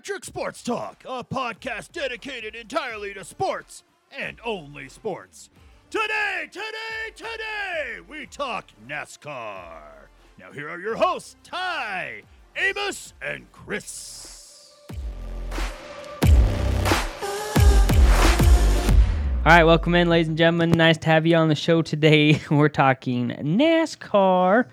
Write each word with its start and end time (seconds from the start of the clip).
Electric 0.00 0.24
Sports 0.24 0.62
Talk, 0.62 1.04
a 1.06 1.22
podcast 1.22 1.92
dedicated 1.92 2.54
entirely 2.54 3.12
to 3.12 3.22
sports 3.22 3.82
and 4.10 4.38
only 4.42 4.88
sports. 4.88 5.50
Today, 5.90 6.48
today, 6.50 7.10
today, 7.14 7.98
we 8.08 8.24
talk 8.24 8.68
NASCAR. 8.88 9.82
Now, 10.38 10.52
here 10.52 10.70
are 10.70 10.80
your 10.80 10.96
hosts, 10.96 11.36
Ty, 11.42 12.22
Amos, 12.56 13.12
and 13.20 13.52
Chris. 13.52 14.74
All 14.90 14.96
right, 19.44 19.64
welcome 19.64 19.94
in, 19.94 20.08
ladies 20.08 20.28
and 20.28 20.38
gentlemen. 20.38 20.70
Nice 20.70 20.96
to 20.96 21.08
have 21.08 21.26
you 21.26 21.36
on 21.36 21.48
the 21.48 21.54
show 21.54 21.82
today. 21.82 22.40
We're 22.50 22.70
talking 22.70 23.36
NASCAR 23.38 24.64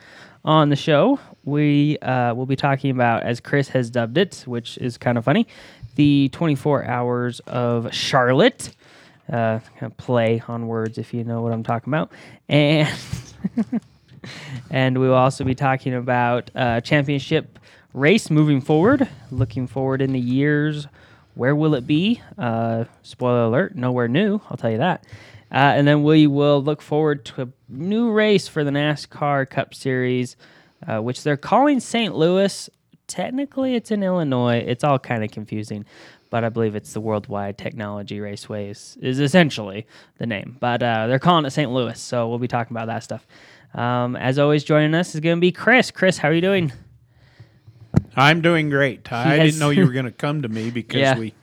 on 0.46 0.70
the 0.70 0.78
show. 0.78 1.20
We 1.48 1.98
uh, 2.00 2.34
will 2.34 2.46
be 2.46 2.58
talking 2.58 2.92
about, 2.92 3.24
as 3.24 3.40
Chris 3.40 3.70
has 3.70 3.90
dubbed 3.90 4.18
it, 4.18 4.44
which 4.46 4.78
is 4.80 4.98
kind 4.98 5.18
of 5.18 5.24
funny, 5.24 5.48
the 5.96 6.30
24 6.34 6.84
hours 6.86 7.40
of 7.48 7.94
Charlotte. 7.94 8.72
Uh, 9.32 9.60
kind 9.80 9.92
of 9.92 9.98
play 9.98 10.44
on 10.48 10.68
words, 10.68 10.98
if 10.98 11.14
you 11.14 11.23
know 11.23 11.42
what 11.42 11.54
I'm 11.54 11.64
talking 11.64 11.92
about, 11.92 12.12
and 12.48 12.88
and 14.70 15.00
we 15.00 15.08
will 15.08 15.16
also 15.16 15.44
be 15.44 15.56
talking 15.56 15.94
about 15.94 16.52
uh, 16.56 16.82
championship 16.82 17.59
race 17.94 18.30
moving 18.30 18.62
forward. 18.62 19.09
Looking 19.32 19.68
forward 19.68 20.02
in 20.02 20.14
the 20.14 20.20
years 20.20 20.88
where 21.38 21.56
will 21.56 21.76
it 21.76 21.86
be? 21.86 22.22
Uh, 22.38 22.86
spoiler 23.04 23.44
alert, 23.44 23.76
nowhere 23.76 24.08
new, 24.08 24.42
I'll 24.50 24.58
tell 24.58 24.72
you 24.72 24.80
that. 24.80 25.06
Uh, 25.52 25.56
and 25.76 25.88
then 25.88 26.04
we 26.04 26.28
will 26.28 26.62
look 26.62 26.82
forward 26.82 27.23
to 27.26 27.44
a 27.44 27.48
new 27.70 28.12
race 28.12 28.48
for 28.48 28.64
the 28.64 28.72
NASCAR 28.72 29.50
Cup 29.50 29.73
Series, 29.73 30.36
uh, 30.86 31.00
which 31.00 31.23
they're 31.23 31.38
calling 31.38 31.80
St. 31.80 32.16
Louis. 32.16 32.70
Technically, 33.08 33.75
it's 33.75 33.89
in 33.92 34.03
Illinois. 34.03 34.58
It's 34.58 34.84
all 34.84 35.00
kind 35.00 35.23
of 35.23 35.31
confusing, 35.31 35.86
but 36.30 36.44
I 36.44 36.50
believe 36.50 36.75
it's 36.75 36.92
the 36.94 37.00
Worldwide 37.00 37.58
Technology 37.58 38.19
Raceway 38.19 38.69
is, 38.69 38.97
is 39.02 39.19
essentially 39.22 39.88
the 40.17 40.25
name. 40.25 40.58
But 40.59 40.84
uh, 40.84 41.08
they're 41.08 41.17
calling 41.19 41.45
it 41.45 41.52
St. 41.52 41.72
Louis, 41.72 41.97
so 42.00 42.28
we'll 42.28 42.38
be 42.38 42.50
talking 42.50 42.75
about 42.75 42.88
that 42.88 43.03
stuff. 43.03 43.25
Um, 43.73 44.16
as 44.17 44.38
always, 44.39 44.64
joining 44.66 44.94
us 44.94 45.16
is 45.16 45.22
going 45.22 45.38
to 45.38 45.42
be 45.42 45.52
Chris. 45.53 45.89
Chris, 45.89 46.17
how 46.17 46.28
are 46.28 46.34
you 46.34 46.42
doing? 46.42 46.73
I'm 48.16 48.41
doing 48.41 48.69
great, 48.69 49.12
I 49.12 49.36
Yes. 49.38 49.45
didn't 49.45 49.59
know 49.59 49.69
you 49.69 49.86
were 49.86 49.91
going 49.94 50.06
to 50.06 50.12
come 50.12 50.41
to 50.41 50.50
me 50.50 50.69
because 50.69 51.00
Yeah. 51.00 51.17
we 51.17 51.34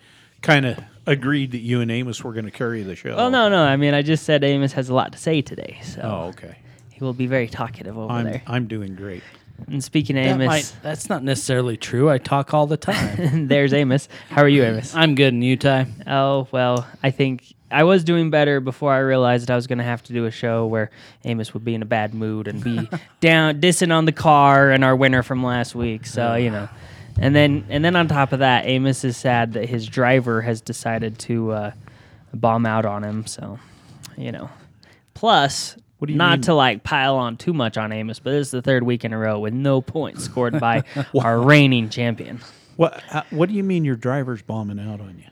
kind 0.42 0.66
of 0.66 0.78
agreed 1.06 1.52
that 1.52 1.58
you 1.58 1.80
and 1.80 1.90
Amos 1.90 2.22
were 2.24 2.32
going 2.32 2.44
to 2.46 2.50
carry 2.50 2.82
the 2.82 2.96
show. 2.96 3.16
Well, 3.16 3.30
no, 3.30 3.48
no. 3.48 3.62
I 3.62 3.76
mean, 3.76 3.94
I 3.94 4.02
just 4.02 4.24
said 4.24 4.42
Amos 4.44 4.72
has 4.72 4.88
a 4.88 4.94
lot 4.94 5.12
to 5.12 5.18
say 5.18 5.42
today, 5.42 5.78
so 5.82 6.00
Oh, 6.02 6.28
okay. 6.30 6.56
He 7.04 7.06
will 7.06 7.12
be 7.12 7.26
very 7.26 7.48
talkative 7.48 7.98
over 7.98 8.10
I'm 8.10 8.24
there. 8.24 8.42
I'm 8.46 8.66
doing 8.66 8.94
great. 8.94 9.22
And 9.68 9.84
speaking 9.84 10.16
of 10.16 10.24
That 10.24 10.30
Amos, 10.30 10.46
might, 10.46 10.74
that's 10.82 11.10
not 11.10 11.22
necessarily 11.22 11.76
true. 11.76 12.08
I 12.08 12.16
talk 12.16 12.54
all 12.54 12.66
the 12.66 12.78
time. 12.78 13.46
there's 13.48 13.74
Amos. 13.74 14.08
How 14.30 14.40
are 14.42 14.48
you, 14.48 14.64
Amos? 14.64 14.94
I'm 14.94 15.14
good, 15.14 15.34
and 15.34 15.44
you, 15.44 15.58
Ty? 15.58 15.86
Oh 16.06 16.48
well, 16.50 16.86
I 17.02 17.10
think 17.10 17.54
I 17.70 17.84
was 17.84 18.04
doing 18.04 18.30
better 18.30 18.60
before 18.60 18.90
I 18.90 19.00
realized 19.00 19.46
that 19.46 19.52
I 19.52 19.56
was 19.56 19.66
going 19.66 19.78
to 19.78 19.84
have 19.84 20.02
to 20.04 20.14
do 20.14 20.24
a 20.24 20.30
show 20.30 20.66
where 20.66 20.90
Amos 21.24 21.52
would 21.52 21.64
be 21.64 21.74
in 21.74 21.82
a 21.82 21.86
bad 21.86 22.14
mood 22.14 22.48
and 22.48 22.64
be 22.64 22.88
down 23.20 23.60
dissing 23.60 23.92
on 23.94 24.06
the 24.06 24.12
car 24.12 24.70
and 24.70 24.82
our 24.82 24.96
winner 24.96 25.22
from 25.22 25.44
last 25.44 25.74
week. 25.74 26.06
So 26.06 26.36
you 26.36 26.50
know, 26.50 26.70
and 27.20 27.36
then 27.36 27.66
and 27.68 27.84
then 27.84 27.96
on 27.96 28.08
top 28.08 28.32
of 28.32 28.38
that, 28.38 28.64
Amos 28.64 29.04
is 29.04 29.18
sad 29.18 29.52
that 29.52 29.68
his 29.68 29.86
driver 29.86 30.40
has 30.40 30.62
decided 30.62 31.18
to 31.20 31.52
uh, 31.52 31.72
bomb 32.32 32.64
out 32.64 32.86
on 32.86 33.04
him. 33.04 33.26
So 33.26 33.58
you 34.16 34.32
know, 34.32 34.48
plus. 35.12 35.76
What 35.98 36.06
do 36.08 36.12
you 36.12 36.18
not 36.18 36.32
mean? 36.38 36.42
to 36.42 36.54
like 36.54 36.82
pile 36.82 37.16
on 37.16 37.36
too 37.36 37.52
much 37.54 37.76
on 37.78 37.92
Amos, 37.92 38.18
but 38.18 38.30
this 38.32 38.48
is 38.48 38.50
the 38.50 38.62
third 38.62 38.82
week 38.82 39.04
in 39.04 39.12
a 39.12 39.18
row 39.18 39.38
with 39.38 39.54
no 39.54 39.80
points 39.80 40.24
scored 40.24 40.58
by 40.60 40.82
our 41.20 41.40
reigning 41.40 41.88
champion, 41.88 42.40
What 42.76 43.02
uh, 43.12 43.22
What 43.30 43.48
do 43.48 43.54
you 43.54 43.62
mean 43.64 43.84
your 43.84 43.96
driver's 43.96 44.42
bombing 44.42 44.80
out 44.80 45.00
on 45.00 45.18
you? 45.18 45.24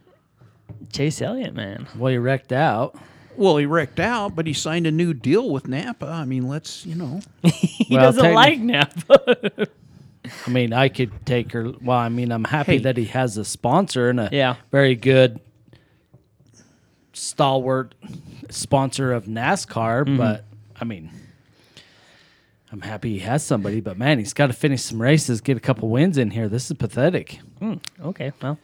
Chase 0.92 1.20
Elliott. 1.20 1.54
Man, 1.54 1.86
Well, 1.96 2.10
he 2.12 2.18
wrecked 2.18 2.52
out. 2.52 2.96
Well, 3.36 3.56
he 3.56 3.64
wrecked 3.66 3.98
out, 3.98 4.34
but 4.36 4.46
he 4.46 4.52
signed 4.52 4.86
a 4.86 4.90
new 4.90 5.14
deal 5.14 5.48
with 5.50 5.66
Napa. 5.66 6.06
I 6.06 6.24
mean, 6.26 6.46
let's 6.48 6.84
you 6.86 6.94
know. 6.94 7.20
he 7.42 7.94
Well, 7.94 8.02
doesn't 8.12 8.24
techni- 8.24 8.34
like 8.34 8.58
Napa. 8.60 9.68
I 10.46 10.50
mean, 10.50 10.72
I 10.72 10.88
could 10.88 11.10
take 11.26 11.50
her. 11.52 11.72
Well, 11.82 11.96
I 11.98 12.08
mean, 12.08 12.30
I'm 12.30 12.44
happy 12.44 12.72
Hey. 12.72 12.78
that 12.84 12.96
he 12.96 13.06
has 13.06 13.36
a 13.36 13.44
sponsor 13.44 14.08
and 14.10 14.20
a 14.20 14.28
Yeah. 14.30 14.54
very 14.70 14.94
good, 14.94 15.40
stalwart 17.12 17.94
sponsor 18.50 19.12
of 19.12 19.24
NASCAR. 19.26 20.04
Mm-hmm. 20.04 20.16
But 20.16 20.44
I 20.82 20.84
mean, 20.84 21.12
I'm 22.72 22.80
happy 22.80 23.12
he 23.12 23.18
has 23.20 23.44
somebody. 23.44 23.80
But 23.80 23.96
man, 23.98 24.18
he's 24.18 24.32
got 24.32 24.48
to 24.48 24.52
finish 24.52 24.82
some 24.82 25.00
races, 25.00 25.40
get 25.40 25.56
a 25.56 25.60
couple 25.60 25.88
wins 25.88 26.18
in 26.18 26.32
here. 26.32 26.48
This 26.48 26.68
is 26.72 26.76
pathetic. 26.76 27.38
Okay, 28.02 28.32
well, 28.42 28.58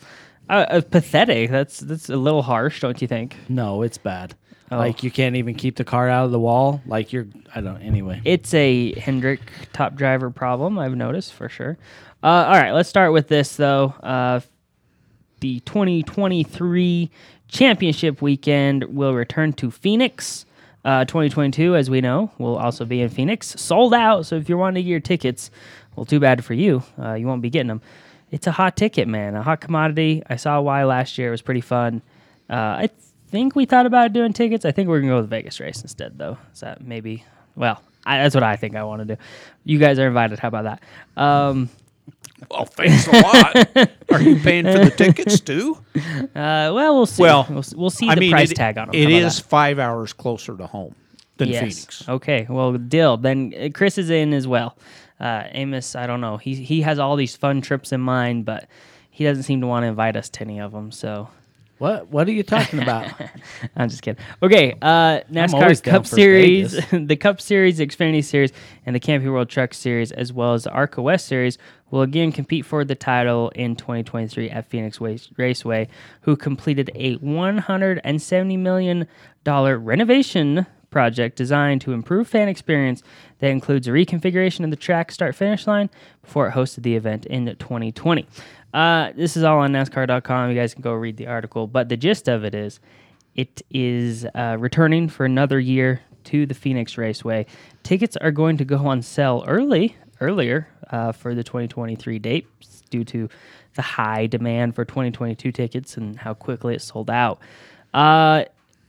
uh, 0.50 0.66
uh, 0.68 0.80
pathetic. 0.80 1.48
That's 1.48 1.78
that's 1.78 2.08
a 2.08 2.16
little 2.16 2.42
harsh, 2.42 2.80
don't 2.80 3.00
you 3.00 3.06
think? 3.06 3.36
No, 3.48 3.82
it's 3.82 3.98
bad. 3.98 4.34
Oh. 4.72 4.78
Like 4.78 5.04
you 5.04 5.12
can't 5.12 5.36
even 5.36 5.54
keep 5.54 5.76
the 5.76 5.84
car 5.84 6.08
out 6.08 6.24
of 6.24 6.32
the 6.32 6.40
wall. 6.40 6.82
Like 6.86 7.12
you're. 7.12 7.28
I 7.54 7.60
don't. 7.60 7.80
Anyway. 7.82 8.20
It's 8.24 8.52
a 8.52 8.98
Hendrick 8.98 9.40
top 9.72 9.94
driver 9.94 10.28
problem. 10.28 10.76
I've 10.76 10.96
noticed 10.96 11.34
for 11.34 11.48
sure. 11.48 11.78
Uh, 12.20 12.26
all 12.26 12.58
right, 12.58 12.72
let's 12.72 12.88
start 12.88 13.12
with 13.12 13.28
this 13.28 13.54
though. 13.54 13.94
Uh, 14.02 14.40
the 15.38 15.60
2023 15.60 17.12
championship 17.46 18.20
weekend 18.20 18.82
will 18.96 19.14
return 19.14 19.52
to 19.52 19.70
Phoenix. 19.70 20.46
Uh, 20.88 21.04
2022, 21.04 21.76
as 21.76 21.90
we 21.90 22.00
know, 22.00 22.30
will 22.38 22.56
also 22.56 22.86
be 22.86 23.02
in 23.02 23.10
Phoenix. 23.10 23.48
Sold 23.60 23.92
out. 23.92 24.24
So 24.24 24.36
if 24.36 24.48
you're 24.48 24.56
wanting 24.56 24.76
to 24.76 24.82
get 24.82 24.88
your 24.90 25.00
tickets, 25.00 25.50
well, 25.94 26.06
too 26.06 26.18
bad 26.18 26.42
for 26.42 26.54
you. 26.54 26.82
Uh, 26.98 27.12
you 27.12 27.26
won't 27.26 27.42
be 27.42 27.50
getting 27.50 27.68
them. 27.68 27.82
It's 28.30 28.46
a 28.46 28.52
hot 28.52 28.74
ticket, 28.74 29.06
man. 29.06 29.34
A 29.34 29.42
hot 29.42 29.60
commodity. 29.60 30.22
I 30.30 30.36
saw 30.36 30.62
why 30.62 30.84
last 30.84 31.18
year. 31.18 31.28
It 31.28 31.32
was 31.32 31.42
pretty 31.42 31.60
fun. 31.60 32.00
Uh, 32.48 32.54
I 32.54 32.88
think 33.26 33.54
we 33.54 33.66
thought 33.66 33.84
about 33.84 34.14
doing 34.14 34.32
tickets. 34.32 34.64
I 34.64 34.72
think 34.72 34.88
we're 34.88 35.00
gonna 35.00 35.12
go 35.12 35.16
with 35.16 35.26
the 35.26 35.36
Vegas 35.36 35.60
race 35.60 35.82
instead, 35.82 36.16
though. 36.16 36.38
Is 36.54 36.60
that 36.60 36.82
maybe? 36.82 37.22
Well, 37.54 37.82
I, 38.06 38.22
that's 38.22 38.34
what 38.34 38.42
I 38.42 38.56
think 38.56 38.74
I 38.74 38.82
want 38.84 39.06
to 39.06 39.14
do. 39.14 39.20
You 39.64 39.78
guys 39.78 39.98
are 39.98 40.06
invited. 40.06 40.38
How 40.38 40.48
about 40.48 40.64
that? 40.64 41.22
Um, 41.22 41.68
Well, 42.50 42.64
thanks 42.64 43.06
a 43.06 43.12
lot. 43.12 43.90
Are 44.10 44.22
you 44.22 44.38
paying 44.40 44.64
for 44.64 44.78
the 44.78 44.92
tickets 44.96 45.40
too? 45.40 45.76
uh, 45.96 46.70
well, 46.74 46.94
we'll 46.94 47.06
see. 47.06 47.22
Well, 47.22 47.46
we'll, 47.50 47.64
we'll 47.74 47.90
see 47.90 48.08
I 48.08 48.14
the 48.14 48.20
mean, 48.20 48.30
price 48.30 48.50
it, 48.50 48.54
tag 48.54 48.78
on 48.78 48.88
them. 48.88 48.94
It 48.94 49.10
is 49.10 49.40
five 49.40 49.78
hours 49.78 50.12
closer 50.12 50.56
to 50.56 50.66
home 50.66 50.94
than 51.36 51.48
yes. 51.48 51.60
Phoenix. 51.60 52.08
Okay. 52.08 52.46
Well, 52.48 52.72
deal. 52.72 53.16
Then 53.16 53.52
uh, 53.58 53.68
Chris 53.74 53.98
is 53.98 54.10
in 54.10 54.32
as 54.32 54.46
well. 54.46 54.76
Uh, 55.18 55.44
Amos, 55.50 55.96
I 55.96 56.06
don't 56.06 56.20
know. 56.20 56.36
He 56.36 56.54
he 56.54 56.82
has 56.82 56.98
all 56.98 57.16
these 57.16 57.34
fun 57.36 57.60
trips 57.60 57.90
in 57.92 58.00
mind, 58.00 58.44
but 58.44 58.68
he 59.10 59.24
doesn't 59.24 59.42
seem 59.44 59.60
to 59.60 59.66
want 59.66 59.82
to 59.82 59.88
invite 59.88 60.16
us 60.16 60.28
to 60.30 60.42
any 60.42 60.60
of 60.60 60.72
them. 60.72 60.92
So 60.92 61.28
What? 61.78 62.08
What 62.08 62.26
are 62.28 62.32
you 62.32 62.42
talking 62.42 62.80
about? 62.80 63.08
I'm 63.76 63.88
just 63.88 64.02
kidding. 64.02 64.22
Okay, 64.42 64.74
uh, 64.82 65.20
NASCAR 65.30 65.82
Cup 65.82 66.06
Series, 66.06 66.78
the 66.90 67.16
Cup 67.16 67.40
Series, 67.40 67.78
the 67.78 67.86
Xfinity 67.86 68.24
Series, 68.24 68.52
and 68.84 68.96
the 68.96 69.00
Camping 69.00 69.30
World 69.30 69.48
Truck 69.48 69.74
Series, 69.74 70.10
as 70.10 70.32
well 70.32 70.54
as 70.54 70.64
the 70.64 70.70
ARCA 70.70 71.00
West 71.00 71.26
Series, 71.26 71.56
will 71.90 72.02
again 72.02 72.32
compete 72.32 72.66
for 72.66 72.84
the 72.84 72.94
title 72.96 73.50
in 73.50 73.76
2023 73.76 74.50
at 74.50 74.66
Phoenix 74.66 75.00
Raceway, 75.36 75.88
who 76.22 76.36
completed 76.36 76.90
a 76.94 77.14
170 77.14 78.56
million 78.56 79.06
dollar 79.44 79.78
renovation 79.78 80.66
project 80.90 81.36
designed 81.36 81.80
to 81.82 81.92
improve 81.92 82.26
fan 82.26 82.48
experience 82.48 83.02
that 83.38 83.50
includes 83.50 83.86
a 83.86 83.90
reconfiguration 83.90 84.64
of 84.64 84.70
the 84.70 84.76
track 84.76 85.12
start 85.12 85.34
finish 85.34 85.66
line 85.66 85.90
before 86.22 86.48
it 86.48 86.52
hosted 86.52 86.82
the 86.82 86.96
event 86.96 87.26
in 87.26 87.46
2020. 87.46 88.26
Uh, 88.72 89.12
this 89.16 89.36
is 89.36 89.44
all 89.44 89.58
on 89.60 89.72
NASCAR.com. 89.72 90.50
You 90.50 90.56
guys 90.56 90.74
can 90.74 90.82
go 90.82 90.92
read 90.92 91.16
the 91.16 91.26
article, 91.26 91.66
but 91.66 91.88
the 91.88 91.96
gist 91.96 92.28
of 92.28 92.44
it 92.44 92.54
is 92.54 92.80
it 93.34 93.62
is 93.70 94.26
uh, 94.34 94.56
returning 94.58 95.08
for 95.08 95.24
another 95.24 95.60
year 95.60 96.00
to 96.24 96.44
the 96.44 96.54
Phoenix 96.54 96.98
Raceway. 96.98 97.46
Tickets 97.82 98.16
are 98.16 98.30
going 98.30 98.56
to 98.58 98.64
go 98.64 98.86
on 98.86 99.00
sale 99.00 99.44
early, 99.46 99.96
earlier 100.20 100.68
uh, 100.90 101.12
for 101.12 101.34
the 101.34 101.44
2023 101.44 102.18
date 102.18 102.46
due 102.90 103.04
to 103.04 103.28
the 103.74 103.82
high 103.82 104.26
demand 104.26 104.74
for 104.74 104.84
2022 104.84 105.52
tickets 105.52 105.96
and 105.96 106.18
how 106.18 106.34
quickly 106.34 106.74
it 106.74 106.82
sold 106.82 107.10
out. 107.10 107.38
Uh, 107.94 108.44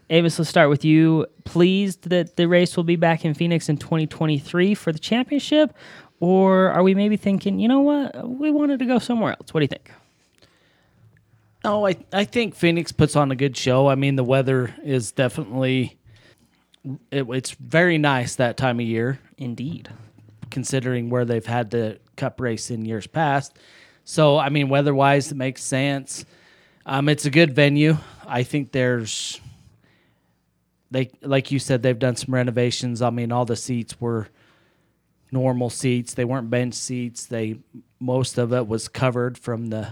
Amos, 0.10 0.40
let's 0.40 0.50
start 0.50 0.70
with 0.70 0.84
you. 0.84 1.28
Pleased 1.44 2.10
that 2.10 2.36
the 2.36 2.48
race 2.48 2.76
will 2.76 2.84
be 2.84 2.96
back 2.96 3.24
in 3.24 3.36
Phoenix 3.36 3.70
in 3.70 3.78
2023 3.78 4.74
for 4.74 4.92
the 4.92 4.98
championship, 4.98 5.74
or 6.20 6.70
are 6.72 6.84
we 6.84 6.96
maybe 6.96 7.18
thinking, 7.18 7.60
you 7.60 7.68
know 7.68 7.82
what, 7.82 8.28
we 8.28 8.52
wanted 8.52 8.80
to 8.80 8.86
go 8.86 9.00
somewhere 9.00 9.32
else? 9.32 9.54
What 9.54 9.62
do 9.62 9.64
you 9.64 9.68
think? 9.68 9.92
No, 11.64 11.86
I, 11.86 11.96
I 12.14 12.24
think 12.24 12.56
Phoenix 12.56 12.92
puts 12.92 13.16
on 13.16 13.32
a 13.32 13.36
good 13.36 13.56
show. 13.58 13.88
I 13.88 13.96
mean, 13.96 14.16
the 14.16 14.24
weather 14.24 14.74
is 14.84 15.12
definitely 15.12 15.98
it, 17.12 17.26
it's 17.30 17.52
very 17.52 17.98
nice 17.98 18.36
that 18.36 18.58
time 18.58 18.80
of 18.80 18.86
year, 18.86 19.20
Indeed. 19.38 19.90
considering 20.50 21.10
where 21.10 21.26
they've 21.26 21.46
had 21.46 21.72
the 21.72 22.00
Cup 22.16 22.42
race 22.42 22.70
in 22.72 22.86
years 22.86 23.08
past. 23.08 23.58
So, 24.04 24.38
I 24.38 24.50
mean, 24.50 24.70
weather 24.70 24.94
wise, 24.94 25.32
it 25.32 25.36
makes 25.36 25.64
sense. 25.64 26.26
Um, 26.86 27.08
it's 27.08 27.26
a 27.26 27.30
good 27.30 27.54
venue. 27.56 27.98
I 28.26 28.44
think 28.44 28.72
there's 28.72 29.40
they 30.92 31.12
like 31.22 31.52
you 31.52 31.60
said 31.60 31.84
they've 31.84 32.00
done 32.00 32.16
some 32.16 32.34
renovations. 32.34 33.02
I 33.02 33.10
mean, 33.10 33.32
all 33.32 33.46
the 33.46 33.56
seats 33.56 34.02
were 34.02 34.28
normal 35.32 35.70
seats. 35.70 36.14
They 36.14 36.26
weren't 36.26 36.50
bench 36.50 36.74
seats. 36.74 37.26
They 37.26 37.60
most 38.00 38.38
of 38.38 38.54
it 38.54 38.68
was 38.68 38.88
covered 38.88 39.38
from 39.38 39.68
the 39.68 39.90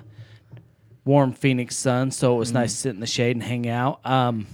warm 1.05 1.33
Phoenix 1.33 1.75
sun, 1.75 2.11
so 2.11 2.35
it 2.35 2.39
was 2.39 2.51
nice 2.51 2.71
to 2.73 2.77
sit 2.77 2.93
in 2.93 2.99
the 2.99 3.07
shade 3.07 3.35
and 3.35 3.43
hang 3.43 3.67
out. 3.67 4.05
Um, 4.05 4.47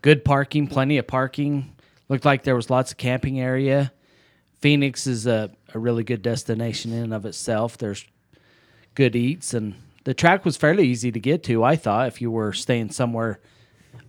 good 0.00 0.24
parking, 0.24 0.66
plenty 0.66 0.98
of 0.98 1.06
parking. 1.06 1.74
Looked 2.08 2.24
like 2.24 2.42
there 2.42 2.56
was 2.56 2.70
lots 2.70 2.92
of 2.92 2.98
camping 2.98 3.40
area. 3.40 3.92
Phoenix 4.60 5.06
is 5.06 5.26
a, 5.26 5.50
a 5.74 5.78
really 5.78 6.04
good 6.04 6.22
destination 6.22 6.92
in 6.92 7.04
and 7.04 7.14
of 7.14 7.26
itself. 7.26 7.78
There's 7.78 8.04
good 8.94 9.16
eats 9.16 9.54
and 9.54 9.74
the 10.04 10.14
track 10.14 10.44
was 10.44 10.56
fairly 10.56 10.86
easy 10.88 11.12
to 11.12 11.20
get 11.20 11.42
to, 11.44 11.62
I 11.62 11.76
thought, 11.76 12.08
if 12.08 12.20
you 12.20 12.30
were 12.30 12.52
staying 12.52 12.90
somewhere 12.90 13.40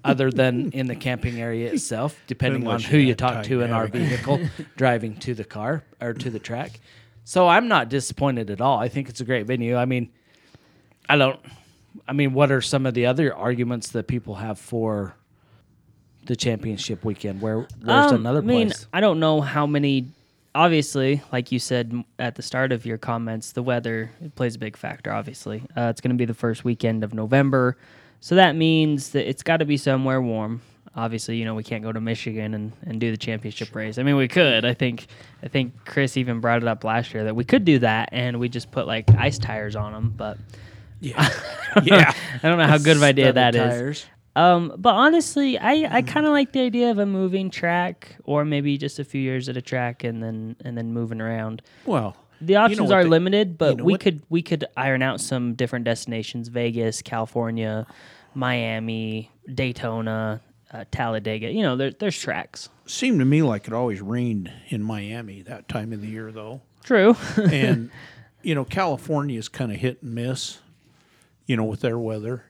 other 0.03 0.31
than 0.31 0.71
in 0.71 0.87
the 0.87 0.95
camping 0.95 1.39
area 1.39 1.71
itself, 1.71 2.19
depending 2.27 2.67
on 2.67 2.81
who 2.81 2.97
you 2.97 3.07
you 3.07 3.15
talk 3.15 3.43
to 3.43 3.49
to 3.49 3.61
in 3.61 3.71
our 3.71 3.87
vehicle 3.87 4.39
driving 4.75 5.15
to 5.17 5.33
the 5.33 5.43
car 5.45 5.83
or 6.01 6.13
to 6.13 6.29
the 6.29 6.39
track. 6.39 6.79
So 7.25 7.47
I'm 7.47 7.67
not 7.67 7.89
disappointed 7.89 8.49
at 8.49 8.59
all. 8.59 8.79
I 8.79 8.89
think 8.89 9.09
it's 9.09 9.21
a 9.21 9.25
great 9.25 9.45
venue. 9.45 9.75
I 9.75 9.85
mean, 9.85 10.09
I 11.07 11.15
don't 11.17 11.39
I 12.07 12.13
mean, 12.13 12.33
what 12.33 12.51
are 12.51 12.61
some 12.61 12.85
of 12.85 12.93
the 12.93 13.05
other 13.05 13.33
arguments 13.35 13.89
that 13.89 14.07
people 14.07 14.35
have 14.35 14.59
for 14.59 15.15
the 16.25 16.35
championship 16.35 17.03
weekend? 17.05 17.41
Where 17.41 17.67
where's 17.81 18.11
Um, 18.11 18.21
another 18.21 18.39
I 18.39 18.41
mean, 18.41 18.67
place? 18.69 18.87
I 18.93 18.99
don't 19.01 19.19
know 19.19 19.41
how 19.41 19.65
many. 19.65 20.09
Obviously, 20.55 21.21
like 21.31 21.51
you 21.51 21.57
said 21.57 22.03
at 22.19 22.35
the 22.35 22.43
start 22.43 22.71
of 22.71 22.85
your 22.85 22.99
comments, 22.99 23.53
the 23.53 23.63
weather 23.63 24.11
it 24.23 24.35
plays 24.35 24.55
a 24.55 24.59
big 24.59 24.77
factor. 24.77 25.11
Obviously, 25.11 25.63
uh, 25.75 25.87
it's 25.89 25.99
going 25.99 26.11
to 26.15 26.17
be 26.17 26.25
the 26.25 26.35
first 26.35 26.63
weekend 26.63 27.03
of 27.03 27.13
November, 27.13 27.75
so 28.23 28.35
that 28.35 28.55
means 28.55 29.09
that 29.09 29.27
it's 29.27 29.43
got 29.43 29.57
to 29.57 29.65
be 29.65 29.75
somewhere 29.75 30.21
warm. 30.21 30.61
Obviously, 30.95 31.35
you 31.35 31.43
know 31.43 31.55
we 31.55 31.63
can't 31.63 31.83
go 31.83 31.91
to 31.91 31.99
Michigan 31.99 32.53
and, 32.53 32.71
and 32.85 32.97
do 32.97 33.11
the 33.11 33.17
championship 33.17 33.75
race. 33.75 33.97
I 33.97 34.03
mean, 34.03 34.15
we 34.15 34.29
could. 34.29 34.63
I 34.63 34.73
think 34.73 35.07
I 35.43 35.49
think 35.49 35.73
Chris 35.83 36.15
even 36.15 36.39
brought 36.39 36.61
it 36.61 36.67
up 36.69 36.85
last 36.85 37.13
year 37.13 37.25
that 37.25 37.35
we 37.35 37.43
could 37.43 37.65
do 37.65 37.79
that, 37.79 38.07
and 38.13 38.39
we 38.39 38.47
just 38.47 38.71
put 38.71 38.87
like 38.87 39.13
ice 39.17 39.37
tires 39.37 39.75
on 39.75 39.91
them. 39.91 40.13
But 40.15 40.37
Yeah. 41.01 41.29
yeah. 41.83 42.13
I 42.41 42.47
don't 42.47 42.57
know 42.57 42.65
how 42.65 42.77
good 42.77 42.95
of 42.95 43.03
an 43.03 43.09
idea 43.09 43.33
that 43.33 43.55
is. 43.55 43.61
tires. 43.61 44.05
Um, 44.37 44.73
but 44.77 44.93
honestly, 44.93 45.57
I, 45.57 45.97
I 45.97 46.01
kind 46.01 46.25
of 46.25 46.31
like 46.31 46.53
the 46.53 46.61
idea 46.61 46.91
of 46.91 46.99
a 46.99 47.05
moving 47.05 47.49
track, 47.49 48.15
or 48.23 48.45
maybe 48.45 48.77
just 48.77 48.99
a 48.99 49.03
few 49.03 49.19
years 49.19 49.49
at 49.49 49.57
a 49.57 49.61
track 49.61 50.05
and 50.05 50.23
then 50.23 50.55
and 50.63 50.77
then 50.77 50.93
moving 50.93 51.19
around. 51.19 51.61
Well, 51.85 52.15
The 52.45 52.55
options 52.57 52.91
are 52.91 53.03
they- 53.03 53.09
limited, 53.09 53.57
but 53.57 53.77
know 53.77 53.83
we 53.83 53.93
what- 53.93 54.01
could 54.01 54.21
we 54.29 54.41
could 54.41 54.65
iron 54.77 55.01
out 55.01 55.19
some 55.21 55.53
different 55.55 55.85
destinations: 55.85 56.47
Vegas, 56.49 57.01
California, 57.01 57.85
Miami, 58.33 59.31
Daytona, 59.53 60.41
uh, 60.71 60.85
Talladega. 60.91 61.51
You 61.51 61.61
know, 61.61 61.75
there, 61.75 61.91
there's 61.91 62.17
tracks. 62.19 62.69
seemed 62.85 63.19
to 63.19 63.25
me 63.25 63.41
like 63.41 63.67
it 63.67 63.73
always 63.73 64.01
rained 64.01 64.51
in 64.69 64.83
Miami 64.83 65.41
that 65.43 65.67
time 65.69 65.93
of 65.93 66.01
the 66.01 66.07
year, 66.07 66.31
though. 66.31 66.61
True. 66.83 67.15
and 67.37 67.89
you 68.41 68.55
know 68.55 68.65
California 68.65 69.39
is 69.39 69.47
kind 69.49 69.71
of 69.71 69.77
hit 69.79 70.01
and 70.01 70.13
miss, 70.15 70.59
you 71.45 71.55
know, 71.55 71.63
with 71.63 71.81
their 71.81 71.97
weather 71.97 72.45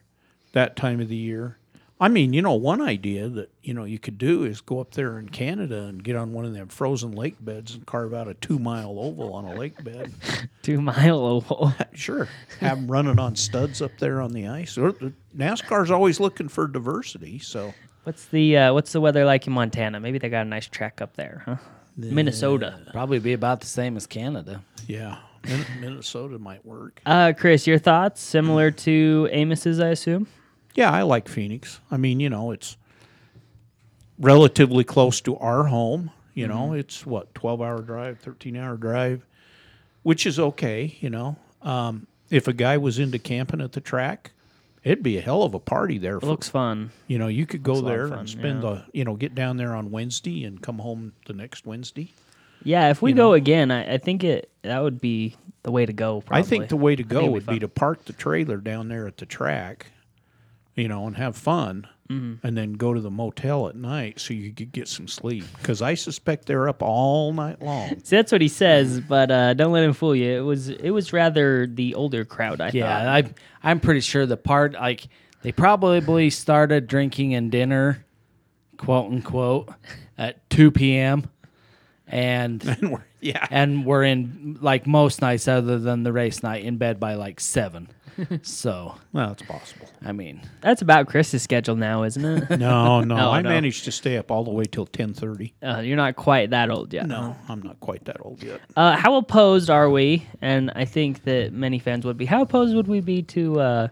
that 0.52 0.76
time 0.76 1.00
of 1.00 1.08
the 1.08 1.16
year. 1.16 1.58
I 2.00 2.08
mean, 2.08 2.32
you 2.32 2.42
know, 2.42 2.54
one 2.54 2.80
idea 2.82 3.28
that 3.28 3.50
you 3.62 3.72
know 3.72 3.84
you 3.84 3.98
could 3.98 4.18
do 4.18 4.44
is 4.44 4.60
go 4.60 4.80
up 4.80 4.92
there 4.92 5.18
in 5.18 5.28
Canada 5.28 5.84
and 5.84 6.02
get 6.02 6.16
on 6.16 6.32
one 6.32 6.44
of 6.44 6.52
them 6.52 6.68
frozen 6.68 7.12
lake 7.12 7.36
beds 7.40 7.74
and 7.74 7.86
carve 7.86 8.12
out 8.12 8.26
a 8.28 8.34
two 8.34 8.58
mile 8.58 8.98
oval 8.98 9.32
on 9.34 9.44
a 9.44 9.54
lake 9.54 9.82
bed. 9.84 10.12
Two 10.62 10.80
mile 10.80 11.18
oval. 11.24 11.72
sure, 11.94 12.28
have 12.60 12.78
them 12.78 12.90
running 12.90 13.18
on 13.18 13.36
studs 13.36 13.80
up 13.80 13.92
there 13.98 14.20
on 14.20 14.32
the 14.32 14.48
ice. 14.48 14.76
Or- 14.76 14.92
NASCAR's 15.36 15.90
always 15.90 16.18
looking 16.20 16.48
for 16.48 16.66
diversity, 16.66 17.38
so 17.38 17.72
What's 18.04 18.26
the 18.26 18.56
uh, 18.56 18.74
what's 18.74 18.92
the 18.92 19.00
weather 19.00 19.24
like 19.24 19.46
in 19.46 19.52
Montana? 19.52 19.98
Maybe 20.00 20.18
they 20.18 20.28
got 20.28 20.44
a 20.46 20.48
nice 20.48 20.66
track 20.66 21.00
up 21.00 21.14
there, 21.16 21.42
huh? 21.46 21.56
Minnesota. 21.96 22.80
Probably 22.92 23.18
be 23.18 23.32
about 23.34 23.60
the 23.60 23.66
same 23.66 23.96
as 23.96 24.06
Canada. 24.06 24.62
yeah, 24.88 25.18
Min- 25.44 25.64
Minnesota 25.80 26.38
might 26.38 26.64
work. 26.66 27.00
Uh, 27.06 27.32
Chris, 27.36 27.66
your 27.66 27.78
thoughts? 27.78 28.20
Similar 28.20 28.70
to 28.72 29.28
Amos's, 29.32 29.80
I 29.80 29.88
assume. 29.88 30.26
Yeah, 30.74 30.90
I 30.90 31.02
like 31.02 31.28
Phoenix. 31.28 31.80
I 31.90 31.96
mean, 31.96 32.20
you 32.20 32.28
know, 32.30 32.50
it's 32.50 32.76
relatively 34.18 34.84
close 34.84 35.20
to 35.22 35.36
our 35.36 35.64
home. 35.64 36.10
You 36.34 36.48
know, 36.48 36.72
it's 36.72 37.06
what, 37.06 37.32
12 37.36 37.62
hour 37.62 37.80
drive, 37.80 38.18
13 38.18 38.56
hour 38.56 38.76
drive, 38.76 39.24
which 40.02 40.26
is 40.26 40.40
okay. 40.40 40.96
You 41.00 41.10
know, 41.10 41.36
um, 41.62 42.08
if 42.28 42.48
a 42.48 42.52
guy 42.52 42.76
was 42.76 42.98
into 42.98 43.20
camping 43.20 43.60
at 43.60 43.70
the 43.70 43.80
track, 43.80 44.32
it'd 44.82 45.04
be 45.04 45.16
a 45.16 45.20
hell 45.20 45.44
of 45.44 45.54
a 45.54 45.60
party 45.60 45.96
there. 45.96 46.16
It 46.16 46.20
For, 46.22 46.26
looks 46.26 46.48
fun. 46.48 46.90
you 47.06 47.18
know, 47.18 47.28
you 47.28 47.46
could 47.46 47.62
go 47.62 47.74
looks 47.74 47.82
a 47.82 47.84
lot 47.84 47.92
of 47.92 47.98
there 47.98 48.08
fun, 48.08 48.18
and 48.18 48.28
spend 48.28 48.62
yeah. 48.64 48.68
the, 48.70 48.84
you 48.92 49.04
know, 49.04 49.14
get 49.14 49.36
down 49.36 49.58
there 49.58 49.76
on 49.76 49.92
Wednesday 49.92 50.42
and 50.44 50.60
come 50.60 50.78
home 50.80 51.12
the 51.26 51.34
next 51.34 51.66
Wednesday. 51.66 52.12
Yeah, 52.64 52.90
if 52.90 53.00
we 53.00 53.10
You 53.10 53.16
go 53.16 53.28
know. 53.28 53.34
again, 53.34 53.70
I, 53.70 53.94
I 53.94 53.98
think 53.98 54.24
it 54.24 54.50
that 54.62 54.80
would 54.82 55.00
be 55.00 55.36
the 55.62 55.70
way 55.70 55.86
to 55.86 55.92
go. 55.92 56.20
Probably. 56.20 56.40
I 56.40 56.42
think 56.42 56.68
the 56.68 56.76
way 56.76 56.96
to 56.96 57.04
go 57.04 57.26
would 57.30 57.46
be 57.46 57.60
to 57.60 57.68
park 57.68 58.06
the 58.06 58.12
trailer 58.12 58.56
down 58.56 58.88
there 58.88 59.06
at 59.06 59.18
the 59.18 59.26
track, 59.26 59.86
you 60.76 60.88
know, 60.88 61.06
and 61.06 61.16
have 61.16 61.36
fun, 61.36 61.86
Mm-hmm. 62.10 62.46
and 62.46 62.54
then 62.54 62.74
go 62.74 62.92
to 62.92 63.00
the 63.00 63.10
motel 63.10 63.66
at 63.66 63.76
night 63.76 64.20
so 64.20 64.34
you 64.34 64.52
could 64.52 64.72
get 64.72 64.88
some 64.88 65.08
sleep. 65.08 65.42
Because 65.56 65.80
I 65.80 65.94
suspect 65.94 66.44
they're 66.44 66.68
up 66.68 66.82
all 66.82 67.32
night 67.32 67.62
long. 67.62 67.98
See, 68.04 68.16
that's 68.16 68.30
what 68.30 68.42
he 68.42 68.48
says, 68.48 69.00
but 69.00 69.30
uh, 69.30 69.54
don't 69.54 69.72
let 69.72 69.84
him 69.84 69.94
fool 69.94 70.14
you. 70.14 70.36
It 70.36 70.42
was 70.42 70.68
it 70.68 70.90
was 70.90 71.14
rather 71.14 71.66
the 71.66 71.94
older 71.94 72.26
crowd. 72.26 72.60
I 72.60 72.72
Yeah, 72.74 72.98
thought. 73.22 73.32
I 73.62 73.68
I'm 73.70 73.80
pretty 73.80 74.00
sure 74.00 74.26
the 74.26 74.36
part 74.36 74.74
like 74.74 75.08
they 75.40 75.50
probably 75.50 76.28
started 76.28 76.88
drinking 76.88 77.34
and 77.34 77.50
dinner, 77.50 78.04
quote 78.76 79.10
unquote, 79.10 79.70
at 80.18 80.48
two 80.50 80.70
p.m. 80.70 81.24
and 82.06 82.62
And 82.80 82.90
we're- 82.90 83.04
yeah, 83.22 83.46
and 83.50 83.86
we're 83.86 84.04
in 84.04 84.58
like 84.60 84.86
most 84.86 85.22
nights 85.22 85.48
other 85.48 85.78
than 85.78 86.02
the 86.02 86.12
race 86.12 86.42
night 86.42 86.64
in 86.64 86.76
bed 86.76 87.00
by 87.00 87.14
like 87.14 87.40
seven. 87.40 87.88
So 88.42 88.94
well, 89.12 89.32
it's 89.32 89.42
possible. 89.42 89.88
I 90.04 90.12
mean, 90.12 90.40
That's 90.60 90.82
about 90.82 91.08
Chris's 91.08 91.42
schedule 91.42 91.76
now, 91.76 92.02
isn't 92.04 92.24
it? 92.24 92.58
No, 92.58 93.00
no, 93.04 93.16
Oh, 93.16 93.30
I 93.30 93.42
no. 93.42 93.48
managed 93.48 93.84
to 93.84 93.92
stay 93.92 94.16
up 94.16 94.30
all 94.30 94.44
the 94.44 94.50
way 94.50 94.64
till 94.64 94.86
ten 94.86 95.14
thirty. 95.14 95.54
uh, 95.62 95.80
you're 95.84 95.96
not 95.96 96.16
quite 96.16 96.50
that 96.50 96.70
old 96.70 96.92
yet. 96.92 97.06
No, 97.06 97.36
I'm 97.48 97.62
not 97.62 97.80
quite 97.80 98.04
that 98.06 98.18
old 98.20 98.42
yet. 98.42 98.60
Uh, 98.76 98.96
how 98.96 99.16
opposed 99.16 99.70
are 99.70 99.88
we? 99.90 100.26
And 100.40 100.70
I 100.74 100.84
think 100.84 101.24
that 101.24 101.52
many 101.52 101.78
fans 101.78 102.04
would 102.04 102.16
be. 102.16 102.24
How 102.26 102.42
opposed 102.42 102.74
would 102.76 102.88
we 102.88 103.00
be 103.00 103.22
to 103.22 103.60
uh, 103.60 103.88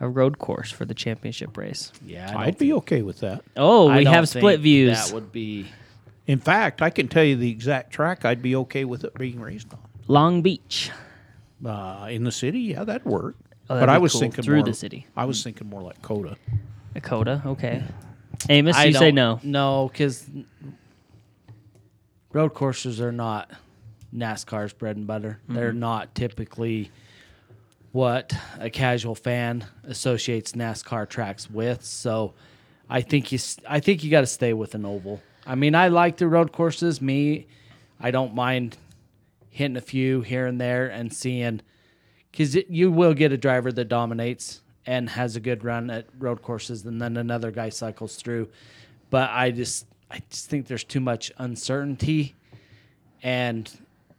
a 0.00 0.08
road 0.08 0.38
course 0.38 0.70
for 0.70 0.84
the 0.84 0.94
championship 0.94 1.56
race? 1.56 1.92
yeah, 2.04 2.28
I 2.28 2.32
don't 2.32 2.42
I'd 2.42 2.58
be 2.58 2.72
okay 2.74 3.02
with 3.02 3.20
that. 3.20 3.42
Oh, 3.56 3.88
I 3.88 3.98
we 3.98 4.04
don't 4.04 4.14
have 4.14 4.28
split 4.28 4.54
think 4.56 4.62
views. 4.62 5.06
That 5.08 5.14
would 5.14 5.32
be 5.32 5.66
In 6.26 6.38
fact, 6.38 6.82
I 6.82 6.90
can 6.90 7.08
tell 7.08 7.24
you 7.24 7.36
the 7.36 7.50
exact 7.50 7.92
track 7.92 8.24
I'd 8.24 8.42
be 8.42 8.56
okay 8.56 8.84
with 8.84 9.04
it 9.04 9.14
being 9.14 9.40
raced 9.40 9.72
on. 9.72 9.78
Long 10.06 10.42
Beach. 10.42 10.90
Uh, 11.64 12.08
in 12.10 12.24
the 12.24 12.32
city, 12.32 12.58
yeah, 12.60 12.84
that'd 12.84 13.06
work. 13.06 13.36
Oh, 13.70 13.80
but 13.80 13.88
I 13.88 13.98
was 13.98 14.12
cool. 14.12 14.20
thinking 14.20 14.44
Through 14.44 14.56
more, 14.56 14.64
the 14.64 14.74
city. 14.74 15.06
I 15.16 15.24
was 15.24 15.42
thinking 15.42 15.68
more 15.68 15.82
like 15.82 16.02
COTA. 16.02 16.36
A 16.94 17.00
COTA, 17.00 17.42
Okay. 17.46 17.82
Amos, 18.48 18.76
I 18.76 18.84
you 18.86 18.92
say 18.94 19.10
no. 19.10 19.40
No, 19.42 19.88
because 19.90 20.28
road 22.32 22.52
courses 22.52 23.00
are 23.00 23.12
not 23.12 23.50
NASCAR's 24.14 24.72
bread 24.72 24.96
and 24.96 25.06
butter. 25.06 25.38
Mm-hmm. 25.44 25.54
They're 25.54 25.72
not 25.72 26.14
typically 26.14 26.90
what 27.92 28.34
a 28.58 28.68
casual 28.70 29.14
fan 29.14 29.64
associates 29.84 30.52
NASCAR 30.52 31.08
tracks 31.08 31.48
with. 31.48 31.84
So 31.84 32.34
I 32.90 33.00
think 33.00 33.32
you, 33.32 33.38
I 33.68 33.80
think 33.80 34.04
you 34.04 34.10
got 34.10 34.22
to 34.22 34.26
stay 34.26 34.52
with 34.52 34.74
an 34.74 34.84
oval. 34.84 35.22
I 35.46 35.54
mean, 35.54 35.74
I 35.74 35.88
like 35.88 36.16
the 36.16 36.28
road 36.28 36.52
courses. 36.52 37.00
Me, 37.00 37.46
I 38.00 38.10
don't 38.10 38.34
mind 38.34 38.76
hitting 39.50 39.76
a 39.76 39.80
few 39.80 40.22
here 40.22 40.46
and 40.46 40.60
there 40.60 40.88
and 40.88 41.12
seeing 41.14 41.60
because 42.34 42.56
you 42.68 42.90
will 42.90 43.14
get 43.14 43.30
a 43.30 43.36
driver 43.36 43.70
that 43.70 43.84
dominates 43.84 44.60
and 44.86 45.08
has 45.08 45.36
a 45.36 45.40
good 45.40 45.62
run 45.62 45.88
at 45.88 46.06
road 46.18 46.42
courses, 46.42 46.84
and 46.84 47.00
then 47.00 47.16
another 47.16 47.52
guy 47.52 47.68
cycles 47.68 48.16
through. 48.16 48.48
But 49.08 49.30
I 49.30 49.52
just, 49.52 49.86
I 50.10 50.20
just 50.28 50.50
think 50.50 50.66
there's 50.66 50.82
too 50.82 50.98
much 50.98 51.30
uncertainty, 51.38 52.34
and 53.22 53.70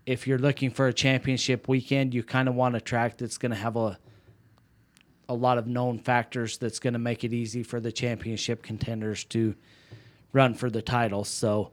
if 0.05 0.27
you're 0.27 0.39
looking 0.39 0.71
for 0.71 0.87
a 0.87 0.93
championship 0.93 1.67
weekend, 1.67 2.13
you 2.13 2.23
kind 2.23 2.47
of 2.47 2.55
want 2.55 2.77
a 2.77 2.79
track 2.79 3.17
that's 3.17 3.37
going 3.37 3.51
to 3.51 3.57
have 3.57 3.75
a 3.75 3.99
a 5.27 5.33
lot 5.33 5.57
of 5.57 5.67
known 5.67 5.97
factors 5.97 6.57
that's 6.59 6.79
going 6.79 6.93
to 6.93 6.99
make 6.99 7.23
it 7.23 7.33
easy 7.33 7.63
for 7.63 7.81
the 7.81 7.91
championship 7.91 8.61
contenders 8.61 9.23
to 9.25 9.55
run 10.31 10.53
for 10.53 10.69
the 10.69 10.83
title. 10.83 11.23
So, 11.23 11.71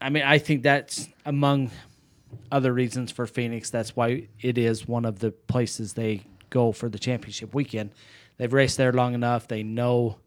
I 0.00 0.08
mean, 0.08 0.22
I 0.22 0.38
think 0.38 0.62
that's 0.62 1.08
among 1.26 1.70
other 2.50 2.72
reasons 2.72 3.10
for 3.10 3.26
Phoenix. 3.26 3.70
That's 3.70 3.96
why 3.96 4.28
it 4.40 4.58
is 4.58 4.86
one 4.86 5.04
of 5.04 5.18
the 5.18 5.30
places 5.30 5.94
they 5.94 6.22
go 6.50 6.72
for 6.72 6.88
the 6.88 6.98
championship 6.98 7.54
weekend. 7.54 7.90
They've 8.36 8.52
raced 8.52 8.76
there 8.76 8.92
long 8.92 9.14
enough. 9.14 9.48
They 9.48 9.62
know 9.62 10.18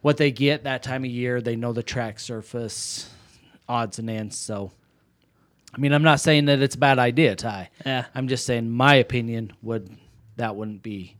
what 0.00 0.16
they 0.16 0.30
get 0.30 0.64
that 0.64 0.82
time 0.82 1.04
of 1.04 1.10
year. 1.10 1.40
They 1.40 1.56
know 1.56 1.72
the 1.72 1.82
track 1.82 2.20
surface, 2.20 3.10
odds 3.68 3.98
and 3.98 4.08
ends. 4.08 4.38
So, 4.38 4.72
I 5.74 5.78
mean, 5.80 5.92
I'm 5.92 6.02
not 6.02 6.20
saying 6.20 6.46
that 6.46 6.62
it's 6.62 6.74
a 6.74 6.78
bad 6.78 6.98
idea, 6.98 7.34
Ty. 7.34 7.70
Yeah. 7.84 8.06
I'm 8.14 8.28
just 8.28 8.46
saying 8.46 8.70
my 8.70 8.94
opinion 8.96 9.52
would 9.62 9.90
that 10.36 10.56
wouldn't 10.56 10.82
be 10.82 11.16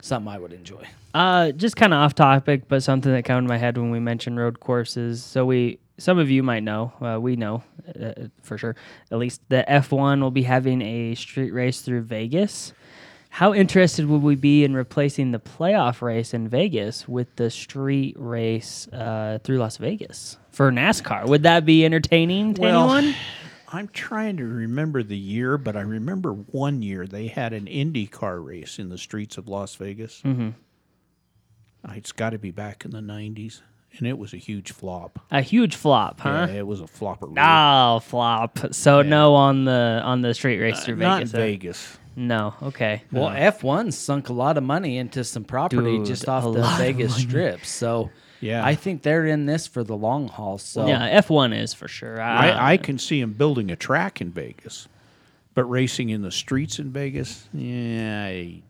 something 0.00 0.32
I 0.32 0.38
would 0.38 0.52
enjoy. 0.52 0.84
Uh, 1.14 1.52
just 1.52 1.76
kind 1.76 1.94
of 1.94 1.98
off 1.98 2.14
topic, 2.14 2.68
but 2.68 2.82
something 2.82 3.10
that 3.12 3.24
came 3.24 3.36
to 3.36 3.48
my 3.48 3.56
head 3.56 3.78
when 3.78 3.90
we 3.90 4.00
mentioned 4.00 4.38
road 4.38 4.60
courses. 4.60 5.24
So 5.24 5.46
we, 5.46 5.78
some 5.98 6.18
of 6.18 6.30
you 6.30 6.42
might 6.42 6.62
know, 6.62 6.92
uh, 7.00 7.20
we 7.20 7.36
know 7.36 7.62
uh, 8.00 8.12
for 8.42 8.58
sure. 8.58 8.76
At 9.10 9.18
least 9.18 9.40
the 9.48 9.64
F1 9.68 10.20
will 10.20 10.30
be 10.30 10.42
having 10.42 10.82
a 10.82 11.14
street 11.14 11.52
race 11.52 11.80
through 11.80 12.02
Vegas. 12.02 12.72
How 13.30 13.52
interested 13.52 14.06
would 14.06 14.22
we 14.22 14.34
be 14.34 14.64
in 14.64 14.74
replacing 14.74 15.32
the 15.32 15.38
playoff 15.38 16.00
race 16.00 16.32
in 16.32 16.48
Vegas 16.48 17.06
with 17.06 17.36
the 17.36 17.50
street 17.50 18.16
race 18.18 18.88
uh, 18.88 19.38
through 19.44 19.58
Las 19.58 19.76
Vegas 19.76 20.38
for 20.50 20.72
NASCAR? 20.72 21.26
Would 21.26 21.42
that 21.42 21.66
be 21.66 21.84
entertaining 21.84 22.54
to 22.54 22.62
Well, 22.62 22.90
anyone? 22.92 23.14
I'm 23.68 23.88
trying 23.88 24.36
to 24.38 24.44
remember 24.44 25.02
the 25.02 25.18
year, 25.18 25.58
but 25.58 25.76
I 25.76 25.80
remember 25.82 26.32
one 26.32 26.80
year 26.82 27.06
they 27.06 27.26
had 27.26 27.52
an 27.52 27.66
IndyCar 27.66 28.42
race 28.42 28.78
in 28.78 28.88
the 28.88 28.96
streets 28.96 29.36
of 29.36 29.48
Las 29.48 29.74
Vegas. 29.74 30.22
Mm-hmm. 30.24 30.50
It's 31.94 32.12
got 32.12 32.30
to 32.30 32.38
be 32.38 32.50
back 32.50 32.84
in 32.84 32.90
the 32.90 33.00
90s, 33.00 33.60
and 33.98 34.06
it 34.06 34.18
was 34.18 34.32
a 34.32 34.36
huge 34.36 34.72
flop. 34.72 35.18
A 35.30 35.40
huge 35.40 35.76
flop, 35.76 36.20
huh? 36.20 36.46
Yeah, 36.50 36.56
it 36.58 36.66
was 36.66 36.80
a 36.80 36.86
flopper. 36.86 37.28
Oh, 37.38 38.00
flop. 38.00 38.58
So 38.72 39.02
no 39.02 39.34
on 39.34 39.64
the 39.64 40.00
on 40.04 40.22
the 40.22 40.34
street 40.34 40.58
race 40.58 40.84
through 40.84 40.96
Not 40.96 41.18
Vegas. 41.24 41.32
in 41.34 41.38
uh, 41.38 41.42
Vegas. 41.42 41.98
No. 42.18 42.54
Okay. 42.62 43.02
Well, 43.12 43.28
F1 43.28 43.92
sunk 43.92 44.30
a 44.30 44.32
lot 44.32 44.56
of 44.56 44.64
money 44.64 44.96
into 44.96 45.22
some 45.22 45.44
property 45.44 45.98
Dude, 45.98 46.06
just 46.06 46.28
off 46.28 46.44
the 46.44 46.48
lot 46.48 46.72
of 46.72 46.78
Vegas. 46.78 47.14
Strip. 47.16 47.64
So 47.66 48.10
Yeah. 48.40 48.64
I 48.64 48.74
think 48.74 49.02
they're 49.02 49.26
in 49.26 49.44
this 49.44 49.66
for 49.66 49.84
the 49.84 49.96
long 49.96 50.28
haul. 50.28 50.56
So 50.56 50.86
Yeah, 50.86 51.04
F 51.04 51.28
one 51.28 51.52
is 51.52 51.74
for 51.74 51.88
sure. 51.88 52.18
I, 52.20 52.48
I, 52.48 52.72
I 52.72 52.76
can 52.78 52.98
see 52.98 53.20
him 53.20 53.34
building 53.34 53.70
a 53.70 53.76
track 53.76 54.22
in 54.22 54.30
Vegas, 54.30 54.88
but 55.54 55.64
racing 55.64 56.08
in 56.08 56.22
the 56.22 56.30
streets 56.30 56.78
in 56.78 56.90
Vegas, 56.90 57.48
yeah, 57.52 58.24
I, 58.24 58.62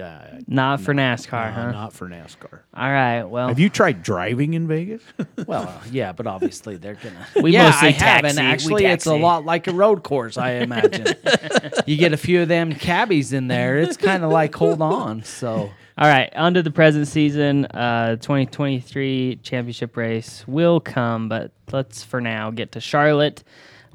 uh, 0.00 0.40
not 0.46 0.80
for 0.80 0.92
NASCAR, 0.94 1.48
no, 1.54 1.62
huh? 1.62 1.70
not 1.72 1.92
for 1.92 2.08
NASCAR. 2.08 2.60
All 2.74 2.90
right. 2.90 3.22
Well, 3.24 3.48
Have 3.48 3.58
you 3.58 3.68
tried 3.68 4.02
driving 4.02 4.54
in 4.54 4.66
Vegas? 4.66 5.02
well, 5.46 5.80
yeah, 5.90 6.12
but 6.12 6.26
obviously 6.26 6.76
they're 6.76 6.94
gonna. 6.94 7.26
We 7.42 7.52
yeah, 7.52 7.70
mostly 7.70 7.88
I 7.88 7.90
have, 7.92 8.22
taxi, 8.22 8.28
and 8.28 8.38
we 8.38 8.52
actually, 8.52 8.84
it's 8.86 9.06
a 9.06 9.10
taxi. 9.10 9.22
lot 9.22 9.44
like 9.44 9.66
a 9.66 9.72
road 9.72 10.02
course. 10.02 10.36
I 10.38 10.52
imagine 10.54 11.06
you 11.86 11.96
get 11.96 12.12
a 12.12 12.16
few 12.16 12.42
of 12.42 12.48
them 12.48 12.74
cabbies 12.74 13.32
in 13.32 13.48
there. 13.48 13.78
It's 13.78 13.96
kind 13.96 14.24
of 14.24 14.30
like 14.30 14.54
hold 14.54 14.80
on. 14.82 15.22
So 15.24 15.70
All 15.98 16.08
right, 16.08 16.34
on 16.34 16.54
to 16.54 16.62
the 16.62 16.70
present 16.70 17.06
season. 17.08 17.66
Uh, 17.66 18.16
2023 18.16 19.40
championship 19.42 19.96
race 19.96 20.44
will 20.46 20.80
come, 20.80 21.28
but 21.28 21.52
let's 21.72 22.02
for 22.02 22.20
now 22.20 22.50
get 22.50 22.72
to 22.72 22.80
Charlotte. 22.80 23.44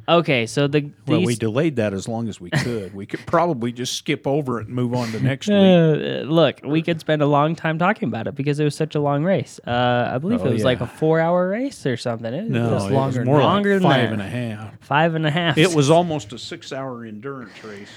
Okay, 0.09 0.47
so 0.47 0.67
the 0.67 0.89
well, 1.05 1.23
we 1.23 1.35
delayed 1.35 1.75
that 1.75 1.93
as 1.93 2.07
long 2.07 2.27
as 2.29 2.41
we 2.41 2.49
could. 2.49 2.93
we 2.95 3.05
could 3.05 3.25
probably 3.27 3.71
just 3.71 3.93
skip 3.95 4.25
over 4.25 4.59
it 4.59 4.65
and 4.65 4.75
move 4.75 4.93
on 4.95 5.11
to 5.11 5.19
next 5.23 5.47
week. 5.47 5.55
uh, 5.55 6.25
look, 6.25 6.61
we 6.65 6.81
could 6.81 6.99
spend 6.99 7.21
a 7.21 7.27
long 7.27 7.55
time 7.55 7.77
talking 7.77 8.07
about 8.07 8.25
it 8.27 8.33
because 8.35 8.59
it 8.59 8.63
was 8.63 8.73
such 8.75 8.95
a 8.95 8.99
long 8.99 9.23
race. 9.23 9.59
Uh, 9.67 10.09
I 10.13 10.17
believe 10.17 10.41
Oh, 10.41 10.47
it 10.47 10.53
was 10.53 10.63
like 10.63 10.81
a 10.81 10.87
four-hour 10.87 11.49
race 11.49 11.85
or 11.85 11.95
something. 11.95 12.33
It 12.33 12.49
No, 12.49 12.73
was 12.73 12.85
it 12.85 12.91
longer, 12.91 13.19
was 13.19 13.25
more 13.27 13.39
longer 13.41 13.79
like 13.79 13.81
than 13.81 13.91
five 13.91 14.01
that. 14.01 14.13
and 14.13 14.21
a 14.21 14.27
half. 14.29 14.79
Five 14.81 15.15
and 15.15 15.25
a 15.27 15.31
half. 15.31 15.57
It 15.59 15.75
was 15.75 15.89
almost 15.91 16.33
a 16.33 16.39
six-hour 16.39 17.05
endurance 17.05 17.63
race. 17.63 17.89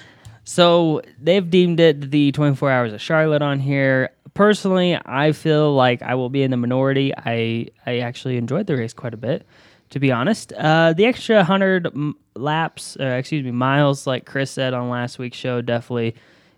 So 0.44 1.02
they've 1.20 1.48
deemed 1.48 1.80
it 1.80 2.10
the 2.10 2.32
24 2.32 2.70
hours 2.70 2.92
of 2.92 3.00
Charlotte 3.00 3.42
on 3.42 3.58
here. 3.60 4.10
Personally, 4.34 4.98
I 5.06 5.32
feel 5.32 5.74
like 5.74 6.02
I 6.02 6.14
will 6.16 6.30
be 6.30 6.42
in 6.42 6.50
the 6.50 6.56
minority. 6.56 7.12
I 7.16 7.68
I 7.86 7.98
actually 8.00 8.36
enjoyed 8.38 8.66
the 8.66 8.76
race 8.76 8.92
quite 8.92 9.14
a 9.14 9.18
bit, 9.18 9.46
to 9.92 10.00
be 10.00 10.10
honest. 10.10 10.52
Uh, 10.54 10.94
the 10.94 11.04
extra 11.04 11.44
hundred 11.44 11.86
m- 11.86 12.16
laps, 12.34 12.96
uh, 12.98 13.04
excuse 13.04 13.44
me, 13.44 13.50
miles, 13.50 14.06
like 14.06 14.24
Chris 14.24 14.50
said 14.50 14.72
on 14.74 14.88
last 14.88 15.18
week's 15.18 15.36
show, 15.36 15.60
definitely 15.60 16.14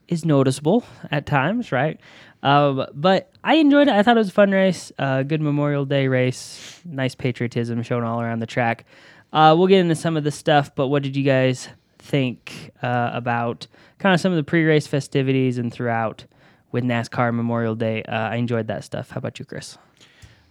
is 0.06 0.24
noticeable 0.24 0.84
at 1.10 1.26
times, 1.26 1.72
right? 1.72 1.98
Um, 2.44 2.86
but 2.94 3.32
I 3.42 3.56
enjoyed 3.56 3.88
it. 3.88 3.94
I 3.94 4.02
thought 4.02 4.16
it 4.16 4.20
was 4.20 4.28
a 4.28 4.32
fun 4.32 4.52
race, 4.52 4.92
uh, 4.98 5.24
good 5.24 5.40
Memorial 5.40 5.84
Day 5.84 6.06
race, 6.06 6.80
nice 6.84 7.14
patriotism 7.14 7.82
shown 7.82 8.04
all 8.04 8.20
around 8.20 8.38
the 8.38 8.46
track. 8.46 8.84
Uh, 9.32 9.54
we'll 9.58 9.66
get 9.66 9.80
into 9.80 9.96
some 9.96 10.16
of 10.16 10.22
the 10.22 10.30
stuff, 10.30 10.72
but 10.74 10.86
what 10.88 11.02
did 11.02 11.16
you 11.16 11.24
guys 11.24 11.68
think 11.98 12.70
uh, 12.82 13.10
about 13.12 13.66
kind 13.98 14.14
of 14.14 14.20
some 14.20 14.30
of 14.30 14.36
the 14.36 14.44
pre-race 14.44 14.86
festivities 14.86 15.58
and 15.58 15.72
throughout 15.72 16.24
with 16.70 16.84
NASCAR 16.84 17.34
Memorial 17.34 17.74
Day? 17.74 18.04
Uh, 18.04 18.14
I 18.14 18.36
enjoyed 18.36 18.68
that 18.68 18.84
stuff. 18.84 19.10
How 19.10 19.18
about 19.18 19.40
you, 19.40 19.44
Chris? 19.44 19.76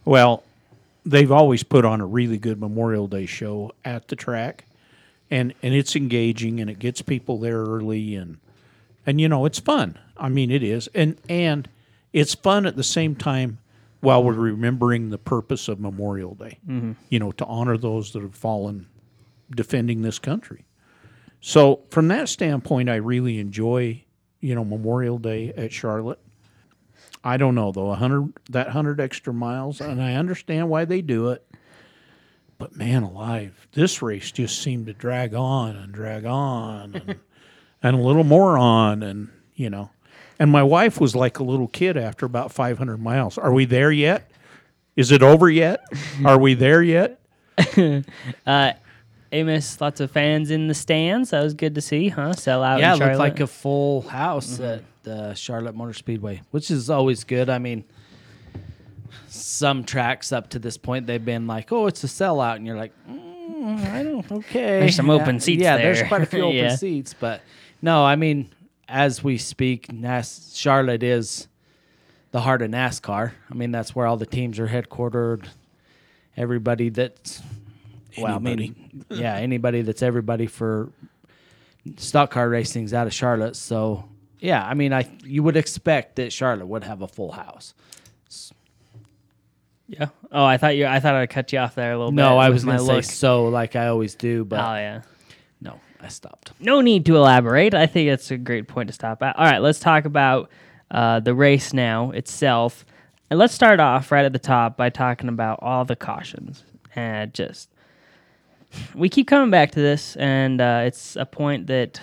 Well, 0.04 0.42
they've 1.04 1.32
always 1.32 1.62
put 1.62 1.84
on 1.84 2.00
a 2.00 2.06
really 2.06 2.38
good 2.38 2.60
Memorial 2.60 3.06
Day 3.06 3.26
show 3.26 3.72
at 3.84 4.08
the 4.08 4.16
track, 4.16 4.64
and 5.30 5.54
and 5.62 5.74
it's 5.74 5.96
engaging 5.96 6.60
and 6.60 6.70
it 6.70 6.78
gets 6.78 7.02
people 7.02 7.38
there 7.38 7.62
early 7.62 8.14
and 8.14 8.38
and 9.06 9.20
you 9.20 9.28
know 9.28 9.44
it's 9.44 9.58
fun. 9.58 9.98
I 10.16 10.28
mean 10.28 10.50
it 10.50 10.62
is, 10.62 10.88
and 10.94 11.16
and 11.28 11.68
it's 12.12 12.34
fun 12.34 12.66
at 12.66 12.76
the 12.76 12.84
same 12.84 13.14
time 13.14 13.58
while 14.00 14.22
we're 14.22 14.34
remembering 14.34 15.10
the 15.10 15.18
purpose 15.18 15.68
of 15.68 15.80
Memorial 15.80 16.34
Day. 16.34 16.58
Mm-hmm. 16.68 16.92
You 17.08 17.18
know, 17.18 17.32
to 17.32 17.44
honor 17.46 17.76
those 17.76 18.12
that 18.12 18.22
have 18.22 18.34
fallen 18.34 18.86
defending 19.54 20.02
this 20.02 20.18
country. 20.18 20.64
So 21.40 21.82
from 21.90 22.08
that 22.08 22.28
standpoint, 22.28 22.88
I 22.88 22.96
really 22.96 23.38
enjoy 23.38 24.04
you 24.40 24.54
know 24.54 24.64
Memorial 24.64 25.18
Day 25.18 25.52
at 25.56 25.72
Charlotte. 25.72 26.20
I 27.24 27.38
don't 27.38 27.54
know 27.54 27.72
though, 27.72 27.90
a 27.90 27.94
hundred 27.96 28.34
that 28.50 28.68
hundred 28.68 29.00
extra 29.00 29.32
miles, 29.32 29.80
and 29.80 30.00
I 30.02 30.14
understand 30.14 30.68
why 30.68 30.84
they 30.84 31.00
do 31.00 31.30
it. 31.30 31.44
But 32.58 32.76
man 32.76 33.02
alive, 33.02 33.66
this 33.72 34.02
race 34.02 34.30
just 34.30 34.60
seemed 34.60 34.86
to 34.86 34.92
drag 34.92 35.34
on 35.34 35.74
and 35.74 35.92
drag 35.92 36.26
on 36.26 36.94
and, 36.94 37.16
and 37.82 37.96
a 37.96 38.00
little 38.00 38.24
more 38.24 38.58
on 38.58 39.02
and 39.02 39.30
you 39.54 39.70
know. 39.70 39.90
And 40.38 40.50
my 40.50 40.62
wife 40.62 41.00
was 41.00 41.16
like 41.16 41.38
a 41.38 41.44
little 41.44 41.68
kid 41.68 41.96
after 41.96 42.26
about 42.26 42.52
five 42.52 42.76
hundred 42.76 42.98
miles. 42.98 43.38
Are 43.38 43.52
we 43.52 43.64
there 43.64 43.90
yet? 43.90 44.30
Is 44.94 45.10
it 45.10 45.22
over 45.22 45.48
yet? 45.48 45.84
Are 46.24 46.38
we 46.38 46.54
there 46.54 46.82
yet? 46.82 47.20
Uh, 48.46 48.72
Amos, 49.32 49.80
lots 49.80 50.00
of 50.00 50.10
fans 50.10 50.50
in 50.50 50.68
the 50.68 50.74
stands. 50.74 51.30
That 51.30 51.42
was 51.42 51.54
good 51.54 51.74
to 51.74 51.80
see, 51.80 52.08
huh? 52.08 52.34
Sell 52.34 52.62
out. 52.62 52.78
yeah, 52.78 52.94
in 52.94 53.02
it 53.02 53.06
looked 53.06 53.18
like 53.18 53.40
a 53.40 53.46
full 53.48 54.02
house 54.02 54.60
at 54.60 54.82
the 55.04 55.34
Charlotte 55.34 55.74
Motor 55.74 55.92
Speedway, 55.92 56.42
which 56.50 56.70
is 56.70 56.90
always 56.90 57.24
good. 57.24 57.48
I 57.48 57.58
mean, 57.58 57.84
some 59.28 59.84
tracks 59.84 60.32
up 60.32 60.50
to 60.50 60.58
this 60.58 60.76
point 60.76 61.06
they've 61.06 61.24
been 61.24 61.46
like, 61.46 61.70
"Oh, 61.72 61.86
it's 61.86 62.02
a 62.04 62.06
sellout," 62.08 62.56
and 62.56 62.66
you're 62.66 62.76
like, 62.76 62.92
mm, 63.08 63.90
"I 63.92 64.02
don't 64.02 64.30
okay." 64.32 64.80
There's 64.80 64.96
some 64.96 65.06
Yeah, 65.08 65.12
open 65.14 65.40
seats 65.40 65.62
Yeah, 65.62 65.76
there's 65.76 66.02
quite 66.02 66.22
a 66.22 66.26
few 66.26 66.42
open 66.44 66.56
Yeah. 66.56 66.76
seats, 66.76 67.14
but 67.18 67.40
no, 67.82 68.04
I 68.04 68.16
mean, 68.16 68.50
as 68.88 69.22
we 69.22 69.38
speak, 69.38 69.92
Nas- 69.92 70.52
Charlotte 70.54 71.02
is 71.02 71.48
the 72.30 72.40
heart 72.40 72.62
of 72.62 72.70
NASCAR. 72.70 73.32
I 73.50 73.54
mean, 73.54 73.70
that's 73.70 73.94
where 73.94 74.06
all 74.06 74.16
the 74.16 74.26
teams 74.26 74.58
are 74.58 74.68
headquartered. 74.68 75.46
Everybody 76.36 76.88
that's 76.88 77.40
well, 78.18 78.36
I 78.36 78.38
mean, 78.38 79.04
yeah, 79.10 79.34
anybody 79.36 79.82
that's 79.82 80.02
everybody 80.02 80.46
for 80.46 80.90
stock 81.96 82.30
car 82.30 82.48
racing's 82.48 82.92
out 82.94 83.06
of 83.06 83.14
Charlotte. 83.14 83.54
So 83.56 84.08
yeah, 84.44 84.62
I 84.64 84.74
mean, 84.74 84.92
I 84.92 85.08
you 85.24 85.42
would 85.42 85.56
expect 85.56 86.16
that 86.16 86.32
Charlotte 86.32 86.66
would 86.66 86.84
have 86.84 87.00
a 87.02 87.08
full 87.08 87.32
house. 87.32 87.72
yeah. 89.88 90.08
Oh, 90.30 90.44
I 90.44 90.56
thought 90.58 90.76
you. 90.76 90.86
I 90.86 91.00
thought 91.00 91.14
I'd 91.14 91.30
cut 91.30 91.52
you 91.52 91.58
off 91.58 91.74
there 91.74 91.92
a 91.92 91.96
little 91.96 92.12
bit. 92.12 92.16
No, 92.16 92.38
I 92.38 92.50
was 92.50 92.64
going 92.64 92.76
to 92.78 92.84
say 92.84 92.94
look. 92.96 93.04
so, 93.04 93.46
like 93.48 93.74
I 93.76 93.86
always 93.88 94.14
do, 94.14 94.44
but 94.44 94.60
Oh 94.60 94.74
yeah. 94.76 95.02
no, 95.60 95.80
I 96.00 96.08
stopped. 96.08 96.52
no 96.60 96.80
need 96.80 97.06
to 97.06 97.16
elaborate. 97.16 97.74
I 97.74 97.86
think 97.86 98.10
that's 98.10 98.30
a 98.30 98.36
great 98.36 98.68
point 98.68 98.88
to 98.88 98.92
stop 98.92 99.22
at. 99.22 99.38
All 99.38 99.44
right, 99.44 99.60
let's 99.60 99.80
talk 99.80 100.04
about 100.04 100.50
uh, 100.90 101.20
the 101.20 101.34
race 101.34 101.72
now 101.72 102.10
itself. 102.10 102.84
And 103.30 103.38
let's 103.38 103.54
start 103.54 103.80
off 103.80 104.12
right 104.12 104.24
at 104.26 104.32
the 104.34 104.38
top 104.38 104.76
by 104.76 104.90
talking 104.90 105.28
about 105.30 105.58
all 105.62 105.84
the 105.86 105.96
cautions. 105.96 106.62
And 106.94 107.32
just, 107.32 107.70
we 108.94 109.08
keep 109.08 109.26
coming 109.26 109.50
back 109.50 109.72
to 109.72 109.80
this, 109.80 110.14
and 110.16 110.60
uh, 110.60 110.82
it's 110.84 111.16
a 111.16 111.24
point 111.26 111.66
that 111.68 112.00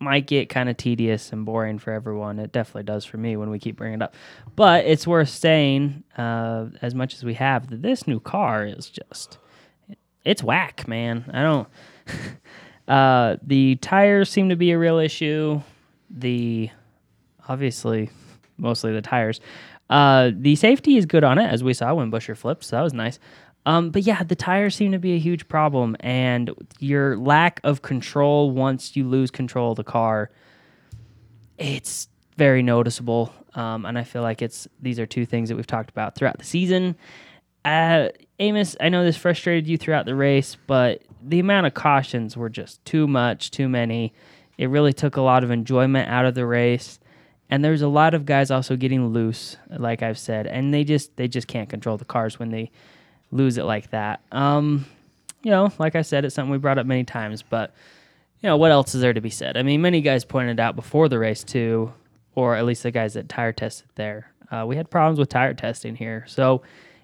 might 0.00 0.26
get 0.26 0.48
kind 0.48 0.68
of 0.68 0.76
tedious 0.76 1.32
and 1.32 1.44
boring 1.44 1.78
for 1.78 1.92
everyone. 1.92 2.38
It 2.38 2.52
definitely 2.52 2.84
does 2.84 3.04
for 3.04 3.18
me 3.18 3.36
when 3.36 3.50
we 3.50 3.58
keep 3.58 3.76
bringing 3.76 4.00
it 4.00 4.02
up. 4.02 4.14
But 4.56 4.86
it's 4.86 5.06
worth 5.06 5.28
saying, 5.28 6.02
uh, 6.16 6.66
as 6.82 6.94
much 6.94 7.14
as 7.14 7.22
we 7.22 7.34
have, 7.34 7.70
that 7.70 7.82
this 7.82 8.06
new 8.06 8.18
car 8.18 8.64
is 8.64 8.88
just, 8.88 9.38
it's 10.24 10.42
whack, 10.42 10.88
man. 10.88 11.30
I 11.32 11.42
don't. 11.42 11.68
Uh, 12.88 13.36
the 13.44 13.76
tires 13.76 14.28
seem 14.28 14.48
to 14.48 14.56
be 14.56 14.72
a 14.72 14.78
real 14.78 14.98
issue. 14.98 15.60
The 16.10 16.70
obviously 17.48 18.10
mostly 18.58 18.92
the 18.92 19.02
tires. 19.02 19.40
Uh, 19.88 20.30
the 20.34 20.56
safety 20.56 20.96
is 20.96 21.06
good 21.06 21.24
on 21.24 21.38
it, 21.38 21.46
as 21.46 21.64
we 21.64 21.74
saw 21.74 21.94
when 21.94 22.10
Buescher 22.10 22.36
flipped, 22.36 22.64
so 22.64 22.76
that 22.76 22.82
was 22.82 22.92
nice. 22.92 23.18
Um, 23.66 23.90
but 23.90 24.02
yeah, 24.02 24.22
the 24.22 24.34
tires 24.34 24.74
seem 24.74 24.92
to 24.92 24.98
be 24.98 25.14
a 25.14 25.18
huge 25.18 25.46
problem, 25.48 25.96
and 26.00 26.50
your 26.78 27.16
lack 27.16 27.60
of 27.62 27.82
control 27.82 28.50
once 28.50 28.96
you 28.96 29.06
lose 29.06 29.30
control 29.30 29.72
of 29.72 29.76
the 29.76 29.84
car, 29.84 30.30
it's 31.58 32.08
very 32.36 32.62
noticeable. 32.62 33.32
Um, 33.54 33.84
and 33.84 33.98
I 33.98 34.04
feel 34.04 34.22
like 34.22 34.42
it's 34.42 34.66
these 34.80 34.98
are 34.98 35.06
two 35.06 35.26
things 35.26 35.48
that 35.48 35.56
we've 35.56 35.66
talked 35.66 35.90
about 35.90 36.14
throughout 36.14 36.38
the 36.38 36.44
season. 36.44 36.96
Uh, 37.64 38.08
Amos, 38.38 38.76
I 38.80 38.88
know 38.88 39.04
this 39.04 39.16
frustrated 39.16 39.66
you 39.66 39.76
throughout 39.76 40.06
the 40.06 40.14
race, 40.14 40.56
but 40.66 41.02
the 41.22 41.40
amount 41.40 41.66
of 41.66 41.74
cautions 41.74 42.36
were 42.36 42.48
just 42.48 42.82
too 42.86 43.06
much, 43.06 43.50
too 43.50 43.68
many. 43.68 44.14
It 44.56 44.70
really 44.70 44.94
took 44.94 45.16
a 45.16 45.20
lot 45.20 45.44
of 45.44 45.50
enjoyment 45.50 46.08
out 46.08 46.24
of 46.24 46.34
the 46.34 46.46
race. 46.46 46.98
And 47.50 47.64
there's 47.64 47.82
a 47.82 47.88
lot 47.88 48.14
of 48.14 48.24
guys 48.24 48.50
also 48.50 48.76
getting 48.76 49.08
loose, 49.08 49.56
like 49.68 50.02
I've 50.02 50.18
said, 50.18 50.46
and 50.46 50.72
they 50.72 50.84
just 50.84 51.16
they 51.16 51.28
just 51.28 51.48
can't 51.48 51.68
control 51.68 51.98
the 51.98 52.04
cars 52.04 52.38
when 52.38 52.50
they 52.50 52.70
lose 53.30 53.58
it 53.58 53.64
like 53.64 53.90
that. 53.90 54.20
Um, 54.32 54.84
you 55.42 55.50
know, 55.50 55.72
like 55.78 55.96
I 55.96 56.02
said, 56.02 56.24
it's 56.24 56.34
something 56.34 56.50
we 56.50 56.58
brought 56.58 56.78
up 56.78 56.86
many 56.86 57.04
times, 57.04 57.42
but 57.42 57.74
you 58.40 58.48
know, 58.48 58.56
what 58.56 58.70
else 58.72 58.94
is 58.94 59.00
there 59.00 59.12
to 59.12 59.20
be 59.20 59.30
said? 59.30 59.56
I 59.56 59.62
mean, 59.62 59.80
many 59.82 60.00
guys 60.00 60.24
pointed 60.24 60.58
out 60.60 60.76
before 60.76 61.08
the 61.08 61.18
race 61.18 61.44
too. 61.44 61.92
or 62.34 62.54
at 62.56 62.64
least 62.64 62.82
the 62.82 62.90
guys 62.90 63.14
that 63.14 63.28
tire 63.28 63.52
tested 63.52 63.88
there. 63.96 64.30
Uh, 64.50 64.64
we 64.66 64.76
had 64.76 64.90
problems 64.90 65.18
with 65.18 65.28
tire 65.28 65.54
testing 65.54 65.94
here, 65.94 66.24
so 66.26 66.62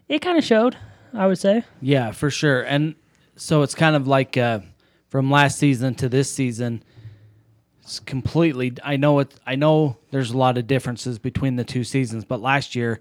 it 0.09 0.21
kind 0.21 0.39
of 0.39 0.45
showed. 0.45 0.77
I 1.13 1.27
would 1.27 1.39
say. 1.39 1.63
Yeah, 1.81 2.11
for 2.11 2.31
sure. 2.31 2.63
And 2.63 2.95
so 3.37 3.63
it's 3.63 3.75
kind 3.75 3.97
of 3.97 4.07
like 4.07 4.37
uh, 4.37 4.61
from 5.09 5.31
last 5.31 5.59
season 5.59 5.95
to 5.97 6.09
this 6.09 6.31
season. 6.31 6.83
It's 7.83 8.01
completely. 8.01 8.75
I 8.83 8.97
know 8.97 9.21
it. 9.21 9.33
I 9.47 9.55
know 9.55 9.97
there's 10.11 10.31
a 10.33 10.37
lot 10.37 10.59
of 10.59 10.67
differences 10.67 11.19
between 11.19 11.57
the 11.57 11.65
two 11.65 11.85
seasons, 11.85 12.25
but 12.25 12.41
last 12.41 12.75
year, 12.75 13.01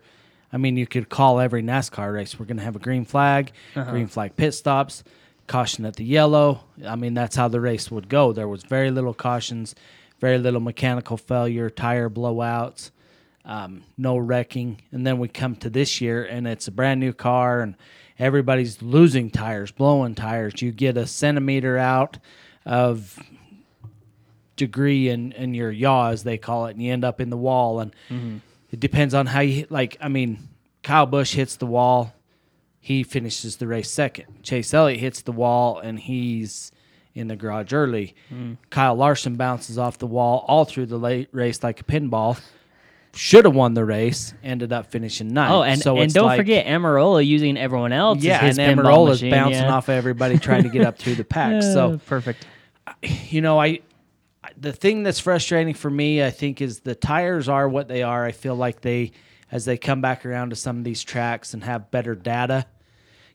I 0.56 0.58
mean, 0.58 0.78
you 0.78 0.88
could 0.88 1.10
call 1.10 1.40
every 1.40 1.62
NASCAR 1.62 2.14
race. 2.14 2.40
We're 2.40 2.46
going 2.46 2.58
to 2.58 2.64
have 2.64 2.76
a 2.76 2.80
green 2.80 3.06
flag, 3.06 3.52
green 3.74 4.08
flag 4.08 4.36
pit 4.36 4.54
stops, 4.56 5.04
caution 5.46 5.86
at 5.86 5.98
the 5.98 6.06
yellow. 6.06 6.64
I 6.84 6.96
mean, 6.96 7.14
that's 7.14 7.36
how 7.36 7.48
the 7.50 7.62
race 7.62 7.92
would 7.92 8.10
go. 8.10 8.34
There 8.34 8.48
was 8.48 8.64
very 8.64 8.90
little 8.90 9.14
cautions, 9.14 9.76
very 10.20 10.40
little 10.40 10.62
mechanical 10.62 11.18
failure, 11.18 11.70
tire 11.70 12.10
blowouts 12.10 12.90
um, 13.46 13.84
no 13.98 14.18
wrecking. 14.18 14.82
And 14.92 15.06
then 15.06 15.20
we 15.20 15.28
come 15.28 15.56
to 15.58 15.70
this 15.70 16.02
year 16.02 16.26
and 16.26 16.48
it's 16.48 16.68
a 16.68 16.72
brand 16.72 17.00
new 17.00 17.14
car 17.14 17.62
and 17.62 17.76
everybody's 18.18 18.82
losing 18.82 19.30
tires, 19.30 19.72
blowing 19.72 20.16
tires. 20.16 20.62
You 20.62 20.72
get 20.72 20.98
a 20.98 21.06
centimeter 21.06 21.78
out 21.78 22.18
of 22.66 23.20
degree 24.56 25.10
in, 25.10 25.32
in 25.34 25.54
your 25.54 25.72
yaw, 25.72 26.10
as 26.10 26.24
they 26.24 26.38
call 26.38 26.66
it, 26.66 26.72
and 26.72 26.82
you 26.82 26.92
end 26.92 27.06
up 27.06 27.22
in 27.22 27.30
the 27.30 27.38
wall. 27.38 27.80
And 27.80 28.42
it 28.72 28.80
depends 28.80 29.14
on 29.14 29.28
how 29.28 29.42
you, 29.42 29.68
like, 29.70 29.98
I 30.02 30.08
mean, 30.10 30.40
Kyle 30.84 31.06
Busch 31.06 31.34
hits 31.34 31.56
the 31.56 31.66
wall. 31.66 32.14
He 32.80 33.04
finishes 33.04 33.58
the 33.58 33.68
race 33.68 33.90
second. 33.90 34.44
Chase 34.44 34.74
Elliott 34.74 35.00
hits 35.00 35.22
the 35.22 35.32
wall 35.32 35.80
and 35.80 36.00
he's 36.00 36.72
in 37.16 37.28
the 37.28 37.36
garage 37.36 37.74
early. 37.74 38.16
Mm. 38.32 38.58
Kyle 38.70 38.96
Larson 38.96 39.36
bounces 39.36 39.78
off 39.78 39.98
the 39.98 40.08
wall 40.08 40.46
all 40.48 40.66
through 40.66 40.86
the 40.88 40.98
late 40.98 41.30
race 41.32 41.64
like 41.64 41.82
a 41.82 41.84
pinball 41.84 42.40
should 43.16 43.46
have 43.46 43.56
won 43.56 43.74
the 43.74 43.86
race, 43.86 44.34
ended 44.44 44.74
up 44.74 44.92
finishing 44.92 45.34
ninth. 45.34 45.52
Oh, 45.54 45.64
and, 45.64 45.82
so 45.82 45.98
and 45.98 46.14
don't 46.14 46.26
like- 46.26 46.38
forget 46.38 46.66
Almirola 46.68 47.26
using 47.26 47.58
everyone 47.58 47.94
else. 47.94 48.22
yeah, 48.22 48.44
and 48.46 48.58
Almirola's 48.58 49.22
machine, 49.22 49.32
bouncing 49.32 49.64
yeah. 49.64 49.74
off 49.74 49.90
everybody 49.90 50.38
trying 50.38 50.64
to 50.64 50.70
get 50.70 50.86
up 50.86 50.98
through 50.98 51.16
the 51.16 51.24
pack. 51.24 51.64
So 51.64 52.00
perfect. 52.06 52.46
you 53.02 53.42
know, 53.42 53.60
I 53.60 53.80
the 54.58 54.74
thing 54.74 55.04
that's 55.04 55.20
frustrating 55.20 55.74
for 55.74 55.90
me, 55.90 56.24
I 56.24 56.32
think, 56.32 56.62
is 56.62 56.80
the 56.80 56.96
tires 56.96 57.50
are 57.50 57.68
what 57.68 57.88
they 57.88 58.04
are. 58.04 58.26
I 58.26 58.32
feel 58.32 58.56
like 58.56 58.82
they, 58.82 59.12
as 59.52 59.66
they 59.66 59.78
come 59.78 60.02
back 60.02 60.26
around 60.26 60.52
to 60.52 60.56
some 60.56 60.78
of 60.78 60.84
these 60.84 61.04
tracks 61.04 61.54
and 61.54 61.64
have 61.64 61.92
better 61.92 62.16
data, 62.16 62.66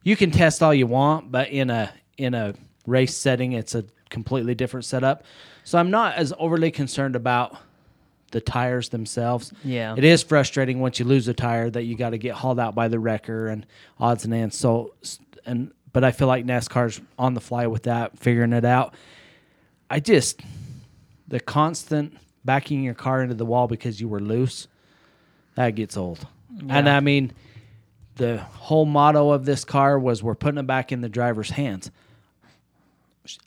you 0.03 0.17
can 0.17 0.31
test 0.31 0.63
all 0.63 0.75
you 0.75 0.87
want, 0.87 1.31
but 1.31 1.49
in 1.49 1.71
a 1.71 1.93
in 2.17 2.35
a 2.35 2.55
race 2.87 3.17
setting, 3.17 3.53
it's 3.53 3.75
a 3.75 3.85
completely 4.09 4.55
different 4.55 4.85
setup. 4.85 5.25
So 5.65 5.79
I'm 5.79 5.91
not 5.91 6.15
as 6.17 6.33
overly 6.39 6.71
concerned 6.71 7.17
about 7.17 7.57
the 8.33 8.41
tires 8.41 8.91
themselves. 8.91 9.53
Yeah. 9.65 9.95
it 9.97 10.05
is 10.05 10.23
frustrating 10.23 10.81
once 10.81 10.99
you 10.99 11.05
lose 11.05 11.27
a 11.29 11.35
tire 11.35 11.69
that 11.71 11.83
you 11.83 11.97
got 11.97 12.11
to 12.11 12.19
get 12.19 12.35
hauled 12.35 12.61
out 12.61 12.75
by 12.75 12.89
the 12.89 12.99
wrecker 12.99 13.49
and 13.49 13.67
odds 13.99 14.25
and 14.25 14.33
ends. 14.33 14.57
So 14.57 14.95
and 15.45 15.73
but 15.93 16.05
I 16.05 16.13
feel 16.13 16.29
like 16.29 16.45
NASCAR's 16.45 17.01
on 17.19 17.35
the 17.35 17.41
fly 17.41 17.67
with 17.67 17.85
that, 17.85 18.19
figuring 18.19 18.53
it 18.53 18.65
out. 18.65 18.95
I 19.91 19.99
just 20.01 20.41
the 21.31 21.41
constant 21.41 22.19
backing 22.45 22.83
your 22.83 22.95
car 22.95 23.23
into 23.23 23.35
the 23.35 23.47
wall 23.47 23.67
because 23.67 24.01
you 24.01 24.09
were 24.09 24.21
loose, 24.21 24.69
that 25.55 25.71
gets 25.71 25.97
old. 25.97 26.27
And 26.69 26.89
I 26.89 27.01
mean, 27.01 27.33
the 28.17 28.39
whole 28.39 28.85
motto 28.85 29.31
of 29.31 29.47
this 29.47 29.65
car 29.65 29.99
was 29.99 30.23
we're 30.23 30.35
putting 30.35 30.59
it 30.59 30.67
back 30.67 30.93
in 30.93 31.01
the 31.01 31.09
driver's 31.09 31.51
hands. 31.51 31.91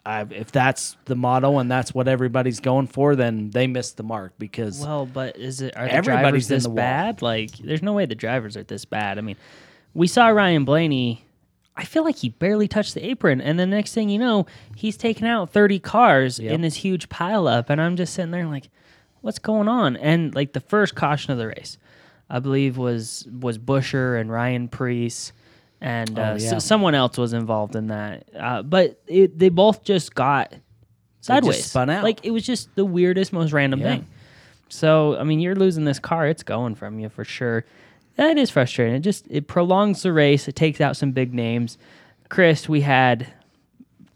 I, 0.05 0.21
if 0.29 0.51
that's 0.51 0.95
the 1.05 1.15
motto 1.15 1.57
and 1.57 1.69
that's 1.69 1.93
what 1.93 2.07
everybody's 2.07 2.59
going 2.59 2.87
for, 2.87 3.15
then 3.15 3.49
they 3.49 3.67
missed 3.67 3.97
the 3.97 4.03
mark 4.03 4.33
because 4.39 4.79
Well, 4.79 5.05
but 5.05 5.37
is 5.37 5.61
it 5.61 5.75
are 5.75 5.85
the 5.85 5.93
Everybody's 5.93 6.21
drivers 6.21 6.47
this 6.47 6.63
the 6.63 6.69
bad? 6.69 7.21
Like, 7.21 7.51
there's 7.57 7.81
no 7.81 7.93
way 7.93 8.05
the 8.05 8.15
drivers 8.15 8.55
are 8.55 8.63
this 8.63 8.85
bad. 8.85 9.17
I 9.17 9.21
mean, 9.21 9.35
we 9.93 10.07
saw 10.07 10.29
Ryan 10.29 10.63
Blaney. 10.63 11.25
I 11.75 11.85
feel 11.85 12.03
like 12.03 12.17
he 12.17 12.29
barely 12.29 12.67
touched 12.67 12.93
the 12.93 13.03
apron, 13.05 13.41
and 13.41 13.57
the 13.59 13.65
next 13.65 13.93
thing 13.93 14.09
you 14.09 14.19
know, 14.19 14.45
he's 14.75 14.95
taking 14.95 15.27
out 15.27 15.49
30 15.51 15.79
cars 15.79 16.39
Yep. 16.39 16.53
in 16.53 16.61
this 16.61 16.75
huge 16.75 17.09
pileup, 17.09 17.69
and 17.69 17.81
I'm 17.81 17.95
just 17.95 18.13
sitting 18.13 18.31
there 18.31 18.45
like, 18.45 18.69
what's 19.21 19.39
going 19.39 19.67
on? 19.67 19.95
And 19.97 20.35
like 20.35 20.53
the 20.53 20.59
first 20.59 20.93
caution 20.95 21.31
of 21.31 21.37
the 21.39 21.47
race, 21.47 21.77
I 22.29 22.39
believe 22.39 22.77
was 22.77 23.27
was 23.39 23.57
Buescher 23.57 24.19
and 24.19 24.31
Ryan 24.31 24.67
Preece. 24.67 25.31
And 25.81 26.17
uh, 26.17 26.21
Oh, 26.21 26.33
s- 26.35 26.43
yeah. 26.43 26.57
someone 26.59 26.95
else 26.95 27.17
was 27.17 27.33
involved 27.33 27.75
in 27.75 27.87
that, 27.87 28.23
uh, 28.39 28.61
but 28.63 29.01
it, 29.07 29.37
they 29.37 29.49
both 29.49 29.83
just 29.83 30.15
got 30.15 30.53
sideways. 31.21 31.65
spun 31.65 31.89
out. 31.89 32.03
Like 32.03 32.23
it 32.25 32.31
was 32.31 32.45
just 32.45 32.73
the 32.75 32.85
weirdest, 32.85 33.33
most 33.33 33.51
random 33.51 33.81
Yeah. 33.81 33.87
thing. 33.95 34.07
So 34.69 35.17
I 35.17 35.23
mean, 35.23 35.39
you're 35.39 35.55
losing 35.55 35.83
this 35.85 35.99
car; 35.99 36.27
it's 36.27 36.43
going 36.43 36.75
from 36.75 36.99
you 36.99 37.09
for 37.09 37.23
sure. 37.25 37.65
That 38.15 38.37
is 38.37 38.49
frustrating. 38.49 38.95
It 38.95 38.99
just 39.01 39.27
it 39.29 39.47
prolongs 39.47 40.03
the 40.03 40.13
race. 40.13 40.47
It 40.47 40.55
takes 40.55 40.79
out 40.79 40.97
some 40.97 41.11
big 41.11 41.33
names. 41.33 41.77
Chris, 42.29 42.69
we 42.69 42.81
had 42.81 43.33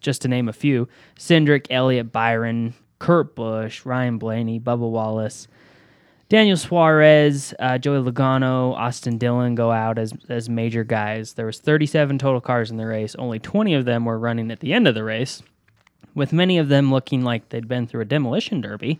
just 0.01 0.21
to 0.21 0.27
name 0.27 0.47
a 0.47 0.53
few: 0.53 0.87
Cindric, 1.17 1.67
Elliott, 1.69 2.11
Byron, 2.11 2.73
Kurt 2.99 3.35
Busch, 3.35 3.85
Ryan 3.85 4.17
Blaney, 4.17 4.59
Bubba 4.59 4.89
Wallace, 4.89 5.47
Daniel 6.29 6.57
Suarez, 6.57 7.53
uh, 7.59 7.77
Joey 7.77 8.11
Logano, 8.11 8.73
Austin 8.73 9.17
Dillon 9.17 9.55
go 9.55 9.71
out 9.71 9.97
as 9.97 10.13
as 10.29 10.47
major 10.47 10.83
guys. 10.83 11.33
There 11.33 11.45
was 11.45 11.59
37 11.59 12.19
total 12.19 12.41
cars 12.41 12.69
in 12.69 12.77
the 12.77 12.85
race. 12.85 13.15
Only 13.15 13.39
20 13.39 13.73
of 13.73 13.85
them 13.85 14.05
were 14.05 14.19
running 14.19 14.51
at 14.51 14.59
the 14.59 14.73
end 14.73 14.87
of 14.87 14.93
the 14.93 15.03
race, 15.03 15.41
with 16.13 16.33
many 16.33 16.59
of 16.59 16.69
them 16.69 16.91
looking 16.91 17.23
like 17.23 17.49
they'd 17.49 17.67
been 17.67 17.87
through 17.87 18.01
a 18.01 18.05
demolition 18.05 18.61
derby. 18.61 18.99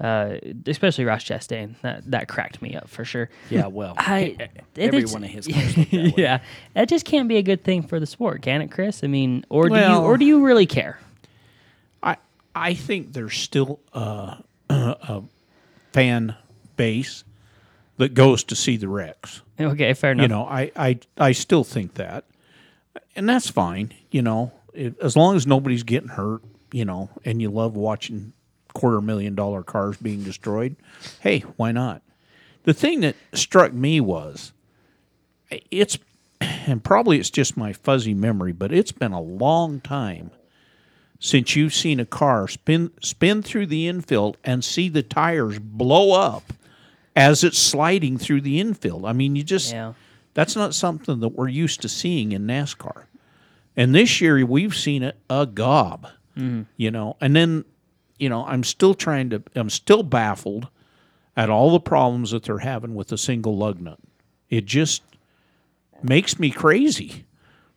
Uh, 0.00 0.38
especially 0.66 1.04
Ross 1.04 1.22
Chastain. 1.22 1.76
That 1.82 2.10
that 2.10 2.26
cracked 2.28 2.60
me 2.60 2.74
up 2.74 2.88
for 2.88 3.04
sure. 3.04 3.30
yeah, 3.48 3.66
well, 3.66 3.94
I 3.96 4.36
every 4.76 4.98
it's- 4.98 5.12
one 5.12 5.22
of 5.22 5.30
his 5.30 5.46
cars 5.52 5.74
that 5.76 5.92
way. 5.92 6.14
yeah, 6.16 6.40
that 6.74 6.88
just 6.88 7.04
can't 7.06 7.28
be 7.28 7.36
a 7.36 7.42
good 7.42 7.62
thing 7.62 7.82
for 7.84 8.00
the 8.00 8.06
sport, 8.06 8.42
can 8.42 8.60
it, 8.60 8.72
Chris? 8.72 9.04
I 9.04 9.06
mean, 9.06 9.44
or 9.48 9.68
do 9.68 9.76
you 9.76 9.96
or 9.96 10.16
do 10.18 10.24
you 10.24 10.44
really 10.44 10.66
care? 10.66 10.98
I 12.02 12.16
I 12.56 12.74
think 12.74 13.12
there's 13.12 13.36
still 13.36 13.78
a, 13.92 14.38
a 14.68 15.22
fan 15.92 16.34
base 16.76 17.22
that 17.98 18.14
goes 18.14 18.42
to 18.44 18.56
see 18.56 18.76
the 18.76 18.88
wrecks. 18.88 19.42
Okay, 19.60 19.94
fair 19.94 20.10
enough. 20.10 20.22
You 20.24 20.28
know, 20.28 20.44
I, 20.44 20.72
I 20.74 20.98
I 21.16 21.30
still 21.32 21.62
think 21.62 21.94
that, 21.94 22.24
and 23.14 23.28
that's 23.28 23.48
fine. 23.48 23.92
You 24.10 24.22
know, 24.22 24.50
it, 24.72 24.98
as 25.00 25.16
long 25.16 25.36
as 25.36 25.46
nobody's 25.46 25.84
getting 25.84 26.08
hurt, 26.08 26.42
you 26.72 26.84
know, 26.84 27.10
and 27.24 27.40
you 27.40 27.48
love 27.50 27.76
watching 27.76 28.32
quarter 28.74 29.00
million 29.00 29.34
dollar 29.34 29.62
cars 29.62 29.96
being 29.96 30.22
destroyed. 30.22 30.76
Hey, 31.20 31.40
why 31.56 31.72
not? 31.72 32.02
The 32.64 32.74
thing 32.74 33.00
that 33.00 33.16
struck 33.32 33.72
me 33.72 34.00
was, 34.00 34.52
it's, 35.70 35.98
and 36.40 36.82
probably 36.82 37.18
it's 37.18 37.30
just 37.30 37.56
my 37.56 37.72
fuzzy 37.72 38.14
memory, 38.14 38.52
but 38.52 38.72
it's 38.72 38.92
been 38.92 39.12
a 39.12 39.20
long 39.20 39.80
time 39.80 40.30
since 41.20 41.56
you've 41.56 41.74
seen 41.74 42.00
a 42.00 42.04
car 42.06 42.48
spin 42.48 42.90
spin 43.00 43.42
through 43.42 43.66
the 43.66 43.88
infield 43.88 44.36
and 44.44 44.64
see 44.64 44.88
the 44.88 45.02
tires 45.02 45.58
blow 45.58 46.12
up 46.12 46.52
as 47.16 47.44
it's 47.44 47.58
sliding 47.58 48.18
through 48.18 48.40
the 48.40 48.60
infield. 48.60 49.06
I 49.06 49.12
mean, 49.12 49.36
you 49.36 49.42
just 49.44 49.72
Yeah. 49.72 49.92
that's 50.34 50.56
not 50.56 50.74
something 50.74 51.20
that 51.20 51.28
we're 51.28 51.48
used 51.48 51.80
to 51.82 51.88
seeing 51.88 52.32
in 52.32 52.46
NASCAR. 52.46 53.04
And 53.76 53.94
this 53.94 54.20
year 54.20 54.44
we've 54.44 54.74
seen 54.74 55.02
it 55.02 55.16
a 55.30 55.46
gob, 55.46 56.08
mm-hmm. 56.36 56.62
you 56.76 56.90
know. 56.90 57.16
And 57.20 57.34
then, 57.34 57.64
you 58.18 58.28
know, 58.28 58.44
I'm 58.46 58.62
still 58.64 58.94
trying 58.94 59.30
to. 59.30 59.42
I'm 59.54 59.70
still 59.70 60.02
baffled 60.02 60.68
at 61.36 61.50
all 61.50 61.72
the 61.72 61.80
problems 61.80 62.30
that 62.30 62.44
they're 62.44 62.58
having 62.58 62.94
with 62.94 63.08
the 63.08 63.18
single 63.18 63.56
lug 63.56 63.80
nut. 63.80 63.98
It 64.50 64.66
just 64.66 65.02
makes 66.02 66.38
me 66.38 66.50
crazy 66.50 67.24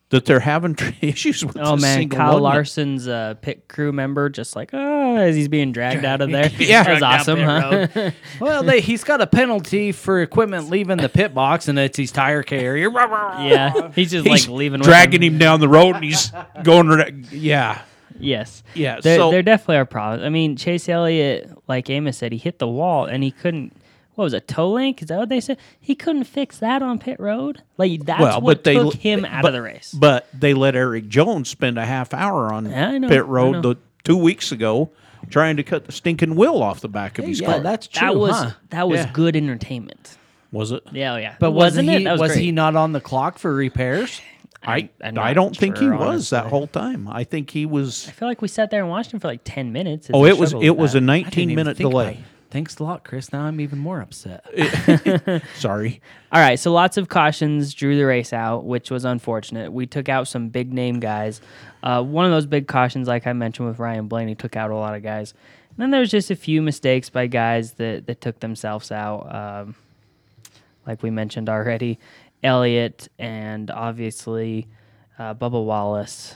that 0.09 0.23
they're 0.25 0.39
having 0.41 0.77
issues 1.01 1.43
with 1.43 1.57
Oh 1.57 1.75
the 1.75 1.81
man, 1.81 1.97
single 1.97 2.17
Kyle 2.17 2.33
lug 2.33 2.43
nut. 2.43 2.53
Larson's 2.53 3.07
uh, 3.07 3.33
pit 3.41 3.67
crew 3.67 3.91
member, 3.91 4.29
just 4.29 4.55
like 4.55 4.69
oh, 4.73 5.15
as 5.17 5.35
he's 5.35 5.47
being 5.49 5.71
dragged 5.71 6.05
out 6.05 6.21
of 6.21 6.29
there. 6.31 6.49
Yeah. 6.59 6.83
that's 6.83 7.01
awesome, 7.03 7.39
huh? 7.39 8.11
Well, 8.39 8.63
they, 8.63 8.79
he's 8.79 9.03
got 9.03 9.21
a 9.21 9.27
penalty 9.27 9.91
for 9.91 10.21
equipment 10.21 10.69
leaving 10.69 10.97
the 10.97 11.09
pit 11.09 11.33
box, 11.33 11.67
and 11.67 11.77
it's 11.79 11.97
his 11.97 12.11
tire 12.11 12.43
carrier. 12.43 12.89
yeah, 12.91 13.91
he's 13.95 14.11
just 14.11 14.25
He's 14.27 14.47
like 14.47 14.55
leaving, 14.55 14.79
with 14.79 14.87
dragging 14.87 15.23
him 15.23 15.37
down 15.39 15.59
the 15.59 15.67
road, 15.69 15.95
and 15.95 16.03
he's 16.05 16.31
going. 16.63 16.87
ra- 16.87 17.05
Yeah, 17.31 17.81
Yes, 18.19 18.63
Yeah, 18.75 18.99
There, 19.01 19.17
so- 19.17 19.31
there 19.31 19.41
definitely 19.43 19.77
are 19.77 19.85
problems. 19.85 20.23
I 20.23 20.29
mean, 20.29 20.55
Chase 20.55 20.87
Elliott, 20.89 21.51
like 21.67 21.89
Amos 21.89 22.17
said, 22.17 22.31
he 22.31 22.37
hit 22.37 22.59
the 22.59 22.67
wall 22.67 23.05
and 23.05 23.23
he 23.23 23.31
couldn't. 23.31 23.73
What 24.15 24.23
was 24.23 24.33
it, 24.33 24.47
toe 24.47 24.71
link? 24.71 25.03
Is 25.03 25.09
that 25.09 25.19
what 25.19 25.29
they 25.29 25.39
said? 25.39 25.59
He 25.79 25.93
couldn't 25.93 26.23
fix 26.23 26.57
that 26.57 26.81
on 26.81 26.97
pit 26.97 27.19
road. 27.19 27.61
Like 27.77 28.03
that's 28.03 28.19
Well, 28.19 28.41
what 28.41 28.63
they 28.63 28.73
took 28.73 28.85
l- 28.85 28.91
him 28.91 29.21
but- 29.21 29.29
out 29.31 29.45
of 29.45 29.53
the 29.53 29.61
race. 29.61 29.93
But 29.97 30.27
they 30.33 30.55
let 30.55 30.75
Erik 30.75 31.07
Jones 31.07 31.49
spend 31.49 31.77
a 31.77 31.85
half 31.85 32.13
hour 32.15 32.51
on 32.51 32.67
Yeah, 32.67 32.97
know, 32.97 33.07
pit 33.09 33.25
road 33.27 33.61
the 33.61 33.75
two 34.03 34.17
weeks 34.17 34.51
ago, 34.51 34.89
trying 35.29 35.57
to 35.57 35.63
cut 35.63 35.85
the 35.85 35.91
stinking 35.91 36.35
wheel 36.35 36.63
off 36.63 36.79
the 36.81 36.89
back 36.89 37.19
of 37.19 37.25
his 37.25 37.41
yeah, 37.41 37.47
car. 37.53 37.59
that's 37.59 37.85
true. 37.87 38.07
that 38.07 38.15
was 38.17 38.35
huh? 38.35 38.51
that 38.71 38.87
was 38.89 39.01
Yeah. 39.01 39.11
good 39.13 39.35
entertainment. 39.35 40.17
was 40.51 40.71
it? 40.71 40.81
Yeah, 40.91 41.13
oh, 41.13 41.17
yeah. 41.17 41.35
But 41.39 41.51
wasn't, 41.51 41.87
it? 41.89 41.99
he? 41.99 42.03
That 42.05 42.13
was, 42.13 42.21
Was, 42.29 42.35
he 42.35 42.51
not 42.51 42.75
on 42.75 42.93
the 42.93 43.01
clock 43.01 43.37
for 43.37 43.53
repairs? 43.53 44.19
I 44.63 44.89
I'm 45.01 45.17
I 45.19 45.33
don't 45.33 45.55
think 45.55 45.77
he 45.77 45.85
sure, 45.85 45.95
was 45.95 46.29
that 46.31 46.47
whole 46.47 46.67
time. 46.67 47.07
I 47.07 47.23
think 47.23 47.49
he 47.51 47.65
was. 47.65 48.07
I 48.07 48.11
feel 48.11 48.27
like 48.27 48.41
we 48.41 48.47
sat 48.47 48.71
there 48.71 48.81
and 48.81 48.89
watched 48.89 49.13
him 49.13 49.19
for 49.19 49.27
like 49.27 49.41
ten 49.43 49.71
minutes. 49.71 50.09
Oh, 50.13 50.25
it 50.25 50.37
was 50.37 50.53
it 50.53 50.75
was 50.75 50.93
that. 50.93 50.99
a 50.99 51.01
19 51.01 51.53
minute 51.55 51.77
delay. 51.77 52.11
about. 52.11 52.23
Thanks 52.49 52.77
a 52.77 52.83
lot, 52.83 53.03
Chris. 53.03 53.33
Now 53.33 53.43
I'm 53.43 53.59
even 53.59 53.77
more 53.77 53.99
upset. 53.99 54.45
Sorry. 55.57 56.01
All 56.31 56.39
right, 56.39 56.57
so 56.57 56.71
lots 56.71 56.95
of 56.95 57.09
cautions 57.09 57.73
drew 57.73 57.97
the 57.97 58.05
race 58.05 58.31
out, 58.31 58.63
which 58.63 58.89
was 58.89 59.03
unfortunate. 59.03 59.73
We 59.73 59.85
took 59.85 60.07
out 60.07 60.29
some 60.29 60.47
big 60.47 60.71
name 60.71 60.99
guys. 61.01 61.41
Uh, 61.83 62.01
one 62.03 62.25
of 62.25 62.31
those 62.31 62.45
big 62.45 62.67
cautions, 62.67 63.07
like 63.07 63.27
I 63.27 63.33
mentioned 63.33 63.67
with 63.67 63.79
Ryan 63.79 64.07
Blaney, 64.07 64.35
took 64.35 64.55
out 64.55 64.71
a 64.71 64.75
lot 64.75 64.95
of 64.95 65.03
guys. 65.03 65.33
And 65.71 65.77
then 65.83 65.91
there's 65.91 66.09
just 66.09 66.31
a 66.31 66.35
few 66.35 66.61
mistakes 66.61 67.09
by 67.09 67.27
guys 67.27 67.73
that, 67.73 68.07
that 68.07 68.21
took 68.21 68.39
themselves 68.39 68.91
out. 68.91 69.33
Um, 69.33 69.75
like 70.87 71.03
we 71.03 71.09
mentioned 71.11 71.49
already, 71.49 71.99
Elliott 72.43 73.07
and 73.17 73.71
obviously 73.71 74.67
uh, 75.19 75.33
Bubba 75.33 75.63
Wallace, 75.63 76.35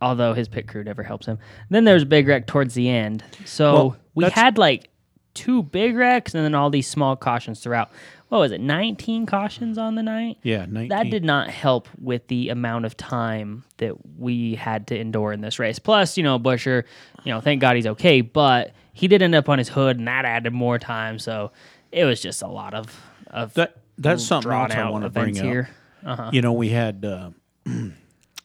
although 0.00 0.34
his 0.34 0.48
pit 0.48 0.66
crew 0.68 0.84
never 0.84 1.02
helps 1.02 1.26
him. 1.26 1.38
then 1.70 1.84
there's 1.84 2.04
Big 2.04 2.26
Wreck 2.26 2.46
towards 2.46 2.74
the 2.74 2.88
end. 2.88 3.22
So 3.44 3.72
Well, 3.74 3.96
we 4.14 4.24
had 4.30 4.58
like 4.58 4.88
two 5.34 5.62
big 5.62 5.96
wrecks 5.96 6.34
and 6.34 6.44
then 6.44 6.54
all 6.54 6.70
these 6.70 6.86
small 6.86 7.16
cautions 7.16 7.60
throughout. 7.60 7.90
What 8.28 8.38
was 8.38 8.52
it, 8.52 8.60
19 8.60 9.26
cautions 9.26 9.76
on 9.76 9.94
the 9.94 10.02
night? 10.02 10.38
Yeah, 10.42 10.64
19. 10.66 10.88
That 10.88 11.10
did 11.10 11.22
not 11.24 11.50
help 11.50 11.86
with 12.00 12.26
the 12.28 12.48
amount 12.48 12.86
of 12.86 12.96
time 12.96 13.64
that 13.76 13.94
we 14.18 14.54
had 14.54 14.86
to 14.86 14.98
endure 14.98 15.32
in 15.32 15.42
this 15.42 15.58
race. 15.58 15.78
Plus, 15.78 16.16
you 16.16 16.22
know, 16.22 16.38
Buescher, 16.38 16.84
you 17.24 17.32
know, 17.32 17.40
thank 17.40 17.60
God 17.60 17.76
he's 17.76 17.86
okay, 17.86 18.22
but 18.22 18.72
he 18.94 19.06
did 19.06 19.20
end 19.20 19.34
up 19.34 19.50
on 19.50 19.58
his 19.58 19.68
hood 19.68 19.98
and 19.98 20.08
that 20.08 20.24
added 20.24 20.52
more 20.52 20.78
time. 20.78 21.18
So 21.18 21.52
it 21.90 22.06
was 22.06 22.22
just 22.22 22.40
a 22.40 22.46
lot 22.48 22.72
of, 22.72 23.02
of 23.26 23.52
That 23.54 23.76
that's 24.02 24.24
something 24.24 24.50
else 24.52 24.72
I 24.72 24.90
want 24.90 25.04
to 25.04 25.10
bring 25.10 25.38
up. 25.38 25.44
here. 25.44 25.70
Uh-huh. 26.04 26.30
You 26.32 26.42
know, 26.42 26.52
we 26.52 26.68
had 26.70 27.04
uh, 27.04 27.30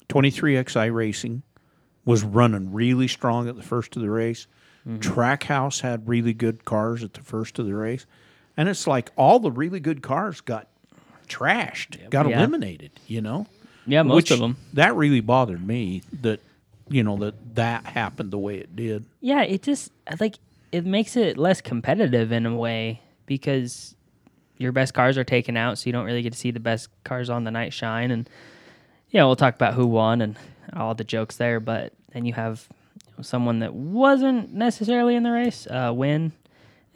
23XI 0.10 0.94
Racing 0.94 1.44
was 2.06 2.24
running 2.24 2.72
really 2.72 3.08
strong 3.08 3.50
at 3.50 3.56
the 3.56 3.64
first 3.64 3.96
of 3.96 4.02
the 4.02 4.10
race. 4.10 4.48
Mm-hmm. 4.88 5.00
Trackhouse 5.00 5.82
had 5.82 6.08
really 6.08 6.34
good 6.34 6.64
cars 6.64 7.04
at 7.04 7.14
the 7.14 7.22
first 7.22 7.60
of 7.60 7.66
the 7.66 7.76
race. 7.76 8.06
And 8.56 8.70
it's 8.70 8.88
like 8.88 9.12
all 9.18 9.40
the 9.40 9.52
really 9.52 9.80
good 9.80 10.02
cars 10.02 10.40
got 10.40 10.68
trashed, 11.28 12.10
got 12.10 12.28
Yeah. 12.30 12.38
eliminated, 12.38 12.92
you 13.08 13.22
know? 13.22 13.48
Yeah, 13.86 14.04
most 14.04 14.16
Which, 14.16 14.32
of 14.32 14.40
them. 14.40 14.58
That 14.74 14.96
really 14.96 15.20
bothered 15.22 15.66
me 15.66 16.02
that, 16.22 16.40
you 16.90 17.04
know, 17.04 17.18
that 17.18 17.56
that 17.56 17.86
happened 17.86 18.32
the 18.32 18.38
way 18.38 18.58
it 18.58 18.76
did. 18.76 19.06
Yeah, 19.22 19.44
it 19.44 19.62
just 19.62 19.92
like 20.20 20.36
it 20.72 20.86
makes 20.86 21.16
it 21.16 21.38
less 21.38 21.62
competitive 21.62 22.32
in 22.32 22.46
a 22.46 22.56
way 22.56 23.02
because 23.26 23.96
your 24.58 24.72
best 24.72 24.94
cars 24.94 25.18
are 25.18 25.24
taken 25.24 25.58
out, 25.58 25.78
so 25.78 25.88
you 25.88 25.94
don't 25.94 26.06
really 26.06 26.22
get 26.22 26.34
to 26.34 26.40
see 26.40 26.52
the 26.52 26.60
best 26.60 26.90
cars 27.04 27.30
on 27.30 27.44
the 27.44 27.52
night 27.52 27.74
shine. 27.74 28.12
And 28.12 28.30
yeah, 29.10 29.24
we'll 29.24 29.36
talk 29.36 29.56
about 29.56 29.74
who 29.74 29.88
won 29.88 30.22
and 30.22 30.38
all 30.76 30.96
the 30.96 31.04
jokes 31.04 31.38
there. 31.38 31.60
But 31.60 31.94
then 32.14 32.26
you 32.26 32.34
have 32.34 32.68
someone 33.22 33.60
that 33.60 33.74
wasn't 33.74 34.54
necessarily 34.54 35.16
in 35.16 35.24
the 35.24 35.32
race 35.32 35.68
uh, 35.68 35.92
win. 35.94 36.32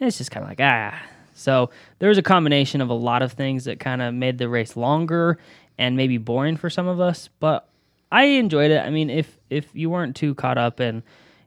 It's 0.00 0.18
just 0.18 0.30
kind 0.30 0.44
of 0.44 0.50
like 0.50 0.60
ah. 0.60 1.00
So 1.34 1.70
there 1.98 2.08
was 2.08 2.18
a 2.18 2.22
combination 2.22 2.80
of 2.80 2.90
a 2.90 2.94
lot 2.94 3.22
of 3.22 3.32
things 3.32 3.64
that 3.64 3.80
kind 3.80 4.02
of 4.02 4.12
made 4.12 4.38
the 4.38 4.48
race 4.48 4.76
longer 4.76 5.38
and 5.78 5.96
maybe 5.96 6.18
boring 6.18 6.56
for 6.56 6.68
some 6.68 6.86
of 6.86 7.00
us. 7.00 7.28
But 7.40 7.68
I 8.10 8.24
enjoyed 8.24 8.70
it. 8.70 8.84
I 8.84 8.90
mean, 8.90 9.10
if 9.10 9.38
if 9.48 9.68
you 9.72 9.90
weren't 9.90 10.16
too 10.16 10.34
caught 10.34 10.58
up 10.58 10.80
in 10.80 11.02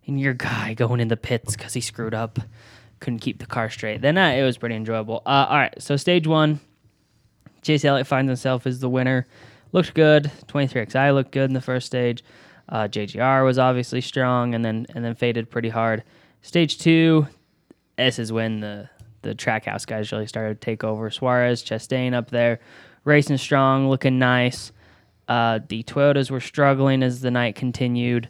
in 0.05 0.17
your 0.17 0.33
guy 0.33 0.73
going 0.73 0.99
in 0.99 1.07
the 1.07 1.17
pits 1.17 1.55
because 1.55 1.73
he 1.73 1.81
screwed 1.81 2.13
up, 2.13 2.39
couldn't 2.99 3.19
keep 3.19 3.39
the 3.39 3.45
car 3.45 3.69
straight, 3.69 4.01
then 4.01 4.17
uh, 4.17 4.29
it 4.29 4.43
was 4.43 4.57
pretty 4.57 4.75
enjoyable. 4.75 5.21
Uh, 5.25 5.47
all 5.49 5.57
right, 5.57 5.73
so 5.81 5.95
stage 5.95 6.27
one, 6.27 6.59
Chase 7.61 7.83
Elliott 7.83 8.07
finds 8.07 8.29
himself 8.29 8.65
as 8.67 8.79
the 8.79 8.89
winner. 8.89 9.25
Looked 9.71 9.93
good. 9.93 10.31
23XI 10.47 11.13
looked 11.13 11.31
good 11.31 11.49
in 11.49 11.53
the 11.53 11.61
first 11.61 11.85
stage. 11.85 12.23
Uh, 12.69 12.87
JGR 12.87 13.43
was 13.43 13.59
obviously 13.59 14.01
strong, 14.01 14.55
and 14.55 14.63
then 14.63 14.87
and 14.95 15.03
then 15.03 15.15
faded 15.15 15.49
pretty 15.49 15.69
hard. 15.69 16.03
Stage 16.41 16.77
two, 16.79 17.27
this 17.97 18.19
is 18.19 18.31
when 18.31 18.59
the 18.59 18.89
the 19.21 19.35
Trackhouse 19.35 19.85
guys 19.85 20.11
really 20.11 20.27
started 20.27 20.61
to 20.61 20.65
take 20.65 20.83
over. 20.83 21.09
Suarez, 21.09 21.63
Chastain 21.63 22.13
up 22.13 22.29
there, 22.29 22.59
racing 23.03 23.37
strong, 23.37 23.89
looking 23.89 24.19
nice. 24.19 24.71
Uh, 25.27 25.59
the 25.67 25.83
Toyotas 25.83 26.29
were 26.29 26.39
struggling 26.39 27.01
as 27.01 27.21
the 27.21 27.31
night 27.31 27.55
continued, 27.55 28.29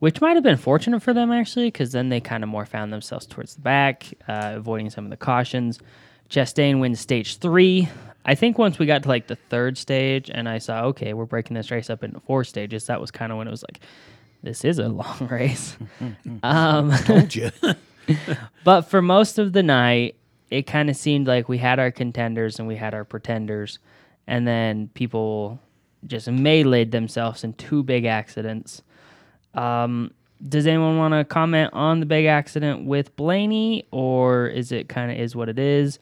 which 0.00 0.20
might 0.20 0.34
have 0.34 0.42
been 0.42 0.56
fortunate 0.56 1.02
for 1.02 1.14
them 1.14 1.30
actually, 1.30 1.66
because 1.66 1.92
then 1.92 2.08
they 2.08 2.20
kind 2.20 2.42
of 2.42 2.48
more 2.48 2.66
found 2.66 2.92
themselves 2.92 3.26
towards 3.26 3.54
the 3.54 3.60
back, 3.60 4.06
uh, 4.26 4.54
avoiding 4.56 4.90
some 4.90 5.04
of 5.04 5.10
the 5.10 5.16
cautions. 5.16 5.78
Chastain 6.28 6.80
wins 6.80 7.00
stage 7.00 7.36
three. 7.36 7.88
I 8.24 8.34
think 8.34 8.58
once 8.58 8.78
we 8.78 8.86
got 8.86 9.02
to 9.04 9.08
like 9.08 9.26
the 9.26 9.36
third 9.36 9.78
stage, 9.78 10.30
and 10.32 10.48
I 10.48 10.58
saw 10.58 10.84
okay, 10.86 11.12
we're 11.12 11.26
breaking 11.26 11.54
this 11.54 11.70
race 11.70 11.90
up 11.90 12.02
into 12.02 12.20
four 12.20 12.44
stages. 12.44 12.86
That 12.86 13.00
was 13.00 13.10
kind 13.10 13.32
of 13.32 13.38
when 13.38 13.46
it 13.46 13.50
was 13.50 13.62
like, 13.62 13.80
this 14.42 14.64
is 14.64 14.78
a 14.78 14.88
long 15.02 15.28
race. 15.30 15.76
um, 16.42 16.92
Told 17.04 17.34
you. 17.34 17.50
but 18.64 18.82
for 18.82 19.02
most 19.02 19.38
of 19.38 19.52
the 19.52 19.62
night, 19.62 20.16
it 20.50 20.66
kind 20.66 20.90
of 20.90 20.96
seemed 20.96 21.26
like 21.26 21.48
we 21.48 21.58
had 21.58 21.78
our 21.78 21.90
contenders 21.90 22.58
and 22.58 22.66
we 22.66 22.76
had 22.76 22.94
our 22.94 23.04
pretenders, 23.04 23.78
and 24.26 24.46
then 24.46 24.88
people 24.94 25.60
just 26.06 26.28
meleeed 26.28 26.90
themselves 26.90 27.44
in 27.44 27.52
two 27.54 27.82
big 27.82 28.04
accidents. 28.06 28.82
Um, 29.54 30.12
does 30.46 30.66
anyone 30.66 30.96
want 30.96 31.12
to 31.12 31.24
comment 31.24 31.70
on 31.72 32.00
the 32.00 32.06
big 32.06 32.26
accident 32.26 32.86
with 32.86 33.14
Blaney, 33.16 33.86
or 33.90 34.46
is 34.46 34.72
it 34.72 34.88
kind 34.88 35.10
of 35.10 35.18
is 35.18 35.36
what 35.36 35.48
it 35.48 35.58
is? 35.58 35.98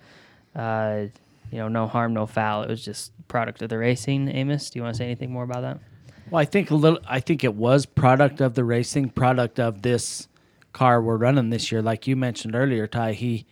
Uh, 0.55 1.07
you 1.51 1.59
know, 1.59 1.69
no 1.69 1.87
harm, 1.87 2.15
no 2.15 2.27
foul. 2.27 2.63
It 2.63 2.69
was 2.69 2.85
just 2.85 3.13
product 3.27 3.63
of 3.63 3.69
the 3.69 3.79
racing. 3.79 4.29
Amos, 4.29 4.71
do 4.71 4.79
you 4.79 4.83
want 4.83 4.95
to 4.95 4.99
say 4.99 5.05
anything 5.05 5.33
more 5.33 5.45
about 5.45 5.63
that? 5.63 5.81
Well, 6.31 6.41
I 6.41 6.45
think 6.45 6.71
a 6.71 6.75
little. 6.75 7.01
I 7.09 7.21
think 7.21 7.43
it 7.43 7.55
was 7.55 7.87
product 7.87 8.41
of 8.41 8.55
the 8.55 8.65
racing, 8.65 9.11
product 9.11 9.59
of 9.59 9.83
this 9.83 10.29
car 10.73 11.01
we're 11.01 11.17
running 11.17 11.51
this 11.51 11.73
year. 11.73 11.81
Like 11.83 12.07
you 12.07 12.17
mentioned 12.17 12.55
earlier, 12.55 12.87
Ty. 12.87 13.15
He 13.15 13.47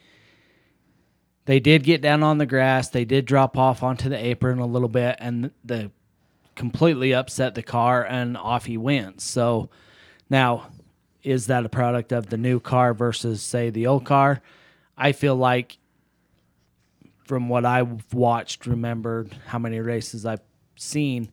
they 1.46 1.58
did 1.60 1.84
get 1.84 2.02
down 2.02 2.22
on 2.22 2.38
the 2.38 2.46
grass. 2.46 2.88
They 2.88 3.04
did 3.04 3.24
drop 3.24 3.56
off 3.56 3.82
onto 3.82 4.08
the 4.08 4.22
apron 4.22 4.58
a 4.58 4.66
little 4.66 4.88
bit, 4.88 5.16
and 5.18 5.50
the 5.64 5.90
completely 6.56 7.14
upset 7.14 7.54
the 7.54 7.62
car, 7.62 8.04
and 8.04 8.36
off 8.36 8.64
he 8.64 8.76
went. 8.76 9.20
So 9.20 9.68
now, 10.28 10.68
is 11.22 11.46
that 11.46 11.64
a 11.64 11.68
product 11.68 12.12
of 12.12 12.26
the 12.28 12.36
new 12.36 12.58
car 12.58 12.92
versus 12.94 13.42
say 13.42 13.70
the 13.70 13.86
old 13.86 14.04
car? 14.04 14.40
I 14.96 15.12
feel 15.12 15.36
like 15.36 15.78
from 17.24 17.48
what 17.48 17.64
I've 17.64 18.12
watched, 18.14 18.66
remembered 18.66 19.34
how 19.46 19.58
many 19.58 19.80
races 19.80 20.24
I've 20.24 20.40
seen. 20.76 21.28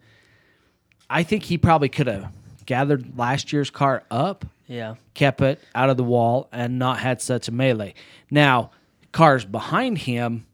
I 1.10 1.24
think 1.24 1.44
he 1.44 1.58
probably 1.58 1.90
could 1.90 2.08
have 2.08 2.32
gathered 2.66 3.18
last 3.18 3.54
year's 3.54 3.70
car 3.70 4.04
up, 4.10 4.46
Yeah. 4.68 4.96
kept 5.14 5.42
it 5.42 5.60
out 5.76 5.90
of 5.90 5.98
the 5.98 6.04
wall, 6.04 6.50
and 6.52 6.80
not 6.80 7.00
had 7.00 7.22
such 7.22 7.48
a 7.48 7.52
melee. 7.52 7.94
Now, 8.32 8.72
cars 9.12 9.46
behind 9.46 10.00
him, 10.00 10.46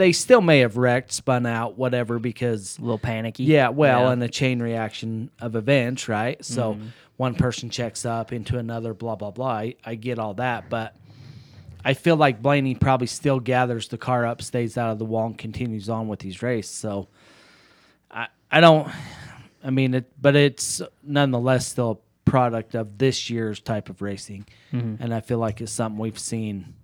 they 0.00 0.12
still 0.12 0.40
may 0.40 0.60
have 0.60 0.76
wrecked, 0.76 1.12
spun 1.12 1.44
out, 1.46 1.76
whatever, 1.78 2.18
because 2.18 2.78
A 2.78 2.80
little 2.82 2.98
panicky. 2.98 3.44
yeah, 3.44 3.68
well, 3.68 4.04
Yeah. 4.04 4.12
and 4.12 4.22
a 4.22 4.28
chain 4.28 4.60
reaction 4.60 5.30
of 5.40 5.54
events, 5.54 6.08
right? 6.08 6.42
So 6.44 6.74
Mm-hmm. 6.74 6.86
one 7.18 7.34
person 7.34 7.68
checks 7.70 8.04
up 8.06 8.32
into 8.32 8.56
another, 8.58 8.94
blah 8.94 9.14
blah 9.16 9.30
blah. 9.30 9.46
I, 9.52 9.74
I 9.84 9.94
get 9.96 10.18
all 10.18 10.34
that, 10.34 10.70
but 10.70 10.96
I 11.84 11.94
feel 11.94 12.16
like 12.16 12.42
Blaney 12.42 12.74
probably 12.74 13.06
still 13.06 13.40
gathers 13.40 13.88
the 13.88 13.98
car 13.98 14.26
up, 14.26 14.42
stays 14.42 14.76
out 14.78 14.90
of 14.92 14.98
the 14.98 15.04
wall, 15.04 15.26
and 15.26 15.38
continues 15.38 15.88
on 15.88 16.08
with 16.08 16.22
his 16.22 16.42
race. 16.42 16.68
So 16.68 17.08
I 18.10 18.28
I 18.50 18.60
don't. 18.60 18.88
I 19.62 19.68
mean 19.70 19.92
it, 19.94 20.10
but 20.20 20.34
it's 20.36 20.80
nonetheless 21.02 21.66
still 21.68 21.90
a 22.26 22.30
product 22.30 22.74
of 22.74 22.96
this 22.96 23.28
year's 23.28 23.60
type 23.60 23.90
of 23.90 24.00
racing, 24.02 24.46
Mm-hmm. 24.72 25.02
and 25.02 25.12
I 25.14 25.20
feel 25.20 25.38
like 25.38 25.60
it's 25.60 25.72
something 25.72 25.98
we've 25.98 26.18
seen 26.18 26.74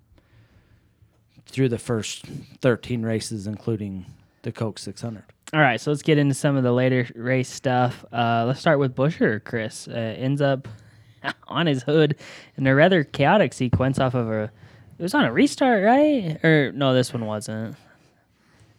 through 1.46 1.68
the 1.68 1.78
first 1.78 2.24
thirteen 2.61 3.02
races, 3.02 3.46
including 3.46 4.06
the 4.42 4.52
Coke 4.52 4.78
600. 4.78 5.22
All 5.52 5.61
right, 5.61 5.80
so 5.80 5.90
let's 5.90 6.02
get 6.02 6.18
into 6.18 6.35
some 6.35 6.56
of 6.56 6.62
the 6.64 6.72
later 6.72 7.09
race 7.14 7.48
stuff. 7.48 8.04
Uh, 8.12 8.44
let's 8.46 8.61
start 8.61 8.78
with 8.78 8.94
Buescher. 8.96 9.42
Chris 9.42 9.87
uh, 9.88 9.92
ends 9.92 10.40
up 10.40 10.66
on 11.48 11.66
his 11.66 11.82
hood 11.85 12.16
in 12.56 12.66
a 12.66 12.74
rather 12.74 13.04
chaotic 13.04 13.52
sequence 13.52 13.98
off 13.98 14.14
of 14.14 14.28
a. 14.30 14.50
It 14.98 15.02
was 15.02 15.14
on 15.14 15.24
a 15.24 15.32
restart, 15.32 15.85
right? 15.85 16.42
Or 16.44 16.72
no, 16.72 16.94
this 16.94 17.12
one 17.12 17.26
wasn't. 17.26 17.76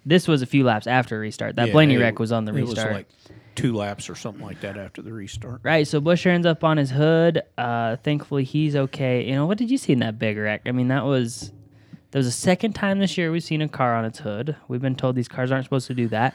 This 0.05 0.27
was 0.27 0.41
a 0.41 0.45
few 0.45 0.63
laps 0.63 0.87
after 0.87 1.19
restart. 1.19 1.55
That 1.57 1.67
Yeah, 1.67 1.73
Blaney 1.73 1.95
it- 1.95 1.99
wreck 1.99 2.19
was 2.19 2.31
on 2.31 2.45
the 2.45 2.53
it 2.53 2.61
restart. 2.61 2.87
was 2.89 2.95
like 2.97 3.07
two 3.55 3.73
laps 3.73 4.09
or 4.09 4.15
something 4.15 4.43
like 4.43 4.61
that 4.61 4.77
after 4.77 5.01
the 5.01 5.11
restart. 5.13 5.61
Right, 5.63 5.85
so 5.87 5.99
Buescher 5.99 6.27
ends 6.27 6.47
up 6.47 6.63
on 6.63 6.77
his 6.77 6.91
hood. 6.91 7.41
Uh, 7.57 7.97
thankfully, 7.97 8.43
he's 8.45 8.75
okay. 8.75 9.25
You 9.25 9.35
know, 9.35 9.45
what 9.45 9.57
did 9.57 9.69
you 9.69 9.77
see 9.77 9.93
in 9.93 9.99
that 9.99 10.17
big 10.17 10.37
wreck? 10.37 10.61
I 10.65 10.71
mean, 10.71 10.87
that 10.89 11.03
was 11.05 11.51
that 12.11 12.19
was 12.19 12.25
the 12.25 12.31
second 12.31 12.73
time 12.73 12.99
this 12.99 13.17
year 13.17 13.31
we've 13.31 13.43
seen 13.43 13.61
a 13.61 13.67
car 13.67 13.95
on 13.95 14.05
its 14.05 14.19
hood. 14.19 14.55
We've 14.67 14.81
been 14.81 14.95
told 14.95 15.15
these 15.15 15.27
cars 15.27 15.51
aren't 15.51 15.65
supposed 15.65 15.87
to 15.87 15.93
do 15.93 16.07
that. 16.09 16.33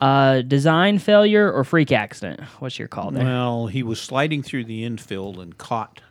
Uh, 0.00 0.42
design 0.42 0.98
failure 1.00 1.50
or 1.52 1.64
freak 1.64 1.90
accident? 1.90 2.40
What's 2.60 2.78
your 2.78 2.86
call 2.88 3.10
there? 3.10 3.24
Well, 3.24 3.66
he 3.66 3.82
was 3.82 4.00
sliding 4.00 4.42
through 4.44 4.64
the 4.64 4.84
infield 4.84 5.40
and 5.40 5.58
caught. 5.58 6.02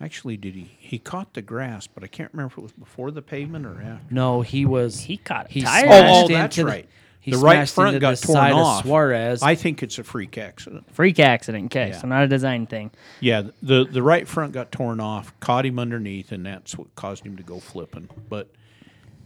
Actually, 0.00 0.36
did 0.36 0.54
he? 0.54 0.72
He 0.78 0.98
caught 0.98 1.32
the 1.34 1.42
grass, 1.42 1.86
but 1.86 2.02
I 2.04 2.06
can't 2.08 2.30
remember 2.32 2.52
if 2.52 2.58
it 2.58 2.62
was 2.62 2.72
before 2.72 3.10
the 3.10 3.22
pavement 3.22 3.64
or 3.64 3.80
after. 3.80 4.12
No, 4.14 4.42
he 4.42 4.66
was. 4.66 5.00
he 5.02 5.16
caught 5.16 5.46
a 5.46 5.52
he 5.52 5.62
tire. 5.62 5.86
Oh, 5.88 6.24
oh, 6.24 6.28
that's 6.28 6.58
into 6.58 6.66
the- 6.66 6.70
right. 6.70 6.88
He 7.26 7.32
the 7.32 7.38
right 7.38 7.68
front 7.68 8.00
got 8.00 8.16
torn 8.18 8.34
side 8.36 8.52
of 8.52 8.58
off. 8.58 8.84
Suarez. 8.84 9.42
I 9.42 9.54
think 9.56 9.82
it's 9.82 9.98
a 9.98 10.04
freak 10.04 10.38
accident. 10.38 10.86
Freak 10.94 11.18
accident. 11.20 11.66
Okay, 11.66 11.88
Yeah. 11.88 11.98
so 12.00 12.06
not 12.08 12.22
a 12.22 12.28
design 12.28 12.66
thing. 12.66 12.90
Yeah, 13.20 13.42
the 13.62 13.84
the 13.84 14.02
right 14.02 14.26
front 14.26 14.52
got 14.52 14.70
torn 14.72 15.00
off, 15.00 15.38
caught 15.40 15.66
him 15.66 15.78
underneath, 15.78 16.32
and 16.32 16.46
that's 16.46 16.78
what 16.78 16.94
caused 16.94 17.26
him 17.26 17.36
to 17.36 17.42
go 17.42 17.60
flipping. 17.60 18.08
But 18.28 18.50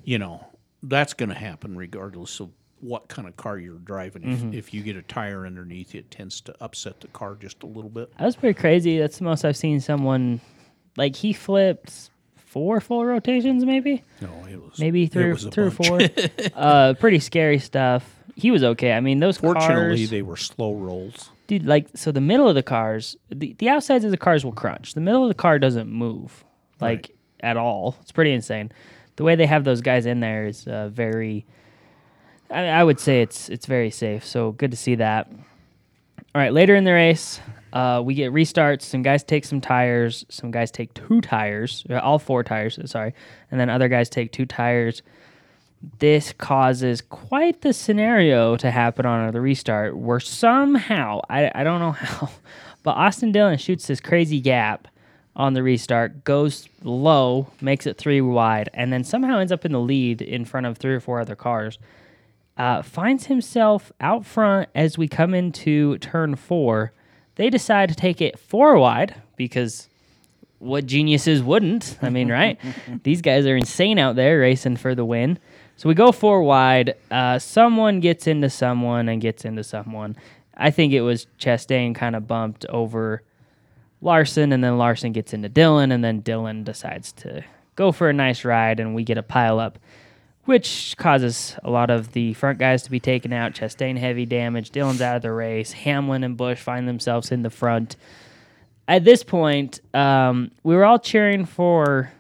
you 0.02 0.18
know, 0.18 0.44
that's 0.82 1.12
going 1.12 1.28
to 1.28 1.34
happen 1.34 1.76
regardless 1.76 2.40
of 2.40 2.48
what 2.80 3.08
kind 3.08 3.28
of 3.28 3.36
car 3.36 3.58
you're 3.58 3.74
driving. 3.76 4.22
If, 4.24 4.38
Mm-hmm. 4.38 4.54
if 4.54 4.72
you 4.72 4.82
get 4.82 4.96
a 4.96 5.02
tire 5.02 5.44
underneath, 5.46 5.94
it 5.94 6.10
tends 6.10 6.40
to 6.40 6.54
upset 6.62 7.00
the 7.00 7.08
car 7.08 7.34
just 7.38 7.62
a 7.62 7.66
little 7.66 7.90
bit. 7.90 8.10
That 8.16 8.24
was 8.24 8.36
pretty 8.36 8.58
crazy. 8.58 8.98
That's 8.98 9.18
the 9.18 9.24
most 9.24 9.44
I've 9.44 9.58
seen 9.58 9.80
someone 9.80 10.40
like 10.96 11.14
he 11.16 11.34
flipped 11.34 12.08
four 12.50 12.80
full 12.80 13.04
rotations, 13.04 13.64
maybe, 13.64 14.02
No, 14.20 14.28
it 14.50 14.60
was 14.60 14.78
maybe 14.78 15.06
three, 15.06 15.24
or, 15.24 15.32
was 15.34 15.44
a 15.44 15.50
three 15.52 15.66
or 15.66 15.70
four. 15.70 16.00
uh, 16.54 16.94
pretty 16.98 17.20
scary 17.20 17.60
stuff. 17.60 18.16
He 18.34 18.50
was 18.50 18.64
okay. 18.64 18.92
I 18.92 19.00
mean, 19.00 19.20
those 19.20 19.38
Fortunately, 19.38 19.98
cars, 19.98 20.10
they 20.10 20.22
were 20.22 20.36
slow 20.36 20.74
rolls. 20.74 21.30
dude. 21.46 21.64
Like, 21.64 21.86
so 21.94 22.10
the 22.10 22.20
middle 22.20 22.48
of 22.48 22.56
the 22.56 22.62
cars, 22.62 23.16
the, 23.30 23.54
the 23.58 23.68
outsides 23.68 24.04
of 24.04 24.10
the 24.10 24.16
cars 24.16 24.44
will 24.44 24.52
crunch. 24.52 24.94
The 24.94 25.00
middle 25.00 25.22
of 25.22 25.28
the 25.28 25.34
car 25.34 25.58
doesn't 25.60 25.88
move, 25.88 26.44
like 26.80 27.10
at 27.40 27.56
all. 27.56 27.96
It's 28.02 28.12
pretty 28.12 28.32
insane. 28.32 28.72
The 29.16 29.22
way 29.22 29.36
they 29.36 29.46
have 29.46 29.64
those 29.64 29.80
guys 29.80 30.06
in 30.06 30.20
there 30.20 30.46
is 30.46 30.66
uh, 30.66 30.88
very. 30.88 31.46
I, 32.50 32.66
I 32.66 32.82
would 32.84 32.98
say 32.98 33.22
it's 33.22 33.48
it's 33.48 33.66
very 33.66 33.90
safe. 33.90 34.24
So 34.26 34.52
good 34.52 34.72
to 34.72 34.76
see 34.76 34.96
that. 34.96 35.30
All 36.33 36.40
right, 36.40 36.53
later 36.53 36.77
in 36.77 36.85
the 36.85 36.93
race, 36.93 37.40
uh, 37.73 38.01
we 38.05 38.14
get 38.14 38.33
restarts. 38.33 38.83
Some 38.83 39.03
guys 39.03 39.25
take 39.25 39.45
some 39.45 39.61
tires. 39.61 40.25
Some 40.29 40.53
guys 40.53 40.71
take 40.71 40.95
two 40.95 41.21
tires, 41.21 41.85
uh, 41.90 41.99
all 41.99 42.21
four 42.21 42.45
tires, 42.45 42.79
sorry. 42.85 43.14
And 43.51 43.59
then 43.59 43.69
other 43.69 43.88
guys 43.88 44.09
take 44.09 44.31
two 44.31 44.47
tires. 44.47 45.03
This 45.99 46.33
causes 46.33 47.01
quite 47.01 47.62
the 47.62 47.73
scenario 47.73 48.57
to 48.59 48.71
happen 48.71 49.07
on 49.07 49.33
the 49.33 49.40
restart 49.40 49.97
where 49.97 50.21
somehow, 50.21 51.21
I, 51.29 51.51
I 51.53 51.64
don't 51.64 51.81
know 51.81 51.93
how, 51.99 52.31
but 52.85 52.93
Austin 52.93 53.33
Dillon 53.33 53.59
shoots 53.59 53.88
this 53.88 53.99
crazy 53.99 54.40
gap 54.40 54.87
on 55.35 55.55
the 55.55 55.64
restart, 55.64 56.23
goes 56.23 56.69
low, 56.85 57.49
makes 57.61 57.88
it 57.88 57.99
three 57.99 58.21
wide, 58.21 58.69
and 58.73 58.93
then 58.93 59.03
somehow 59.03 59.38
ends 59.38 59.51
up 59.51 59.64
in 59.64 59.73
the 59.73 59.81
lead 59.81 60.23
in 60.23 60.45
front 60.45 60.66
of 60.66 60.79
three 60.79 60.95
or 60.95 61.01
four 61.01 61.19
other 61.19 61.35
cars 61.35 61.81
uh, 62.61 62.83
finds 62.83 63.25
himself 63.25 63.90
out 64.03 64.27
front 64.27 64.68
as 64.75 64.99
we 64.99 65.09
come 65.09 65.33
into 65.33 65.96
turn 65.96 66.37
four. 66.37 66.92
They 67.37 67.49
decide 67.49 67.88
to 67.88 67.94
take 67.94 68.20
it 68.20 68.38
four 68.38 68.77
wide 68.77 69.14
because 69.37 69.88
what 70.59 70.85
geniuses 70.85 71.42
wouldn't? 71.42 71.96
I 72.03 72.11
mean, 72.11 72.29
right? 72.40 72.61
These 73.03 73.23
guys 73.23 73.46
are 73.46 73.57
insane 73.57 73.99
out 73.99 74.14
there 74.14 74.40
racing 74.40 74.77
for 74.77 74.94
the 74.94 75.07
win. 75.07 75.38
So 75.77 75.88
we 75.88 75.94
go 75.94 76.12
four 76.12 76.42
wide. 76.42 76.96
Uh, 77.11 77.38
someone 77.38 77.99
gets 77.99 78.27
into 78.27 78.51
someone 78.51 79.09
and 79.09 79.23
gets 79.23 79.46
into 79.46 79.64
someone. 79.64 80.14
I 80.55 80.70
think 80.70 80.92
it 80.92 81.01
was 81.01 81.27
Chastain 81.38 81.94
kind 81.94 82.14
of 82.14 82.29
bumped 82.29 82.66
over 82.66 83.23
Larson, 84.03 84.53
and 84.53 84.62
then 84.62 84.77
Larson 84.77 85.12
gets 85.12 85.33
into 85.33 85.49
Dillon, 85.49 85.92
and 85.92 86.05
then 86.05 86.20
Dillon 86.20 86.64
decides 86.64 87.12
to 87.12 87.42
go 87.75 87.90
for 87.90 88.11
a 88.11 88.12
nice 88.12 88.44
ride, 88.44 88.81
and 88.81 88.94
we 88.94 89.03
get 89.03 89.16
a 89.16 89.23
pile 89.23 89.59
up 89.59 89.79
which 90.50 90.96
causes 90.98 91.56
a 91.62 91.70
lot 91.70 91.90
of 91.90 92.10
the 92.10 92.34
front 92.34 92.58
guys 92.58 92.82
to 92.82 92.90
be 92.90 92.98
taken 92.98 93.32
out. 93.32 93.52
Chastain 93.52 93.96
heavy 93.96 94.26
damage. 94.26 94.70
Dillon's 94.70 95.00
out 95.00 95.14
of 95.14 95.22
the 95.22 95.30
race. 95.30 95.70
Hamlin 95.70 96.24
and 96.24 96.36
Busch 96.36 96.58
find 96.58 96.88
themselves 96.88 97.30
in 97.30 97.42
the 97.42 97.50
front. 97.50 97.94
At 98.88 99.04
this 99.04 99.22
point, 99.22 99.78
um, 99.94 100.50
we 100.64 100.74
were 100.74 100.84
all 100.84 100.98
cheering 100.98 101.44
for 101.44 102.10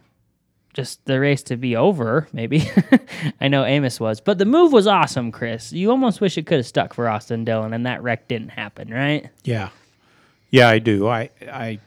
just 0.74 1.04
the 1.06 1.18
race 1.18 1.42
to 1.42 1.56
be 1.56 1.74
over. 1.74 2.28
Maybe 2.32 2.70
I 3.40 3.48
know 3.48 3.64
Amos 3.64 3.98
was, 3.98 4.20
but 4.20 4.38
the 4.38 4.44
move 4.44 4.72
was 4.72 4.86
awesome, 4.86 5.32
Chris. 5.32 5.72
You 5.72 5.90
almost 5.90 6.20
wish 6.20 6.38
it 6.38 6.46
could 6.46 6.58
have 6.58 6.66
stuck 6.66 6.94
for 6.94 7.08
Austin 7.08 7.44
Dillon, 7.44 7.72
and 7.72 7.84
that 7.86 8.00
wreck 8.00 8.28
didn't 8.28 8.50
happen, 8.50 8.90
right? 8.90 9.28
Yeah, 9.42 9.70
yeah, 10.50 10.68
I 10.68 10.78
do. 10.78 11.08
I 11.08 11.30
I 11.50 11.80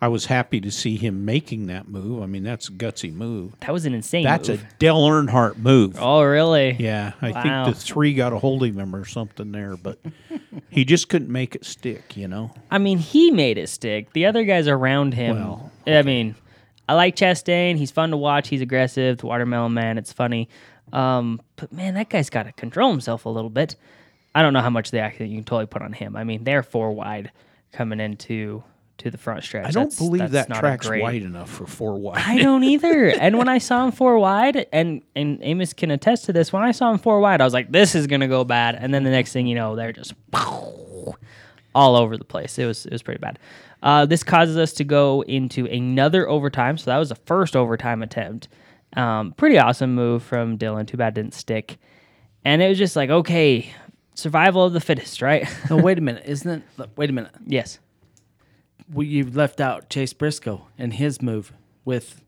I 0.00 0.08
was 0.08 0.26
happy 0.26 0.60
to 0.60 0.70
see 0.70 0.96
him 0.96 1.24
making 1.24 1.68
that 1.68 1.88
move. 1.88 2.22
I 2.22 2.26
mean, 2.26 2.42
that's 2.42 2.68
a 2.68 2.72
gutsy 2.72 3.12
move. 3.12 3.54
That 3.60 3.72
was 3.72 3.86
an 3.86 3.94
insane. 3.94 4.24
That's 4.24 4.48
move. 4.50 4.62
a 4.62 4.66
Dale 4.78 4.98
Earnhardt 5.08 5.56
move. 5.56 5.96
Oh, 5.98 6.22
really? 6.22 6.76
Yeah, 6.78 7.12
I 7.22 7.30
Wow. 7.30 7.64
think 7.64 7.74
the 7.76 7.80
three 7.82 8.12
got 8.12 8.34
a 8.34 8.38
hold 8.38 8.62
of 8.62 8.76
him 8.78 8.94
or 8.94 9.06
something 9.06 9.52
there, 9.52 9.76
but 9.76 9.98
he 10.68 10.84
just 10.84 11.08
couldn't 11.08 11.30
make 11.32 11.54
it 11.54 11.64
stick. 11.64 12.14
You 12.16 12.28
know. 12.28 12.52
I 12.70 12.76
mean, 12.78 12.98
he 12.98 13.30
made 13.30 13.56
it 13.56 13.68
stick. 13.68 14.12
The 14.12 14.26
other 14.26 14.44
guys 14.44 14.68
around 14.68 15.14
him. 15.14 15.36
Well, 15.36 15.72
I 15.86 16.02
mean, 16.02 16.34
I 16.88 16.92
like 16.94 17.16
Chastain. 17.16 17.76
He's 17.76 17.90
fun 17.90 18.10
to 18.10 18.16
watch. 18.18 18.48
He's 18.48 18.60
aggressive. 18.60 19.18
The 19.18 19.26
Watermelon 19.26 19.72
Man. 19.72 19.96
It's 19.96 20.12
funny. 20.12 20.48
Um, 20.92 21.40
but 21.56 21.72
man, 21.72 21.94
that 21.94 22.10
guy's 22.10 22.28
got 22.30 22.42
to 22.44 22.52
control 22.52 22.90
himself 22.90 23.24
a 23.24 23.28
little 23.30 23.50
bit. 23.50 23.76
I 24.34 24.42
don't 24.42 24.52
know 24.52 24.60
how 24.60 24.70
much 24.70 24.90
the 24.90 25.00
accident 25.00 25.30
you 25.30 25.38
can 25.38 25.44
totally 25.44 25.66
put 25.66 25.80
on 25.80 25.94
him. 25.94 26.14
I 26.16 26.22
mean, 26.24 26.44
they're 26.44 26.62
four 26.62 26.92
wide 26.92 27.32
coming 27.72 27.98
into 27.98 28.62
to 28.98 29.10
the 29.10 29.18
front 29.18 29.44
stretch. 29.44 29.66
I 29.66 29.70
don't 29.70 29.84
That's- 29.84 29.98
believe 29.98 30.30
that's 30.30 30.48
that 30.48 30.58
track's 30.58 30.86
great- 30.88 31.02
wide 31.02 31.22
enough 31.22 31.50
for 31.50 31.66
four 31.66 31.94
wide. 31.96 32.22
I 32.26 32.38
don't 32.38 32.64
either. 32.74 33.08
and 33.08 33.36
when 33.38 33.48
I 33.48 33.58
saw 33.58 33.84
him 33.86 33.92
four 33.92 34.18
wide, 34.18 34.66
and 34.72 35.02
and 35.14 35.38
Amos 35.42 35.72
can 35.72 35.90
attest 35.90 36.24
to 36.26 36.32
this, 36.32 36.52
when 36.52 36.62
I 36.62 36.72
saw 36.72 36.90
him 36.92 36.98
four 36.98 37.20
wide, 37.20 37.40
I 37.40 37.44
was 37.44 37.52
like, 37.54 37.70
"This 37.70 37.94
is 37.94 38.06
gonna 38.06 38.28
go 38.28 38.44
bad." 38.44 38.74
And 38.74 38.92
then 38.94 39.04
the 39.04 39.10
next 39.10 39.32
thing 39.32 39.46
you 39.46 39.54
know, 39.54 39.76
they're 39.76 39.92
just 39.92 40.14
all 40.34 41.16
over 41.96 42.16
the 42.16 42.24
place. 42.24 42.58
It 42.58 42.66
was 42.66 42.86
it 42.86 42.92
was 42.92 43.02
pretty 43.02 43.20
bad. 43.20 43.38
Uh, 43.82 44.06
this 44.06 44.22
causes 44.22 44.56
us 44.56 44.72
to 44.74 44.84
go 44.84 45.22
into 45.22 45.66
another 45.66 46.28
overtime. 46.28 46.78
So 46.78 46.90
that 46.90 46.96
was 46.98 47.10
the 47.10 47.14
first 47.14 47.54
overtime 47.54 48.02
attempt. 48.02 48.48
Um, 48.96 49.32
pretty 49.32 49.58
awesome 49.58 49.94
move 49.94 50.22
from 50.22 50.56
Dillon. 50.56 50.86
Too 50.86 50.96
bad 50.96 51.16
it 51.16 51.20
didn't 51.22 51.34
stick. 51.34 51.78
And 52.44 52.62
it 52.62 52.68
was 52.68 52.78
just 52.78 52.96
like, 52.96 53.10
okay, 53.10 53.70
survival 54.14 54.64
of 54.64 54.72
the 54.72 54.80
fittest, 54.80 55.20
right? 55.20 55.46
no, 55.68 55.76
wait 55.76 55.98
a 55.98 56.00
minute, 56.08 56.24
isn't 56.26 56.64
it? 56.78 56.88
Wait 56.96 57.10
a 57.10 57.12
minute. 57.12 57.32
yes. 57.46 57.78
We, 58.92 59.06
you 59.06 59.24
left 59.24 59.60
out 59.60 59.88
Chase 59.90 60.12
Briscoe 60.12 60.66
and 60.78 60.92
his 60.92 61.20
move 61.20 61.52
with 61.84 62.22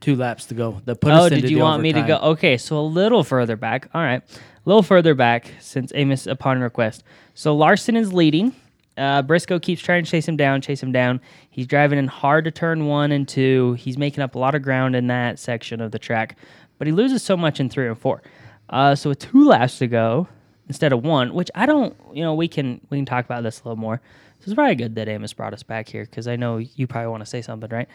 two 0.00 0.16
laps 0.16 0.46
to 0.46 0.54
go. 0.54 0.80
That 0.84 1.00
put 1.00 1.12
Oh, 1.12 1.28
did 1.28 1.50
you 1.50 1.58
want 1.58 1.82
me 1.82 1.92
to 1.92 2.02
go? 2.02 2.16
Okay, 2.18 2.56
so 2.56 2.78
a 2.78 2.82
little 2.82 3.24
further 3.24 3.56
back. 3.56 3.88
All 3.94 4.02
right, 4.02 4.22
a 4.22 4.40
little 4.64 4.82
further 4.82 5.14
back 5.14 5.52
since 5.60 5.92
Amos 5.94 6.26
upon 6.26 6.60
request. 6.60 7.04
So 7.34 7.54
Larson 7.54 7.96
is 7.96 8.12
leading. 8.12 8.54
Uh, 8.96 9.22
Briscoe 9.22 9.60
keeps 9.60 9.80
trying 9.80 10.04
to 10.04 10.10
chase 10.10 10.26
him 10.26 10.36
down, 10.36 10.60
chase 10.60 10.82
him 10.82 10.90
down. 10.90 11.20
He's 11.50 11.66
driving 11.68 11.98
in 12.00 12.08
hard 12.08 12.44
to 12.46 12.50
turn 12.50 12.86
one 12.86 13.12
and 13.12 13.28
two. 13.28 13.74
He's 13.74 13.96
making 13.96 14.22
up 14.24 14.34
a 14.34 14.38
lot 14.38 14.54
of 14.56 14.62
ground 14.62 14.96
in 14.96 15.06
that 15.06 15.38
section 15.38 15.80
of 15.80 15.92
the 15.92 16.00
track, 16.00 16.36
but 16.78 16.86
he 16.86 16.92
loses 16.92 17.22
so 17.22 17.36
much 17.36 17.60
in 17.60 17.68
three 17.68 17.86
and 17.86 17.96
four. 17.98 18.22
Uh, 18.68 18.94
so 18.94 19.10
with 19.10 19.20
two 19.20 19.46
laps 19.46 19.78
to 19.78 19.86
go 19.86 20.26
instead 20.66 20.92
of 20.92 21.04
one, 21.04 21.32
which 21.32 21.50
I 21.54 21.64
don't, 21.64 21.96
you 22.12 22.22
know, 22.24 22.34
we 22.34 22.48
can 22.48 22.80
we 22.90 22.98
can 22.98 23.06
talk 23.06 23.24
about 23.24 23.42
this 23.44 23.60
a 23.60 23.64
little 23.68 23.76
more. 23.80 24.00
So 24.40 24.44
it's 24.44 24.54
probably 24.54 24.76
good 24.76 24.94
that 24.94 25.08
Amos 25.08 25.32
brought 25.32 25.52
us 25.52 25.62
back 25.62 25.88
here 25.88 26.04
because 26.04 26.28
I 26.28 26.36
know 26.36 26.58
you 26.58 26.86
probably 26.86 27.08
want 27.08 27.22
to 27.22 27.26
say 27.26 27.42
something, 27.42 27.68
right? 27.70 27.88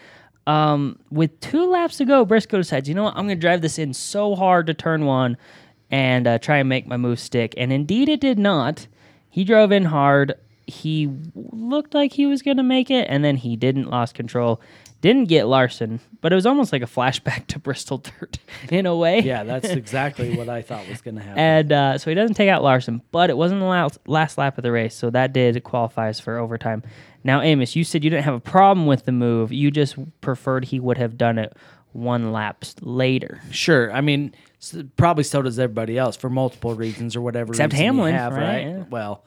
Um, 0.46 0.98
with 1.10 1.40
two 1.40 1.70
laps 1.70 1.96
to 1.98 2.04
go, 2.04 2.24
Briscoe 2.24 2.58
decides, 2.58 2.88
you 2.88 2.94
know 2.94 3.04
what, 3.04 3.16
I'm 3.16 3.26
going 3.26 3.38
to 3.38 3.40
drive 3.40 3.62
this 3.62 3.78
in 3.78 3.94
so 3.94 4.34
hard 4.34 4.66
to 4.66 4.74
turn 4.74 5.06
one 5.06 5.38
and 5.90 6.26
uh, 6.26 6.38
try 6.38 6.58
and 6.58 6.68
make 6.68 6.86
my 6.86 6.96
move 6.96 7.18
stick. 7.18 7.54
And 7.56 7.72
indeed, 7.72 8.08
it 8.08 8.20
did 8.20 8.38
not. 8.38 8.86
He 9.30 9.44
drove 9.44 9.72
in 9.72 9.86
hard. 9.86 10.34
He 10.66 11.10
looked 11.34 11.94
like 11.94 12.12
he 12.12 12.26
was 12.26 12.42
going 12.42 12.56
to 12.56 12.62
make 12.62 12.90
it, 12.90 13.06
and 13.08 13.24
then 13.24 13.36
he 13.36 13.56
didn't, 13.56 13.90
lost 13.90 14.14
control. 14.14 14.60
Didn't 15.04 15.26
get 15.26 15.48
Larson, 15.48 16.00
but 16.22 16.32
it 16.32 16.34
was 16.34 16.46
almost 16.46 16.72
like 16.72 16.80
a 16.80 16.86
flashback 16.86 17.46
to 17.48 17.58
Bristol 17.58 17.98
Dirt 17.98 18.38
in 18.70 18.86
a 18.86 18.96
way. 18.96 19.20
Yeah, 19.20 19.44
that's 19.44 19.68
exactly 19.68 20.34
what 20.34 20.48
I 20.48 20.62
thought 20.62 20.88
was 20.88 21.02
going 21.02 21.16
to 21.16 21.20
happen. 21.20 21.38
And 21.38 21.72
uh, 21.72 21.98
so 21.98 22.10
he 22.10 22.14
doesn't 22.14 22.36
take 22.36 22.48
out 22.48 22.62
Larson, 22.62 23.02
but 23.10 23.28
it 23.28 23.36
wasn't 23.36 23.60
the 23.60 23.66
last, 24.06 24.38
lap 24.38 24.56
of 24.56 24.62
the 24.62 24.72
race, 24.72 24.94
so 24.94 25.10
that 25.10 25.34
did 25.34 25.62
qualify 25.62 26.08
us 26.08 26.20
for 26.20 26.38
overtime. 26.38 26.82
Now, 27.22 27.42
Amos, 27.42 27.76
you 27.76 27.84
said 27.84 28.02
you 28.02 28.08
didn't 28.08 28.24
have 28.24 28.32
a 28.32 28.40
problem 28.40 28.86
with 28.86 29.04
the 29.04 29.12
move. 29.12 29.52
You 29.52 29.70
just 29.70 29.96
preferred 30.22 30.64
he 30.64 30.80
would 30.80 30.96
have 30.96 31.18
done 31.18 31.36
it 31.36 31.54
one 31.92 32.32
lap 32.32 32.64
later. 32.80 33.42
Sure. 33.50 33.92
I 33.92 34.00
mean, 34.00 34.34
probably 34.96 35.24
so 35.24 35.42
does 35.42 35.58
everybody 35.58 35.98
else 35.98 36.16
for 36.16 36.30
multiple 36.30 36.74
reasons 36.74 37.14
or 37.14 37.20
whatever. 37.20 37.52
Except 37.52 37.74
Hamlin, 37.74 38.14
have, 38.14 38.32
right? 38.32 38.40
right? 38.40 38.66
Yeah. 38.68 38.84
Well, 38.88 39.22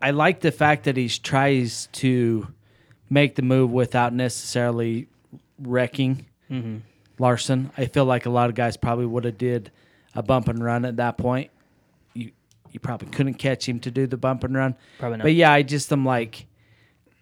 I 0.00 0.12
like 0.12 0.40
the 0.40 0.52
fact 0.52 0.84
that 0.84 0.96
he 0.96 1.10
tries 1.10 1.88
to 1.92 2.48
make 3.10 3.34
the 3.34 3.42
move 3.42 3.70
without 3.72 4.12
necessarily 4.14 5.08
wrecking 5.58 6.26
Mm-hmm. 6.50 6.78
Larson. 7.18 7.70
I 7.76 7.84
feel 7.86 8.06
like 8.06 8.26
a 8.26 8.30
lot 8.30 8.48
of 8.48 8.56
guys 8.56 8.76
probably 8.76 9.06
would 9.06 9.24
have 9.24 9.36
did 9.38 9.70
a 10.14 10.22
bump 10.22 10.48
and 10.48 10.64
run 10.64 10.84
at 10.84 10.96
that 10.96 11.16
point. 11.18 11.50
You 12.14 12.32
you 12.72 12.80
probably 12.80 13.08
couldn't 13.08 13.34
catch 13.34 13.68
him 13.68 13.78
to 13.80 13.90
do 13.92 14.06
the 14.08 14.16
bump 14.16 14.42
and 14.42 14.56
run. 14.56 14.74
Probably 14.98 15.18
not. 15.18 15.24
But 15.24 15.34
yeah, 15.34 15.52
I 15.52 15.62
just 15.62 15.92
am 15.92 16.04
like, 16.04 16.46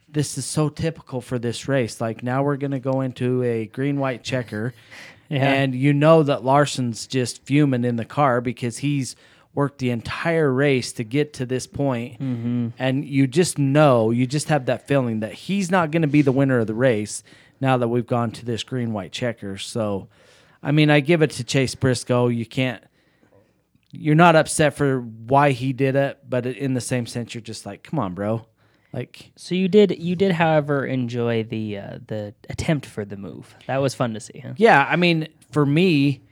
this 0.08 0.38
is 0.38 0.46
so 0.46 0.68
typical 0.70 1.20
for 1.20 1.38
this 1.38 1.68
race. 1.68 2.00
Like 2.00 2.22
now 2.22 2.42
we're 2.42 2.56
gonna 2.56 2.80
go 2.80 3.00
into 3.02 3.42
a 3.42 3.66
green 3.66 3.98
white 3.98 4.22
checker, 4.24 4.72
Yeah. 5.28 5.52
and 5.52 5.74
you 5.74 5.92
know 5.92 6.22
that 6.22 6.42
Larson's 6.42 7.06
just 7.06 7.44
fuming 7.44 7.84
in 7.84 7.96
the 7.96 8.06
car 8.06 8.40
because 8.40 8.78
he's 8.78 9.14
worked 9.54 9.78
the 9.78 9.90
entire 9.90 10.52
race 10.52 10.92
to 10.92 11.04
get 11.04 11.32
to 11.34 11.46
this 11.46 11.66
point. 11.66 12.20
Mm-hmm. 12.20 12.68
and 12.78 13.04
you 13.04 13.26
just 13.26 13.58
know, 13.58 14.10
you 14.10 14.26
just 14.26 14.48
have 14.48 14.66
that 14.66 14.86
feeling 14.86 15.20
that 15.20 15.32
he's 15.32 15.70
not 15.70 15.90
going 15.90 16.02
to 16.02 16.08
be 16.08 16.22
the 16.22 16.32
winner 16.32 16.58
of 16.58 16.66
the 16.66 16.74
race 16.74 17.22
now 17.60 17.76
that 17.76 17.88
we've 17.88 18.06
gone 18.06 18.30
to 18.32 18.44
this 18.44 18.62
green 18.62 18.92
white 18.92 19.12
checker. 19.12 19.58
So, 19.58 20.08
I 20.62 20.72
mean, 20.72 20.90
I 20.90 21.00
give 21.00 21.22
it 21.22 21.30
to 21.32 21.44
Chase 21.44 21.74
Briscoe. 21.74 22.28
You 22.28 22.46
can't 22.46 22.82
you're 23.90 24.14
not 24.14 24.36
upset 24.36 24.74
for 24.74 25.00
why 25.00 25.52
he 25.52 25.72
did 25.72 25.96
it, 25.96 26.18
but 26.28 26.46
in 26.46 26.74
the 26.74 26.80
same 26.80 27.06
sense, 27.06 27.34
you're 27.34 27.40
just 27.40 27.64
like, 27.64 27.82
come 27.82 27.98
on, 27.98 28.14
bro. 28.14 28.46
Like, 28.92 29.32
So 29.36 29.54
you 29.54 29.68
did 29.68 29.98
you 29.98 30.16
did, 30.16 30.32
however, 30.32 30.86
enjoy 30.86 31.44
the 31.44 31.78
uh, 31.78 31.98
the 32.06 32.34
attempt 32.48 32.86
for 32.86 33.04
the 33.04 33.16
move. 33.16 33.54
That 33.66 33.82
was 33.82 33.94
fun 33.94 34.14
to 34.14 34.20
see. 34.20 34.38
Huh? 34.38 34.54
yeah, 34.56 34.86
I 34.88 34.96
mean, 34.96 35.28
for 35.50 35.66
me, 35.66 36.22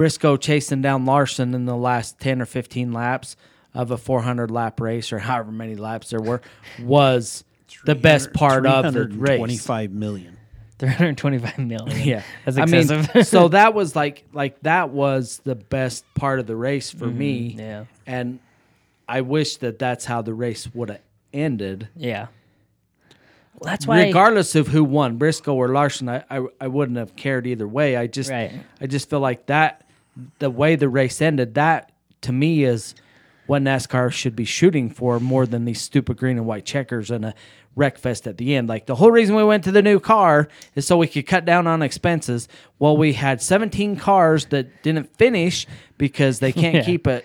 Briscoe 0.00 0.38
chasing 0.38 0.80
down 0.80 1.04
Larson 1.04 1.52
in 1.52 1.66
the 1.66 1.76
last 1.76 2.18
10 2.20 2.40
or 2.40 2.46
15 2.46 2.90
laps 2.90 3.36
of 3.74 3.90
a 3.90 3.98
400 3.98 4.50
lap 4.50 4.80
race 4.80 5.12
or 5.12 5.18
however 5.18 5.52
many 5.52 5.76
laps 5.76 6.08
there 6.08 6.22
were 6.22 6.40
was 6.80 7.44
the 7.84 7.94
best 7.94 8.32
part 8.32 8.64
of 8.64 8.94
the 8.94 9.08
race. 9.08 9.36
25 9.36 9.92
million. 9.92 10.38
Three 10.78 10.88
hundred 10.88 11.18
twenty-five 11.18 11.58
million. 11.58 12.00
Yeah, 12.02 12.22
that's 12.46 12.56
I 12.56 12.64
mean, 12.64 13.24
so 13.24 13.48
that 13.48 13.74
was 13.74 13.94
like 13.94 14.24
like 14.32 14.58
that 14.62 14.88
was 14.88 15.42
the 15.44 15.54
best 15.54 16.06
part 16.14 16.40
of 16.40 16.46
the 16.46 16.56
race 16.56 16.90
for 16.90 17.04
me. 17.04 17.50
Mm-hmm. 17.50 17.60
yeah. 17.60 17.84
and 18.06 18.38
I 19.06 19.20
wish 19.20 19.58
that 19.58 19.78
that's 19.78 20.06
how 20.06 20.22
the 20.22 20.32
race 20.32 20.66
would 20.72 20.88
have 20.88 21.02
ended. 21.34 21.88
yeah. 21.94 22.28
Well, 23.52 23.70
that's 23.70 23.86
why. 23.86 24.04
Regardless 24.06 24.54
of 24.54 24.68
who 24.68 24.82
won, 24.82 25.18
Briscoe 25.18 25.54
or 25.54 25.68
Larson, 25.68 26.08
I, 26.08 26.24
I 26.30 26.46
I 26.58 26.68
wouldn't 26.68 26.96
have 26.96 27.14
cared 27.16 27.46
either 27.46 27.68
way. 27.68 27.98
I 27.98 28.06
just 28.06 28.30
Right. 28.30 28.50
I 28.80 28.86
just 28.86 29.10
feel 29.10 29.20
like 29.20 29.44
that 29.44 29.84
the 30.38 30.50
way 30.50 30.76
the 30.76 30.88
race 30.88 31.20
ended, 31.22 31.54
that 31.54 31.92
to 32.22 32.32
me 32.32 32.64
is 32.64 32.94
what 33.46 33.62
NASCAR 33.62 34.12
should 34.12 34.36
be 34.36 34.44
shooting 34.44 34.90
for 34.90 35.18
more 35.18 35.46
than 35.46 35.64
these 35.64 35.80
stupid 35.80 36.16
green 36.16 36.36
and 36.36 36.46
white 36.46 36.64
checkers 36.64 37.10
and 37.10 37.24
a 37.24 37.34
wreck 37.74 37.98
fest 37.98 38.26
at 38.26 38.36
the 38.36 38.54
end. 38.54 38.68
Like 38.68 38.86
the 38.86 38.94
whole 38.94 39.10
reason 39.10 39.34
we 39.34 39.42
went 39.44 39.64
to 39.64 39.72
the 39.72 39.82
new 39.82 39.98
car 39.98 40.48
is 40.74 40.86
so 40.86 40.96
we 40.96 41.08
could 41.08 41.26
cut 41.26 41.44
down 41.44 41.66
on 41.66 41.82
expenses. 41.82 42.46
Well, 42.78 42.96
we 42.96 43.12
had 43.14 43.40
17 43.42 43.96
cars 43.96 44.46
that 44.46 44.82
didn't 44.82 45.16
finish 45.16 45.66
because 45.98 46.38
they 46.40 46.52
can't 46.52 46.74
Yeah. 46.76 46.82
keep 46.84 47.06
it 47.06 47.24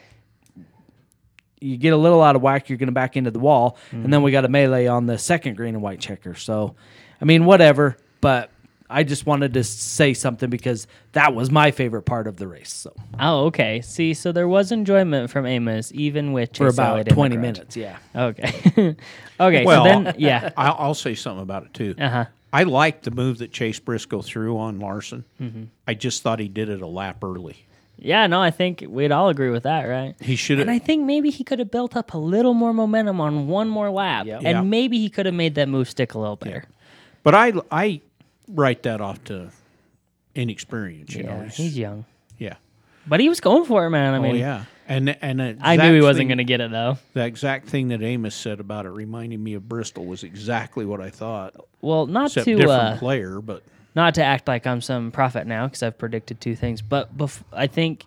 you 1.62 1.78
get 1.78 1.94
a 1.94 1.98
little 1.98 2.22
out 2.22 2.36
of 2.36 2.42
whack, 2.42 2.70
you're 2.70 2.78
going 2.78 2.88
to 2.88 2.94
back 2.94 3.18
into 3.18 3.32
the 3.32 3.40
wall, 3.40 3.78
and 3.92 4.12
then 4.14 4.22
we 4.22 4.32
got 4.32 4.46
a 4.46 4.50
melee 4.50 4.86
on 4.88 5.08
the 5.08 5.18
second 5.18 5.56
green 5.58 5.74
and 5.74 5.82
white 5.82 6.00
checker. 6.00 6.36
So, 6.36 6.76
I 7.20 7.26
mean, 7.26 7.46
whatever. 7.46 7.98
But 8.22 8.52
I 8.90 9.04
just 9.04 9.26
wanted 9.26 9.54
to 9.56 9.64
say 9.64 10.14
something 10.14 10.50
because 10.50 10.86
that 11.14 11.34
was 11.34 11.50
my 11.50 11.72
favorite 11.72 12.04
part 12.04 12.28
of 12.28 12.38
the 12.38 12.48
race. 12.48 12.72
So 12.72 12.94
oh, 13.20 13.46
okay. 13.46 13.82
See, 13.82 14.14
so 14.14 14.32
there 14.32 14.48
was 14.48 14.72
enjoyment 14.72 15.30
from 15.32 15.46
Amos, 15.46 15.92
even 15.94 16.34
with 16.34 16.50
for 16.56 16.70
Chase 16.70 16.78
Elliott 16.80 16.80
about 16.80 17.00
in 17.00 17.06
the 17.06 17.14
20 17.16 17.36
garage. 17.36 17.42
minutes, 17.42 17.78
yeah. 17.78 17.98
Okay. 18.16 18.96
okay. 19.40 19.66
Well, 19.66 19.84
so 19.86 20.04
then, 20.04 20.16
yeah. 20.20 20.52
I'll, 20.58 20.76
I'll 20.80 20.94
say 20.94 21.16
something 21.16 21.42
about 21.44 21.64
it 21.66 21.74
too. 21.74 21.96
Uh 21.98 22.10
huh. 22.10 22.26
I 22.54 22.64
liked 22.64 23.04
the 23.04 23.12
move 23.12 23.40
that 23.40 23.52
Chase 23.52 23.80
Briscoe 23.80 24.22
threw 24.22 24.58
on 24.58 24.80
Larson. 24.80 25.26
Mm-hmm. 25.42 25.64
I 25.88 25.94
just 25.94 26.22
thought 26.22 26.40
he 26.40 26.48
did 26.48 26.70
it 26.70 26.82
a 26.82 26.88
lap 26.88 27.24
early. 27.24 27.66
Yeah. 27.98 28.28
No, 28.28 28.42
I 28.42 28.52
think 28.52 28.84
we'd 28.88 29.12
all 29.12 29.30
agree 29.30 29.50
with 29.50 29.64
that, 29.64 29.84
right? 29.86 30.16
He 30.22 30.36
should 30.36 30.60
have 30.60 30.64
And 30.68 30.70
I 30.72 30.76
have. 30.76 30.84
think 30.84 31.04
maybe 31.06 31.32
he 31.32 31.44
could 31.44 31.60
have 31.60 31.72
built 31.72 31.96
up 31.98 32.14
a 32.14 32.18
little 32.18 32.54
more 32.54 32.74
momentum 32.74 33.20
on 33.20 33.48
one 33.48 33.68
more 33.68 33.90
lap, 33.90 34.26
Yep. 34.28 34.38
and 34.46 34.48
Yeah. 34.58 34.62
maybe 34.62 35.00
he 35.00 35.10
could 35.10 35.26
have 35.26 35.36
made 35.36 35.56
that 35.56 35.68
move 35.68 35.90
stick 35.90 36.14
a 36.14 36.20
little 36.20 36.36
better. 36.36 36.66
But 37.24 37.34
I 37.36 37.54
I 37.72 38.02
write 38.48 38.84
that 38.84 39.02
off 39.02 39.24
to 39.26 39.50
inexperience. 40.34 41.14
You 41.16 41.24
Yeah, 41.24 41.42
know. 41.42 41.48
he's 41.48 41.78
young, 41.78 42.06
yeah. 42.38 42.56
but 43.08 43.20
he 43.20 43.30
was 43.30 43.40
going 43.40 43.66
for 43.66 43.86
it, 43.86 43.90
man. 43.90 44.14
I 44.14 44.18
oh 44.18 44.22
mean, 44.22 44.36
yeah. 44.36 44.66
And 44.88 45.18
and 45.22 45.42
I 45.62 45.78
knew 45.78 45.96
he 45.96 46.02
wasn't 46.02 46.28
going 46.30 46.38
to 46.38 46.44
get 46.44 46.62
it 46.62 46.70
though. 46.70 46.98
The 47.14 47.26
exact 47.26 47.68
thing 47.68 47.88
that 47.88 48.04
Amos 48.04 48.36
said 48.36 48.60
about 48.60 48.86
it 48.86 48.90
reminding 48.90 49.44
me 49.44 49.56
of 49.56 49.68
Bristol 49.68 50.06
was 50.06 50.24
exactly 50.24 50.86
what 50.86 51.02
I 51.02 51.10
thought. 51.10 51.56
Well, 51.82 52.06
not 52.06 52.28
Except 52.28 52.46
to 52.46 52.56
different 52.56 52.72
uh, 52.72 52.98
player, 52.98 53.42
but 53.42 53.64
not 53.96 54.14
to 54.16 54.24
act 54.24 54.48
like 54.48 54.68
I'm 54.68 54.82
some 54.82 55.12
prophet 55.12 55.48
now 55.48 55.66
because 55.66 55.82
I've 55.82 55.98
predicted 55.98 56.40
two 56.40 56.56
things, 56.56 56.84
but 56.84 57.18
bef- 57.18 57.42
I 57.52 57.66
think 57.66 58.06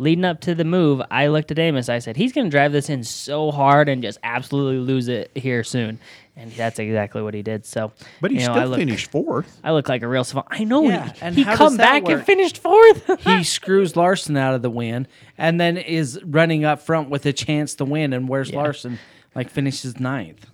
leading 0.00 0.24
up 0.24 0.40
to 0.40 0.54
the 0.54 0.64
move, 0.64 1.02
I 1.10 1.28
looked 1.28 1.50
at 1.50 1.58
Amos. 1.58 1.88
I 1.88 1.98
said 1.98 2.16
he's 2.16 2.32
going 2.32 2.46
to 2.46 2.50
drive 2.50 2.72
this 2.72 2.88
in 2.88 3.04
so 3.04 3.50
hard 3.50 3.88
and 3.88 4.02
just 4.02 4.18
absolutely 4.22 4.78
lose 4.78 5.08
it 5.08 5.30
here 5.34 5.62
soon, 5.62 6.00
and 6.36 6.50
that's 6.52 6.78
exactly 6.78 7.22
what 7.22 7.34
he 7.34 7.42
did. 7.42 7.66
So, 7.66 7.92
but 8.20 8.30
he 8.30 8.40
you 8.40 8.46
know, 8.46 8.54
still 8.54 8.62
I 8.62 8.64
look, 8.64 8.78
finished 8.78 9.10
fourth. 9.10 9.60
I 9.62 9.72
look 9.72 9.88
like 9.88 10.02
a 10.02 10.08
real 10.08 10.24
savant. 10.24 10.46
I 10.50 10.64
know. 10.64 10.88
Yeah, 10.88 11.12
he 11.12 11.20
and 11.20 11.34
he 11.36 11.44
come 11.44 11.56
does 11.58 11.76
that 11.76 12.04
back 12.04 12.08
and 12.12 12.24
finished 12.24 12.58
fourth. 12.58 13.20
he 13.24 13.44
screws 13.44 13.94
Larson 13.94 14.36
out 14.36 14.54
of 14.54 14.62
the 14.62 14.70
win 14.70 15.06
and 15.36 15.60
then 15.60 15.76
is 15.76 16.18
running 16.24 16.64
up 16.64 16.80
front 16.80 17.10
with 17.10 17.26
a 17.26 17.32
chance 17.32 17.74
to 17.76 17.84
win. 17.84 18.12
And 18.12 18.28
where's 18.28 18.52
Larson? 18.52 18.98
Like 19.34 19.50
finishes 19.50 20.00
ninth. 20.00 20.44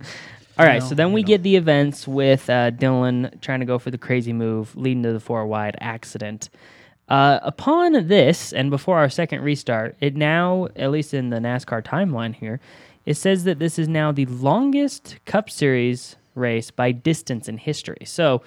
All 0.58 0.66
right, 0.66 0.80
know, 0.80 0.88
so 0.88 0.94
then 0.94 1.12
we 1.12 1.22
know. 1.22 1.28
get 1.28 1.42
the 1.42 1.56
events 1.56 2.08
with 2.08 2.48
uh, 2.50 2.70
Dillon 2.70 3.38
trying 3.42 3.60
to 3.60 3.66
go 3.66 3.78
for 3.78 3.90
the 3.90 3.98
crazy 3.98 4.32
move, 4.32 4.74
leading 4.74 5.02
to 5.02 5.12
the 5.12 5.20
four 5.20 5.46
wide 5.46 5.76
accident. 5.80 6.50
Uh, 7.08 7.38
upon 7.42 8.08
this, 8.08 8.52
and 8.52 8.70
before 8.70 8.98
our 8.98 9.08
second 9.08 9.42
restart, 9.42 9.96
it 10.00 10.16
now, 10.16 10.68
at 10.74 10.90
least 10.90 11.14
in 11.14 11.30
the 11.30 11.38
NASCAR 11.38 11.82
timeline 11.82 12.34
here, 12.34 12.60
it 13.04 13.14
says 13.14 13.44
that 13.44 13.60
this 13.60 13.78
is 13.78 13.86
now 13.86 14.10
the 14.10 14.26
longest 14.26 15.16
Cup 15.24 15.48
Series 15.48 16.16
race 16.34 16.70
by 16.72 16.90
distance 16.90 17.48
in 17.48 17.58
history. 17.58 18.04
So, 18.04 18.42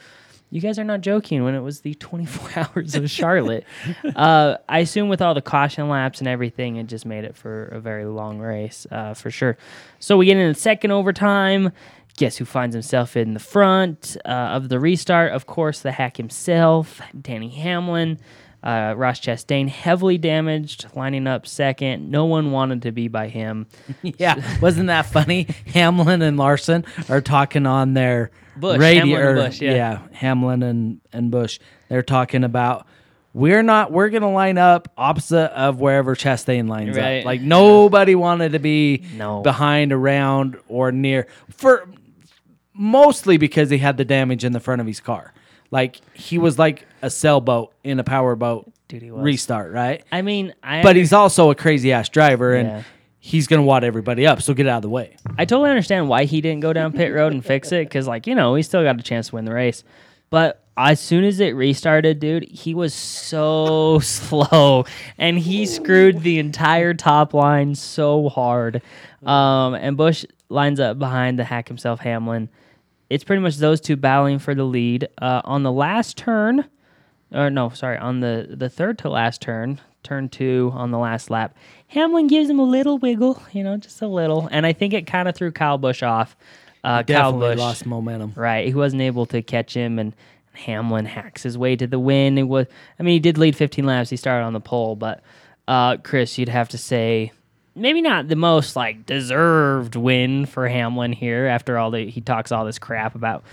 you 0.52 0.62
guys 0.62 0.80
are 0.80 0.84
not 0.84 1.02
joking 1.02 1.44
when 1.44 1.54
it 1.56 1.60
was 1.62 1.82
the 1.82 1.94
24 1.96 2.68
hours 2.76 2.96
of 2.96 3.10
Charlotte. 3.10 3.66
uh, 4.16 4.58
I 4.68 4.80
assume 4.80 5.10
with 5.10 5.22
all 5.22 5.34
the 5.34 5.42
caution 5.42 5.90
laps 5.90 6.20
and 6.20 6.28
everything, 6.28 6.78
it 6.78 6.88
just 6.88 7.06
made 7.06 7.24
it 7.24 7.36
for 7.36 7.66
a 7.66 7.80
very 7.80 8.06
long 8.06 8.40
race 8.40 8.88
uh, 8.92 9.14
for 9.14 9.32
sure. 9.32 9.58
So 10.00 10.18
we 10.18 10.26
get 10.26 10.38
in 10.38 10.50
the 10.50 10.60
second 10.60 10.92
overtime. 10.92 11.72
Guess 12.18 12.38
who 12.38 12.46
finds 12.46 12.74
himself 12.74 13.16
in 13.16 13.34
the 13.34 13.40
front 13.40 14.18
uh, 14.26 14.30
of 14.30 14.68
the 14.70 14.80
restart? 14.80 15.32
Of 15.32 15.46
course, 15.46 15.80
the 15.82 15.94
hack 15.94 16.18
himself, 16.18 17.00
Denny 17.20 17.50
Hamlin. 17.50 18.20
Uh, 18.62 18.94
Ross 18.98 19.22
Chastain 19.22 19.70
heavily 19.70 20.18
damaged, 20.18 20.88
lining 20.94 21.28
up 21.28 21.48
second. 21.48 22.12
No 22.12 22.26
one 22.26 22.52
wanted 22.52 22.82
to 22.82 22.92
be 22.92 23.08
by 23.08 23.28
him. 23.30 23.68
Yeah, 24.04 24.60
wasn't 24.60 24.88
that 24.88 25.06
funny? 25.06 25.48
Hamlin 25.68 26.22
and 26.22 26.36
Larson 26.38 26.84
are 27.08 27.22
talking 27.22 27.66
on 27.66 27.94
their 27.94 28.32
Busch, 28.58 28.78
radio. 28.80 29.06
Hamlin 29.06 29.22
and 29.22 29.38
or- 29.40 29.44
Busch, 29.44 29.62
yeah. 29.62 30.00
Hamlin 30.12 30.64
and 30.64 31.02
and 31.14 31.32
Busch. 31.32 31.60
They're 31.88 32.04
talking 32.04 32.44
about 32.44 32.86
we're 33.34 33.62
not 33.64 33.92
we're 33.94 34.10
gonna 34.10 34.32
line 34.32 34.58
up 34.58 34.92
opposite 34.98 35.52
of 35.58 35.80
wherever 35.80 36.14
Chastain 36.16 36.68
lines 36.68 36.98
Right. 36.98 37.20
up. 37.20 37.26
Like 37.26 37.40
nobody 37.42 38.16
wanted 38.16 38.52
to 38.54 38.60
be 38.60 39.04
No. 39.16 39.42
behind, 39.42 39.94
around, 39.94 40.58
or 40.68 40.92
near 40.92 41.28
for 41.50 41.88
mostly 42.74 43.38
because 43.38 43.70
he 43.70 43.78
had 43.78 43.98
the 43.98 44.06
damage 44.06 44.44
in 44.44 44.52
the 44.52 44.60
front 44.60 44.82
of 44.82 44.88
his 44.88 45.00
car. 45.00 45.34
Like 45.72 46.02
he 46.14 46.38
was 46.38 46.58
like 46.60 46.86
a 47.02 47.10
sailboat 47.10 47.74
in 47.84 48.00
a 48.00 48.04
powerboat 48.04 48.72
Dude, 48.88 49.02
he 49.04 49.12
was. 49.12 49.24
restart, 49.24 49.72
right? 49.72 50.04
I 50.12 50.22
mean, 50.22 50.54
I 50.64 50.82
But 50.84 50.96
he's 50.96 51.14
also 51.14 51.50
a 51.52 51.56
crazy 51.56 51.92
ass 51.94 52.10
driver, 52.10 52.54
and 52.56 52.68
Yeah. 52.68 52.84
he's 53.20 53.48
gonna 53.48 53.64
wad 53.64 53.84
everybody 53.84 54.26
up. 54.28 54.42
So 54.42 54.54
get 54.54 54.68
out 54.68 54.78
of 54.78 54.82
the 54.84 54.90
way. 54.90 55.16
I 55.38 55.46
totally 55.46 55.70
understand 55.70 56.10
why 56.10 56.26
he 56.26 56.42
didn't 56.42 56.62
go 56.62 56.74
down 56.74 56.94
pit 56.94 57.14
road 57.14 57.34
and 57.34 57.44
fix 57.46 57.72
it 57.72 57.88
because, 57.88 58.08
like, 58.08 58.28
you 58.28 58.36
know, 58.36 58.56
he 58.56 58.64
still 58.64 58.84
got 58.84 59.00
a 59.00 59.04
chance 59.04 59.30
to 59.30 59.36
win 59.36 59.46
the 59.46 59.54
race. 59.54 59.84
But 60.30 60.64
as 60.78 61.00
soon 61.00 61.24
as 61.26 61.40
it 61.40 61.56
restarted, 61.56 62.20
dude, 62.20 62.48
he 62.50 62.74
was 62.74 62.94
so 62.94 64.00
slow 64.04 64.86
and 65.18 65.38
he 65.40 65.66
screwed 65.66 66.22
the 66.22 66.40
entire 66.40 66.94
top 66.94 67.34
line 67.34 67.76
so 67.76 68.30
hard. 68.30 68.82
Um, 69.26 69.74
and 69.74 69.98
Busch 69.98 70.26
lines 70.50 70.80
up 70.80 70.98
behind 70.98 71.38
the 71.38 71.44
hack 71.44 71.68
himself, 71.68 72.00
Hamlin. 72.00 72.50
It's 73.10 73.24
pretty 73.24 73.42
much 73.42 73.58
those 73.58 73.82
two 73.82 73.96
battling 73.98 74.40
for 74.40 74.54
the 74.56 74.64
lead. 74.64 75.08
Uh, 75.20 75.42
on 75.44 75.64
the 75.64 75.72
last 75.72 76.16
turn, 76.16 76.64
or 77.32 77.50
no, 77.50 77.70
sorry, 77.70 77.98
on 77.98 78.20
the 78.20 78.48
the 78.50 78.70
third 78.70 78.98
to 79.00 79.10
last 79.10 79.42
turn, 79.42 79.80
turn 80.04 80.30
two 80.30 80.72
on 80.74 80.92
the 80.92 80.98
last 80.98 81.30
lap, 81.30 81.56
Hamlin 81.88 82.28
gives 82.28 82.50
him 82.50 82.60
a 82.60 82.64
little 82.64 82.98
wiggle, 82.98 83.42
you 83.52 83.64
know, 83.64 83.78
just 83.78 84.02
a 84.02 84.08
little, 84.08 84.48
and 84.52 84.66
I 84.66 84.74
think 84.74 84.94
it 84.94 85.08
kind 85.08 85.28
of 85.28 85.36
threw 85.36 85.52
Kyle 85.52 85.78
Busch 85.78 86.04
off. 86.04 86.36
Uh, 86.84 87.04
Kyle 87.04 87.32
Definitely 87.34 87.56
lost 87.56 87.86
momentum. 87.86 88.34
Right, 88.36 88.68
he 88.68 88.74
wasn't 88.74 89.02
able 89.02 89.26
to 89.28 89.42
catch 89.42 89.74
him, 89.74 90.00
and 90.00 90.16
Hamlin 90.54 91.06
hacks 91.06 91.44
his 91.44 91.58
way 91.58 91.76
to 91.76 91.88
the 91.88 92.00
win. 92.00 92.38
It 92.38 92.44
was, 92.44 92.68
I 93.00 93.04
mean, 93.04 93.14
he 93.14 93.20
did 93.20 93.38
lead 93.38 93.56
15 93.56 93.86
laps. 93.86 94.10
He 94.10 94.18
started 94.18 94.46
on 94.46 94.54
the 94.54 94.60
pole, 94.60 94.96
but 94.96 95.22
uh, 95.68 95.98
Chris, 95.98 96.38
you'd 96.38 96.50
have 96.50 96.70
to 96.70 96.78
say 96.78 97.32
maybe 97.76 98.02
not 98.02 98.28
the 98.28 98.36
most 98.36 98.76
like 98.76 99.06
deserved 99.06 99.96
win 99.96 100.46
for 100.46 100.68
Hamlin 100.68 101.14
here. 101.14 101.48
After 101.48 101.78
all 101.78 101.92
the 101.92 102.10
he 102.10 102.22
talks 102.22 102.52
all 102.52 102.66
this 102.66 102.80
crap 102.80 103.16
about 103.16 103.44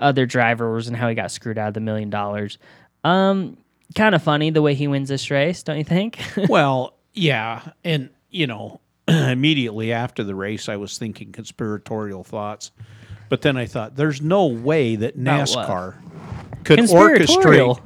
other 0.00 0.26
drivers 0.26 0.88
and 0.88 0.96
how 0.96 1.08
he 1.08 1.14
got 1.14 1.30
screwed 1.30 1.58
out 1.58 1.68
of 1.68 1.74
the 1.74 1.80
million 1.80 2.10
dollars. 2.10 2.58
Um, 3.06 3.56
kind 3.94 4.14
of 4.16 4.22
funny 4.22 4.50
the 4.50 4.62
way 4.62 4.74
he 4.74 4.88
wins 4.88 5.08
this 5.08 5.30
race, 5.30 5.62
don't 5.62 5.78
you 5.78 5.84
think? 5.84 6.18
well, 6.48 6.94
yeah, 7.14 7.70
and 7.84 8.10
you 8.30 8.46
know, 8.46 8.80
immediately 9.08 9.92
after 9.92 10.24
the 10.24 10.34
race, 10.34 10.68
I 10.68 10.76
was 10.76 10.98
thinking 10.98 11.30
conspiratorial 11.30 12.24
thoughts, 12.24 12.72
but 13.28 13.42
then 13.42 13.56
I 13.56 13.66
thought, 13.66 13.94
there's 13.94 14.20
no 14.20 14.46
way 14.46 14.96
that 14.96 15.16
NASCAR 15.16 15.94
could 16.64 16.80
orchestrate 16.80 17.80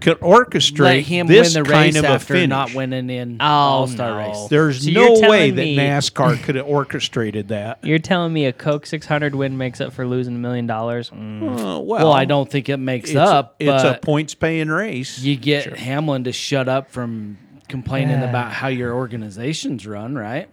could 0.00 0.20
orchestrate 0.20 0.78
Let 0.80 1.00
him 1.02 1.26
this 1.26 1.54
win 1.54 1.64
the 1.64 1.70
kind 1.70 1.84
race 1.94 1.96
of 1.96 2.04
a 2.04 2.18
finish. 2.18 2.48
not 2.48 2.74
winning 2.74 3.10
in 3.10 3.38
Oh, 3.40 3.44
All 3.46 3.86
Star 3.88 4.10
no. 4.10 4.16
race. 4.28 4.46
There's 4.48 4.84
So 4.84 4.90
you're 4.90 5.20
no 5.22 5.28
way 5.28 5.50
that 5.50 5.62
me- 5.62 5.76
NASCAR 5.76 6.42
could 6.42 6.54
have 6.54 6.66
orchestrated 6.66 7.48
that. 7.48 7.78
You're 7.84 7.98
telling 7.98 8.32
me 8.32 8.44
a 8.46 8.52
Coke 8.52 8.86
600 8.86 9.34
win 9.34 9.56
makes 9.58 9.80
up 9.80 9.92
for 9.92 10.06
losing 10.06 10.34
a 10.36 10.38
million 10.38 10.66
dollars? 10.66 11.10
Mm. 11.10 11.42
Uh, 11.42 11.54
well, 11.56 11.84
Well, 11.84 12.12
I 12.12 12.24
don't 12.24 12.48
think 12.50 12.68
it 12.68 12.76
makes 12.76 13.10
It's, 13.10 13.18
up. 13.18 13.56
it's 13.58 13.82
a 13.82 13.92
but 13.92 14.02
points 14.02 14.34
paying 14.34 14.68
race. 14.68 15.18
you 15.18 15.34
get 15.36 15.76
Hamlin 15.76 16.24
to 16.24 16.32
shut 16.32 16.68
up 16.68 16.90
from 16.90 17.38
complaining 17.68 18.22
about 18.22 18.52
how 18.52 18.68
your 18.68 18.94
organization's 18.94 19.86
run, 19.86 20.14
right? 20.14 20.48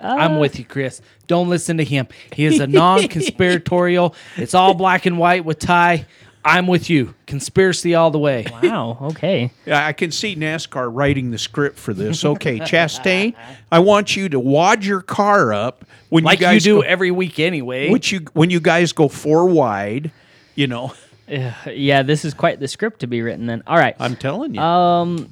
Uh, 0.00 0.06
I'm 0.18 0.38
with 0.38 0.58
you, 0.58 0.64
Chris. 0.64 1.00
Don't 1.28 1.48
listen 1.48 1.76
to 1.78 1.84
him. 1.84 2.08
He 2.32 2.44
is 2.44 2.58
a 2.60 2.66
non-conspiratorial. 2.66 4.14
it's 4.36 4.54
all 4.54 4.74
black 4.74 5.06
and 5.06 5.18
white 5.18 5.44
with 5.44 5.58
Ty. 5.60 6.06
I'm 6.44 6.66
with 6.66 6.90
you. 6.90 7.14
Conspiracy 7.26 7.94
all 7.94 8.10
the 8.10 8.18
way. 8.18 8.46
Wow. 8.62 8.98
Okay. 9.02 9.50
Yeah, 9.66 9.86
I 9.86 9.92
can 9.92 10.10
see 10.10 10.34
NASCAR 10.36 10.88
writing 10.92 11.30
the 11.30 11.38
script 11.38 11.78
for 11.78 11.92
this. 11.94 12.24
Okay, 12.24 12.58
Chastain, 12.60 13.34
I 13.70 13.78
want 13.78 14.16
you 14.16 14.28
to 14.30 14.40
wad 14.40 14.84
your 14.84 15.00
car 15.00 15.52
up 15.52 15.84
when 16.08 16.24
Like 16.24 16.40
you 16.40 16.46
you, 16.46 16.52
guys 16.52 16.64
do 16.64 16.74
go, 16.76 16.80
every 16.82 17.10
week 17.10 17.38
anyway. 17.38 17.90
which 17.90 18.10
you 18.12 18.20
when 18.32 18.50
you 18.50 18.60
guys 18.60 18.92
go 18.92 19.08
four 19.08 19.46
wide. 19.46 20.10
You 20.54 20.66
know, 20.66 20.94
Yeah, 21.28 22.02
this 22.02 22.24
is 22.24 22.34
quite 22.34 22.60
the 22.60 22.68
script 22.68 23.00
to 23.00 23.06
be 23.06 23.22
written. 23.22 23.46
Then. 23.46 23.62
All 23.66 23.76
right. 23.78 23.96
I'm 23.98 24.16
telling 24.16 24.54
you. 24.54 24.60
Um, 24.60 25.30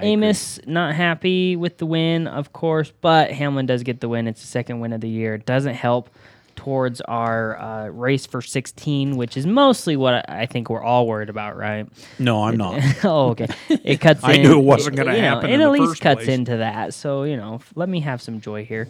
Amos 0.00 0.58
not 0.66 0.94
happy 0.94 1.54
with 1.56 1.78
the 1.78 1.86
win, 1.86 2.26
of 2.26 2.52
course, 2.52 2.92
but 3.00 3.30
Hamlin 3.30 3.66
does 3.66 3.82
get 3.84 4.00
the 4.00 4.08
win. 4.08 4.26
It's 4.26 4.40
the 4.40 4.46
second 4.48 4.80
win 4.80 4.92
of 4.92 5.00
the 5.00 5.08
year. 5.08 5.34
It 5.34 5.46
doesn't 5.46 5.74
help 5.74 6.10
towards 6.56 7.00
our 7.02 7.58
uh, 7.58 7.88
race 7.88 8.26
for 8.26 8.40
16, 8.42 9.16
which 9.16 9.36
is 9.36 9.46
mostly 9.46 9.96
what 9.96 10.28
I 10.30 10.42
I 10.42 10.46
think 10.46 10.68
we're 10.70 10.82
all 10.82 11.06
worried 11.06 11.28
about, 11.28 11.56
right? 11.56 11.86
no, 12.18 12.44
I'm 12.44 12.56
not. 12.56 12.80
oh, 13.04 13.30
okay. 13.30 13.48
It 13.68 14.00
cuts. 14.00 14.20
I 14.24 14.34
in, 14.34 14.42
knew 14.42 14.58
it 14.58 14.62
wasn't 14.64 14.96
gonna 14.96 15.14
you 15.14 15.22
know, 15.22 15.28
happen 15.34 15.50
It 15.50 15.54
in 15.54 15.60
at 15.60 15.64
the 15.64 15.70
least 15.70 15.86
first 15.86 16.02
cuts 16.02 16.24
place. 16.24 16.28
into 16.28 16.58
that. 16.58 16.94
So 16.94 17.24
you 17.24 17.36
know, 17.36 17.56
f- 17.56 17.72
let 17.74 17.88
me 17.88 18.00
have 18.00 18.20
some 18.22 18.40
joy 18.40 18.64
here 18.64 18.88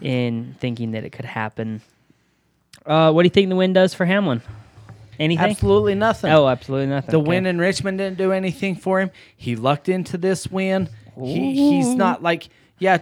in 0.00 0.54
thinking 0.60 0.92
that 0.92 1.04
it 1.04 1.10
could 1.10 1.24
happen. 1.24 1.80
Uh, 2.86 3.12
what 3.12 3.22
do 3.22 3.26
you 3.26 3.30
think 3.30 3.48
the 3.48 3.56
win 3.56 3.72
does 3.72 3.94
for 3.94 4.04
Hamlin? 4.04 4.42
Anything? 5.18 5.50
Absolutely 5.50 5.94
nothing. 5.94 6.32
Oh, 6.32 6.48
absolutely 6.48 6.88
nothing. 6.88 7.12
The 7.12 7.18
Okay. 7.18 7.28
win 7.28 7.46
in 7.46 7.58
Richmond 7.58 7.98
didn't 7.98 8.18
do 8.18 8.32
anything 8.32 8.74
for 8.74 9.00
him. 9.00 9.10
He 9.36 9.56
lucked 9.56 9.88
into 9.88 10.18
this 10.18 10.48
win. 10.48 10.88
He, 11.16 11.54
he's 11.54 11.94
not 11.94 12.22
like, 12.22 12.48
yeah, 12.78 12.98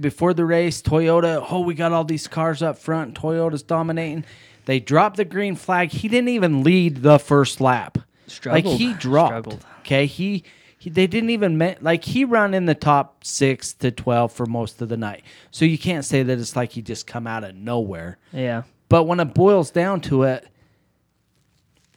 before 0.00 0.34
the 0.34 0.44
race, 0.44 0.82
Toyota, 0.82 1.46
oh, 1.50 1.60
we 1.60 1.74
got 1.74 1.92
all 1.92 2.04
these 2.04 2.26
cars 2.26 2.62
up 2.62 2.78
front. 2.78 3.14
Toyota's 3.14 3.62
dominating. 3.62 4.24
They 4.64 4.80
dropped 4.80 5.16
the 5.16 5.24
green 5.24 5.56
flag. 5.56 5.90
He 5.90 6.08
didn't 6.08 6.28
even 6.28 6.62
lead 6.62 7.02
the 7.02 7.18
first 7.18 7.60
lap. 7.60 7.98
Struggled. 8.26 8.64
Like 8.64 8.78
he 8.78 8.94
dropped. 8.94 9.30
Struggled. 9.30 9.66
Okay, 9.80 10.06
he, 10.06 10.44
he 10.78 10.90
they 10.90 11.06
didn't 11.06 11.30
even 11.30 11.58
me- 11.58 11.76
like 11.80 12.04
he 12.04 12.24
run 12.24 12.54
in 12.54 12.66
the 12.66 12.74
top 12.74 13.24
six 13.24 13.72
to 13.74 13.90
twelve 13.90 14.32
for 14.32 14.46
most 14.46 14.80
of 14.80 14.88
the 14.88 14.96
night. 14.96 15.22
So 15.50 15.64
you 15.64 15.78
can't 15.78 16.04
say 16.04 16.22
that 16.22 16.38
it's 16.38 16.54
like 16.54 16.72
he 16.72 16.82
just 16.82 17.06
come 17.06 17.26
out 17.26 17.42
of 17.44 17.54
nowhere. 17.56 18.18
Yeah. 18.32 18.62
But 18.88 19.04
when 19.04 19.20
it 19.20 19.34
boils 19.34 19.70
down 19.70 20.00
to 20.02 20.24
it, 20.24 20.46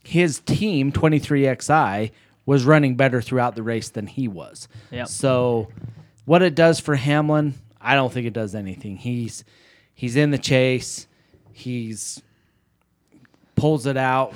his 0.03 0.39
team, 0.39 0.91
23XI, 0.91 2.11
was 2.45 2.65
running 2.65 2.95
better 2.95 3.21
throughout 3.21 3.55
the 3.55 3.63
race 3.63 3.89
than 3.89 4.05
he 4.05 4.27
was. 4.27 4.67
Yep. 4.91 5.07
So 5.07 5.69
what 6.25 6.41
it 6.41 6.55
does 6.55 6.79
for 6.79 6.95
Hamlin, 6.95 7.55
I 7.83 7.95
don't 7.95 8.11
think 8.11 8.25
it 8.25 8.33
does 8.33 8.55
anything. 8.55 8.97
He's 8.97 9.43
he's 9.93 10.15
in 10.15 10.31
the 10.31 10.37
chase. 10.37 11.07
He's 11.51 12.21
pulls 13.55 13.85
it 13.85 13.97
out 13.97 14.33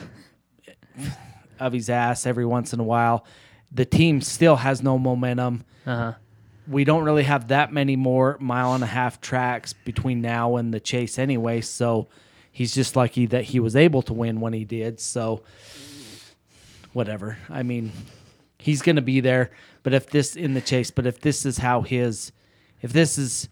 of 1.59 1.73
his 1.73 1.89
ass 1.89 2.25
every 2.25 2.45
once 2.45 2.73
in 2.73 2.79
a 2.79 2.83
while. 2.83 3.25
The 3.71 3.85
team 3.85 4.21
still 4.21 4.57
has 4.57 4.83
no 4.83 4.99
momentum. 4.99 5.63
Uh 5.85 5.95
huh. 5.95 6.13
We 6.67 6.83
don't 6.83 7.03
really 7.03 7.23
have 7.23 7.47
that 7.47 7.71
many 7.71 7.95
more 7.95 8.37
mile 8.41 8.73
and 8.73 8.83
a 8.83 8.87
half 8.87 9.21
tracks 9.21 9.71
between 9.71 10.21
now 10.21 10.57
and 10.57 10.73
the 10.73 10.81
chase 10.81 11.17
anyway, 11.17 11.61
so 11.61 12.09
he's 12.51 12.75
just 12.75 12.95
lucky 12.95 13.25
that 13.27 13.45
he 13.45 13.61
was 13.61 13.75
able 13.75 14.01
to 14.03 14.13
win 14.13 14.41
when 14.41 14.51
he 14.51 14.65
did. 14.65 14.99
So 14.99 15.43
whatever. 16.91 17.37
I 17.49 17.63
mean, 17.63 17.93
he's 18.57 18.81
going 18.81 18.97
to 18.97 19.01
be 19.01 19.21
there, 19.21 19.51
but 19.83 19.93
if 19.93 20.09
this 20.09 20.35
in 20.35 20.55
the 20.55 20.61
chase, 20.61 20.91
but 20.91 21.05
if 21.05 21.21
this 21.21 21.45
is 21.45 21.59
how 21.59 21.81
his 21.81 22.33
if 22.81 22.93
this 22.93 23.17
is 23.17 23.49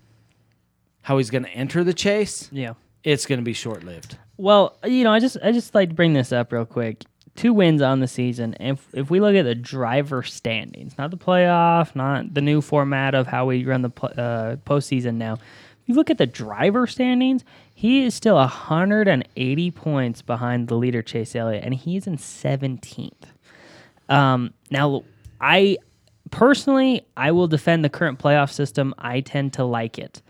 how 1.01 1.17
he's 1.17 1.29
going 1.29 1.43
to 1.43 1.49
enter 1.51 1.83
the 1.83 1.93
chase, 1.93 2.49
Yeah. 2.51 2.73
it's 3.03 3.25
going 3.25 3.39
to 3.39 3.43
be 3.45 3.53
short-lived. 3.53 4.17
Well, 4.37 4.77
you 4.83 5.03
know, 5.03 5.13
I 5.13 5.19
just 5.19 5.37
I 5.43 5.51
just 5.51 5.73
like 5.75 5.89
to 5.89 5.95
bring 5.95 6.13
this 6.13 6.31
up 6.31 6.51
real 6.51 6.65
quick. 6.65 7.03
Two 7.35 7.53
wins 7.53 7.81
on 7.81 7.99
the 7.99 8.07
season. 8.07 8.55
If 8.59 8.85
if 8.93 9.09
we 9.09 9.19
look 9.19 9.35
at 9.35 9.43
the 9.43 9.55
driver 9.55 10.23
standings, 10.23 10.97
not 10.97 11.11
the 11.11 11.17
playoff, 11.17 11.95
not 11.95 12.33
the 12.33 12.41
new 12.41 12.61
format 12.61 13.13
of 13.15 13.27
how 13.27 13.45
we 13.45 13.63
run 13.65 13.81
the 13.81 13.89
uh, 14.03 14.55
postseason 14.69 15.15
now. 15.15 15.33
If 15.35 15.89
you 15.89 15.95
look 15.95 16.09
at 16.09 16.17
the 16.17 16.25
driver 16.25 16.87
standings, 16.87 17.43
he 17.75 18.03
is 18.05 18.15
still 18.15 18.35
180 18.35 19.71
points 19.71 20.21
behind 20.21 20.67
the 20.67 20.75
leader 20.75 21.01
Chase 21.03 21.35
Elliott, 21.35 21.63
and 21.63 21.73
he's 21.75 22.07
in 22.07 22.17
17th. 22.17 23.11
Um, 24.09 24.53
now, 24.71 25.03
I 25.39 25.77
personally, 26.35 27.07
I 27.15 27.31
will 27.31 27.47
defend 27.47 27.85
the 27.85 27.89
current 27.89 28.19
playoff 28.19 28.51
system. 28.51 28.93
I 28.97 29.21
tend 29.21 29.53
to 29.53 29.63
like 29.63 29.97
it, 29.97 30.21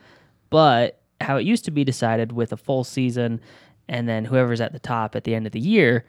but 0.51 0.99
how 1.19 1.37
it 1.37 1.47
used 1.47 1.65
to 1.65 1.71
be 1.71 1.83
decided 1.83 2.31
with 2.31 2.53
a 2.53 2.57
full 2.57 2.83
season, 2.83 3.41
and 3.87 4.07
then 4.07 4.25
whoever's 4.25 4.61
at 4.61 4.71
the 4.71 4.77
top 4.77 5.15
at 5.15 5.23
the 5.23 5.33
end 5.33 5.47
of 5.47 5.51
the 5.51 5.59
year, 5.59 6.05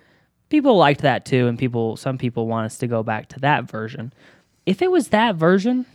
people 0.50 0.76
liked 0.76 1.00
that 1.00 1.24
too, 1.24 1.46
and 1.46 1.58
people, 1.58 1.96
some 1.96 2.18
people 2.18 2.46
want 2.46 2.66
us 2.66 2.76
to 2.76 2.86
go 2.86 3.02
back 3.02 3.28
to 3.30 3.40
that 3.40 3.70
version. 3.70 4.12
If 4.66 4.82
it 4.82 4.90
was 4.90 5.08
that 5.08 5.36
version, 5.36 5.86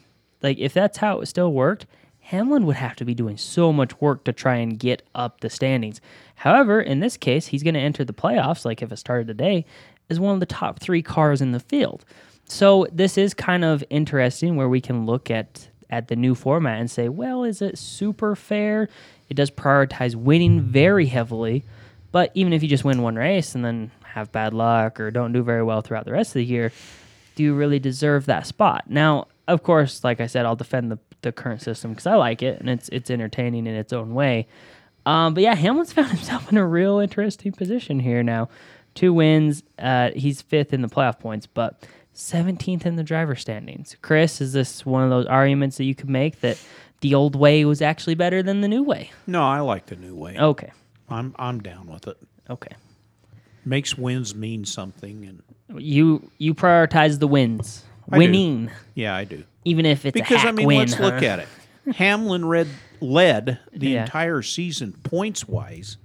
like 0.42 0.58
if 0.58 0.74
that's 0.74 0.98
how 0.98 1.20
it 1.20 1.28
still 1.28 1.54
worked, 1.54 1.86
Hamlin 2.22 2.66
would 2.66 2.78
have 2.78 2.96
to 2.96 3.06
be 3.06 3.14
doing 3.14 3.38
so 3.38 3.72
much 3.72 4.02
work 4.02 4.24
to 4.24 4.34
try 4.34 4.56
and 4.56 4.80
get 4.80 5.04
up 5.14 5.42
the 5.42 5.50
standings. 5.52 6.02
However, 6.38 6.82
in 6.82 7.02
this 7.02 7.18
case, 7.18 7.48
he's 7.48 7.62
going 7.62 7.76
to 7.76 7.80
enter 7.80 8.04
the 8.04 8.14
playoffs, 8.14 8.66
like 8.66 8.82
if 8.82 8.92
it 8.92 8.98
started 8.98 9.28
today, 9.28 9.64
as 10.10 10.20
one 10.20 10.34
of 10.34 10.40
the 10.40 10.48
top 10.48 10.80
three 10.80 11.04
cars 11.04 11.40
in 11.40 11.52
the 11.52 11.60
field. 11.60 12.04
So 12.52 12.86
this 12.92 13.18
is 13.18 13.34
kind 13.34 13.64
of 13.64 13.82
interesting 13.90 14.58
where 14.58 14.68
we 14.68 14.82
can 14.82 15.06
look 15.06 15.32
at 15.32 15.70
at 15.90 16.10
the 16.10 16.18
new 16.18 16.36
format 16.36 16.82
and 16.82 16.92
say, 16.92 17.08
well, 17.08 17.46
is 17.46 17.62
it 17.62 17.78
super 17.78 18.36
fair? 18.36 18.90
It 19.30 19.36
does 19.36 19.50
prioritize 19.50 20.16
winning 20.16 20.60
very 20.60 21.06
heavily, 21.06 21.64
but 22.12 22.30
even 22.34 22.52
if 22.52 22.62
you 22.62 22.68
just 22.68 22.84
win 22.84 23.02
one 23.02 23.16
race 23.16 23.56
and 23.56 23.64
then 23.64 23.90
have 24.04 24.34
bad 24.34 24.54
luck 24.54 25.00
or 25.00 25.12
don't 25.12 25.32
do 25.32 25.44
very 25.44 25.64
well 25.64 25.82
throughout 25.82 26.04
the 26.04 26.12
rest 26.12 26.32
of 26.32 26.34
the 26.36 26.46
year, 26.46 26.74
do 27.36 27.44
you 27.44 27.54
really 27.56 27.80
deserve 27.80 28.26
that 28.26 28.46
spot? 28.46 28.84
Now, 28.90 29.30
of 29.48 29.64
course, 29.64 30.04
like 30.04 30.20
I 30.20 30.28
said, 30.28 30.46
I'll 30.46 30.58
defend 30.58 30.92
the, 30.92 31.00
the 31.22 31.32
current 31.32 31.62
system 31.62 31.92
because 31.92 32.06
I 32.06 32.16
like 32.16 32.44
it 32.44 32.60
and 32.60 32.70
it's 32.70 32.90
it's 32.90 33.10
entertaining 33.10 33.66
in 33.66 33.76
its 33.76 33.94
own 33.94 34.14
way. 34.14 34.46
Um, 35.06 35.34
but 35.34 35.42
yeah, 35.42 35.56
Hamlin's 35.56 35.94
found 35.94 36.10
himself 36.10 36.52
in 36.52 36.58
a 36.58 36.68
real 36.68 37.00
interesting 37.00 37.54
position 37.54 38.02
here 38.02 38.24
now. 38.24 38.50
Two 38.94 39.14
wins. 39.14 39.64
Uh, 39.80 40.10
he's 40.14 40.42
fifth 40.42 40.74
in 40.74 40.82
the 40.82 40.90
playoff 40.90 41.18
points, 41.18 41.48
but 41.48 41.82
17th 42.16 42.86
in 42.86 42.96
the 42.96 43.04
driver 43.04 43.36
standings. 43.36 43.96
Chris, 44.02 44.42
is 44.42 44.54
this 44.54 44.86
one 44.86 45.04
of 45.04 45.10
those 45.10 45.26
arguments 45.26 45.78
that 45.78 45.86
you 45.86 45.96
could 45.96 46.10
make 46.10 46.42
that 46.42 46.58
the 47.02 47.16
old 47.16 47.36
way 47.36 47.66
was 47.66 47.82
actually 47.82 48.16
better 48.16 48.44
than 48.44 48.62
the 48.62 48.68
new 48.68 48.84
way? 48.84 49.12
no, 49.28 49.42
I 49.44 49.60
like 49.62 49.88
the 49.88 49.96
new 49.96 50.16
way. 50.16 50.38
Okay. 50.38 50.72
I'm 51.10 51.36
I'm 51.38 51.60
down 51.60 51.88
with 51.88 52.08
it. 52.08 52.18
Okay. 52.50 52.76
Makes 53.66 53.98
wins 53.98 54.34
mean 54.34 54.66
something, 54.66 55.26
and 55.26 55.82
You 55.82 56.30
you 56.38 56.54
prioritize 56.54 57.20
the 57.20 57.28
wins. 57.28 57.84
I 58.10 58.16
do. 58.16 58.20
Winning, 58.20 58.72
yeah, 58.96 59.16
I 59.16 59.24
do. 59.24 59.44
even 59.66 59.86
if 59.86 60.06
it's 60.06 60.14
Because 60.14 60.44
I 60.44 60.52
mean, 60.52 60.66
win, 60.68 60.80
let's 60.80 61.00
look 61.00 61.22
at 61.24 61.40
it. 61.40 61.48
Hamlin 61.96 62.46
read, 62.46 62.68
led 63.00 63.60
the 63.72 63.90
Yeah. 63.92 64.02
entire 64.04 64.42
season 64.42 64.94
points 65.04 65.48
wise 65.48 65.98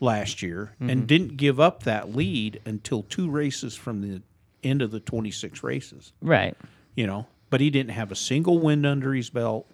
last 0.00 0.42
year 0.42 0.72
Mm-hmm. 0.80 0.90
and 0.90 1.06
didn't 1.06 1.36
give 1.36 1.58
up 1.60 1.84
that 1.84 2.14
lead 2.16 2.60
until 2.64 3.02
two 3.04 3.30
races 3.30 3.74
from 3.74 4.00
the 4.02 4.22
end 4.68 4.82
of 4.82 4.90
the 4.90 5.00
26 5.00 5.62
races. 5.62 6.12
Right. 6.20 6.56
You 6.94 7.06
know, 7.06 7.26
but 7.50 7.60
he 7.60 7.70
didn't 7.70 7.92
have 7.92 8.10
a 8.12 8.16
single 8.16 8.58
win 8.58 8.84
under 8.86 9.12
his 9.14 9.30
belt. 9.30 9.66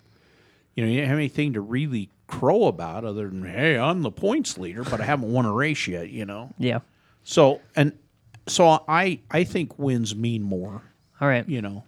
You 0.75 0.85
know, 0.85 0.89
he 0.91 0.97
didn't 0.97 1.09
have 1.11 1.19
anything 1.19 1.53
to 1.55 1.61
really 1.61 2.09
crow 2.27 2.65
about 2.65 3.05
other 3.05 3.29
than, 3.29 3.45
hey, 3.45 3.79
I'm 3.79 4.03
the 4.03 4.11
points 4.11 4.57
leader, 4.59 4.85
but 4.85 5.01
I 5.01 5.05
haven't 5.05 5.33
won 5.33 5.45
a 5.45 5.53
race 5.53 5.87
yet. 5.87 6.09
You 6.11 6.25
know, 6.25 6.53
Yeah. 6.59 6.81
so 7.25 7.61
and 7.77 7.93
so 8.47 8.83
I 8.89 9.21
I 9.31 9.45
think 9.45 9.79
wins 9.79 10.15
mean 10.17 10.43
more. 10.43 10.83
All 11.21 11.29
right. 11.29 11.49
You 11.49 11.63
know, 11.63 11.85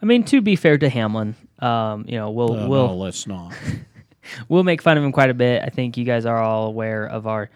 I 0.00 0.04
mean, 0.06 0.22
to 0.24 0.40
be 0.40 0.54
fair 0.54 0.78
to 0.78 0.88
Hamlin, 0.88 1.34
um, 1.60 2.04
you 2.06 2.16
know, 2.18 2.30
we'll 2.30 2.52
Uh, 2.52 2.68
we'll 2.68 2.88
no, 2.88 2.94
let's 2.96 3.26
not. 3.26 3.54
we'll 4.48 4.62
make 4.64 4.82
fun 4.82 4.98
of 4.98 5.02
him 5.04 5.12
quite 5.12 5.30
a 5.30 5.34
bit. 5.34 5.62
I 5.64 5.70
think 5.70 5.96
you 5.96 6.04
guys 6.04 6.26
are 6.26 6.38
all 6.38 6.66
aware 6.66 7.06
of 7.06 7.26
our 7.26 7.50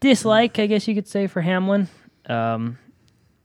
dislike, 0.00 0.58
I 0.58 0.66
guess 0.66 0.86
you 0.86 0.94
could 0.94 1.08
say, 1.08 1.26
for 1.26 1.40
Hamlin. 1.40 1.88
Um, 2.28 2.78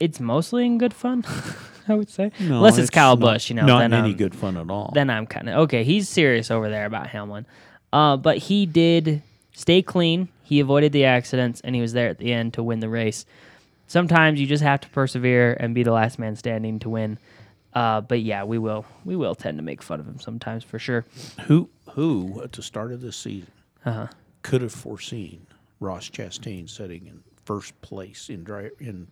it's 0.02 0.20
mostly 0.20 0.66
in 0.66 0.78
good 0.78 0.94
fun, 0.94 1.24
I 1.88 1.94
would 1.96 2.10
say, 2.10 2.32
No, 2.40 2.58
unless 2.58 2.78
it's, 2.78 2.90
Kyle 2.90 3.16
not- 3.16 3.34
Busch. 3.36 3.50
You 3.50 3.56
know, 3.56 3.66
not 3.66 3.80
then 3.80 3.94
any 3.94 4.10
I'm, 4.12 4.18
good 4.18 4.36
fun 4.36 4.58
at 4.58 4.70
all. 4.70 4.92
Then 4.94 5.10
I'm 5.10 5.26
kind 5.28 5.48
of 5.50 5.56
okay. 5.64 5.84
He's 5.84 6.10
serious 6.10 6.52
over 6.52 6.70
there 6.70 6.86
about 6.86 7.08
Hamlin, 7.08 7.46
uh, 7.94 8.18
but 8.18 8.38
he 8.38 8.66
did 8.66 9.22
stay 9.54 9.82
clean. 9.82 10.28
He 10.44 10.60
avoided 10.60 10.92
the 10.92 11.06
accidents, 11.06 11.62
and 11.62 11.74
he 11.76 11.82
was 11.82 11.94
there 11.94 12.10
at 12.10 12.18
the 12.18 12.34
end 12.34 12.54
to 12.56 12.64
win 12.64 12.80
the 12.82 12.90
race. 12.90 13.26
Sometimes 13.88 14.40
you 14.40 14.48
just 14.48 14.64
have 14.64 14.82
to 14.82 14.90
persevere 14.90 15.56
and 15.60 15.74
be 15.76 15.84
the 15.84 15.92
last 15.92 16.18
man 16.20 16.36
standing 16.36 16.80
to 16.80 16.90
win. 16.90 17.18
Uh, 17.74 18.02
but 18.02 18.22
yeah, 18.22 18.44
we 18.44 18.58
will 18.58 18.86
we 19.06 19.16
will 19.16 19.36
tend 19.36 19.58
to 19.58 19.64
make 19.64 19.82
fun 19.82 20.00
of 20.02 20.08
him 20.08 20.20
sometimes 20.20 20.64
for 20.64 20.78
sure. 20.80 21.06
Who 21.48 21.70
who 21.92 22.42
at 22.44 22.52
the 22.54 22.62
start 22.64 22.92
of 22.92 23.02
this 23.02 23.16
season 23.18 23.52
Uh-huh. 23.86 24.08
could 24.44 24.62
have 24.62 24.74
foreseen 24.74 25.48
Ross 25.80 26.10
Chastain 26.10 26.70
sitting 26.70 27.08
in 27.08 27.24
first 27.46 27.80
place 27.82 28.30
in 28.30 28.44
dri- 28.44 28.72
in 28.80 29.08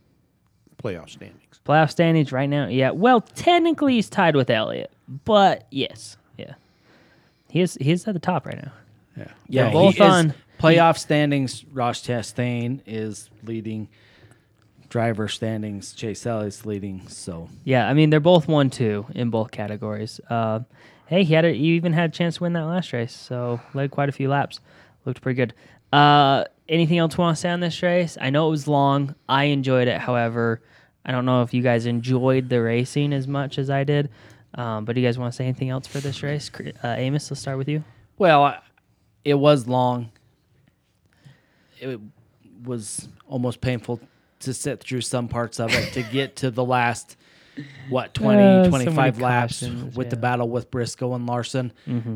playoff 0.81 1.09
standings. 1.09 1.59
Playoff 1.65 1.91
standings 1.91 2.31
right 2.31 2.49
now. 2.49 2.67
Yeah. 2.67 2.91
Well, 2.91 3.21
technically 3.21 3.93
he's 3.95 4.09
tied 4.09 4.35
with 4.35 4.49
Elliott, 4.49 4.91
but 5.25 5.67
yes, 5.71 6.17
yeah, 6.37 6.53
he 7.49 7.61
is. 7.61 7.75
He 7.79 7.91
at 7.91 8.03
the 8.05 8.19
top 8.19 8.45
right 8.45 8.57
now. 8.63 8.71
Yeah. 9.17 9.31
Yeah, 9.47 9.63
They're 9.65 9.73
both 9.73 10.01
on- 10.01 10.33
playoff 10.59 10.97
standings. 10.97 11.65
Ross 11.71 12.01
Chastain 12.01 12.81
is 12.85 13.29
leading. 13.43 13.89
Driver 14.89 15.27
standings. 15.27 15.93
Chase 15.93 16.25
Elliott's 16.25 16.65
leading. 16.65 17.07
So 17.07 17.47
Yeah, 17.63 17.87
I 17.87 17.93
mean 17.93 18.09
they're 18.09 18.19
both 18.19 18.47
one 18.47 18.71
two 18.71 19.05
in 19.13 19.29
both 19.29 19.51
categories. 19.51 20.19
Uh, 20.29 20.61
hey, 21.05 21.23
he 21.23 21.33
had 21.35 21.45
a, 21.45 21.51
he 21.51 21.75
even 21.75 21.93
had 21.93 22.09
a 22.09 22.13
chance 22.13 22.37
to 22.37 22.43
win 22.43 22.53
that 22.53 22.65
last 22.65 22.91
race, 22.91 23.13
so 23.15 23.59
led 23.75 23.91
quite 23.91 24.09
a 24.09 24.11
few 24.11 24.29
laps. 24.29 24.59
Looked 25.05 25.21
pretty 25.21 25.35
good. 25.37 25.53
Uh, 25.93 26.45
anything 26.69 26.97
else 26.97 27.17
you 27.17 27.21
want 27.21 27.35
to 27.35 27.41
say 27.41 27.49
on 27.49 27.59
this 27.59 27.81
race? 27.83 28.17
I 28.21 28.29
know 28.29 28.47
it 28.47 28.51
was 28.51 28.67
long. 28.67 29.15
I 29.27 29.45
enjoyed 29.45 29.87
it. 29.87 29.99
However, 29.99 30.61
I 31.05 31.11
don't 31.11 31.25
know 31.25 31.41
if 31.41 31.53
you 31.53 31.61
guys 31.61 31.85
enjoyed 31.85 32.47
the 32.49 32.61
racing 32.61 33.11
as 33.11 33.27
much 33.27 33.57
as 33.57 33.69
I 33.69 33.83
did. 33.83 34.09
Um, 34.55 34.85
but 34.85 34.93
do 34.95 35.01
you 35.01 35.07
guys 35.07 35.17
want 35.17 35.33
to 35.33 35.35
say 35.35 35.43
anything 35.45 35.69
else 35.69 35.87
for 35.87 35.99
this 35.99 36.23
race? 36.23 36.49
Uh, 36.83 36.87
Amos, 36.97 37.29
let's 37.29 37.41
start 37.41 37.57
with 37.57 37.67
you. 37.67 37.83
Well, 38.17 38.55
it 39.25 39.35
was 39.35 39.67
long. 39.67 40.11
It 41.79 41.99
was 42.63 43.07
almost 43.27 43.61
painful 43.61 43.99
to 44.39 44.53
sit 44.53 44.79
through 44.79 45.01
some 45.01 45.27
parts 45.27 45.59
of 45.59 45.71
it 45.73 45.93
to 45.93 46.03
get 46.03 46.37
to 46.37 46.51
the 46.51 46.63
last, 46.63 47.15
what, 47.89 48.13
20, 48.13 48.41
Uh, 48.41 48.67
25 48.69 48.95
many 49.17 49.23
laps 49.23 49.59
cautions, 49.59 49.95
with 49.95 50.09
the 50.09 50.15
yeah. 50.15 50.17
Mm-hmm. 50.17 50.21
battle 50.21 50.49
with 50.49 50.71
Briscoe 50.71 51.13
and 51.13 51.25
Larson. 51.27 51.71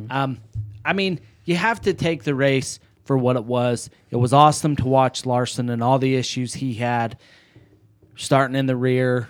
Um, 0.10 0.40
I 0.86 0.94
mean, 0.94 1.20
you 1.46 1.56
have 1.56 1.82
to 1.82 1.94
take 1.94 2.24
the 2.24 2.36
race 2.36 2.80
for 3.04 3.18
what 3.18 3.36
it 3.36 3.46
was. 3.46 3.90
It 4.10 4.16
was 4.16 4.34
awesome 4.34 4.76
to 4.78 4.88
watch 4.88 5.26
Larson 5.26 5.70
and 5.70 5.84
all 5.84 6.00
the 6.00 6.16
issues 6.16 6.56
he 6.56 6.76
had 6.76 7.18
starting 8.16 8.56
in 8.56 8.66
the 8.66 8.76
rear, 8.76 9.28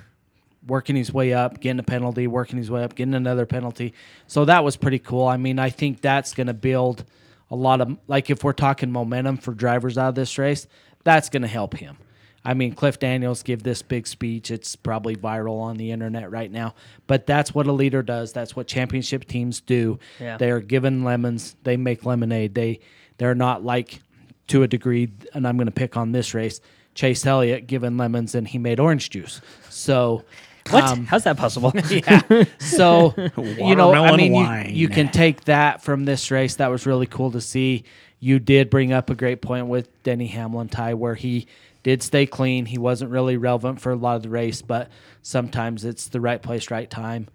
working 0.65 0.95
his 0.95 1.11
way 1.11 1.34
up, 1.34 1.59
getting 1.59 1.80
a 1.80 1.84
penalty, 1.84 2.28
working 2.28 2.57
his 2.57 2.69
way 2.69 2.84
up, 2.84 2.95
getting 2.95 3.13
another 3.13 3.45
penalty. 3.45 3.93
So 4.28 4.45
that 4.45 4.63
was 4.63 4.76
pretty 4.76 4.99
cool. 4.99 5.28
I 5.28 5.38
mean, 5.38 5.59
I 5.59 5.69
think 5.69 6.01
that's 6.01 6.34
going 6.34 6.47
to 6.47 6.53
build 6.53 7.05
a 7.51 7.55
lot 7.55 7.82
of 7.82 7.97
like 8.07 8.30
if 8.30 8.43
we're 8.43 8.53
talking 8.53 8.91
momentum 8.91 9.38
for 9.38 9.53
drivers 9.53 9.97
out 9.97 10.09
of 10.09 10.15
this 10.15 10.38
race, 10.38 10.67
that's 11.03 11.30
going 11.30 11.41
to 11.43 11.47
help 11.47 11.76
him. 11.76 11.97
I 12.45 12.53
mean, 12.55 12.74
Cliff 12.74 12.99
Daniels 12.99 13.41
give 13.41 13.63
this 13.63 13.82
big 13.82 14.05
speech. 14.05 14.51
It's 14.51 14.76
probably 14.76 15.15
viral 15.15 15.61
on 15.61 15.78
the 15.78 15.91
internet 15.91 16.30
right 16.30 16.51
now. 16.51 16.76
But 17.07 17.26
that's 17.26 17.55
what 17.55 17.67
a 17.67 17.71
leader 17.71 18.03
does. 18.03 18.34
That's 18.34 18.53
what 18.53 18.67
championship 18.67 19.26
teams 19.26 19.61
do. 19.61 19.97
Yeah. 20.19 20.38
They 20.38 20.51
are 20.51 20.59
given 20.59 21.05
lemons. 21.05 21.55
They 21.63 21.78
make 21.78 22.05
lemonade. 22.05 22.53
They 22.53 22.82
they're 23.18 23.36
not 23.36 23.64
like 23.64 24.01
to 24.47 24.64
a 24.64 24.68
degree, 24.68 25.11
and 25.34 25.47
I'm 25.47 25.57
going 25.57 25.68
to 25.68 25.72
pick 25.72 25.95
on 25.97 26.11
this 26.11 26.34
race. 26.34 26.59
Chase 26.95 27.26
Elliott 27.26 27.66
given 27.66 27.97
lemons 27.97 28.36
and 28.36 28.47
he 28.47 28.59
made 28.59 28.80
orange 28.80 29.09
juice. 29.09 29.41
So 29.70 30.24
What? 30.70 30.84
um, 30.84 31.05
How's 31.05 31.24
that 31.24 31.38
possible? 31.38 31.72
yeah. 31.89 32.43
So 32.59 33.16
you 33.38 33.76
know, 33.76 33.91
I 33.93 34.16
mean, 34.16 34.36
you, 34.36 34.74
you 34.74 34.89
can 34.89 35.09
take 35.09 35.45
that 35.45 35.82
from 35.82 36.05
this 36.05 36.30
race. 36.30 36.57
That 36.57 36.70
was 36.70 36.86
really 36.86 37.07
cool 37.07 37.32
to 37.32 37.41
see. 37.41 37.84
You 38.20 38.38
did 38.39 38.70
bring 38.70 38.93
up 38.93 39.09
a 39.09 39.16
great 39.16 39.41
point 39.41 39.68
with 39.68 40.03
Denny 40.03 40.28
Hamlin 40.28 40.70
Ty, 40.70 40.93
where 40.93 41.16
he 41.16 41.47
did 41.82 42.03
stay 42.03 42.26
clean. 42.28 42.66
He 42.68 42.78
wasn't 42.78 43.09
really 43.11 43.38
relevant 43.38 43.82
for 43.82 43.91
a 43.91 43.95
lot 43.95 44.16
of 44.18 44.24
the 44.24 44.30
race, 44.30 44.61
but 44.61 44.89
sometimes 45.24 45.84
it's 45.86 46.09
the 46.09 46.22
right 46.22 46.41
place, 46.41 46.70
right 46.70 46.89
time. 46.89 47.28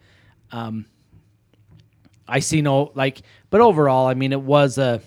Um, 0.53 0.87
I 2.29 2.39
see 2.39 2.62
no 2.62 2.93
like, 2.95 3.22
but 3.51 3.61
overall, 3.61 4.07
I 4.07 4.14
mean, 4.14 4.33
it 4.33 4.41
was 4.41 4.79
a 4.79 5.03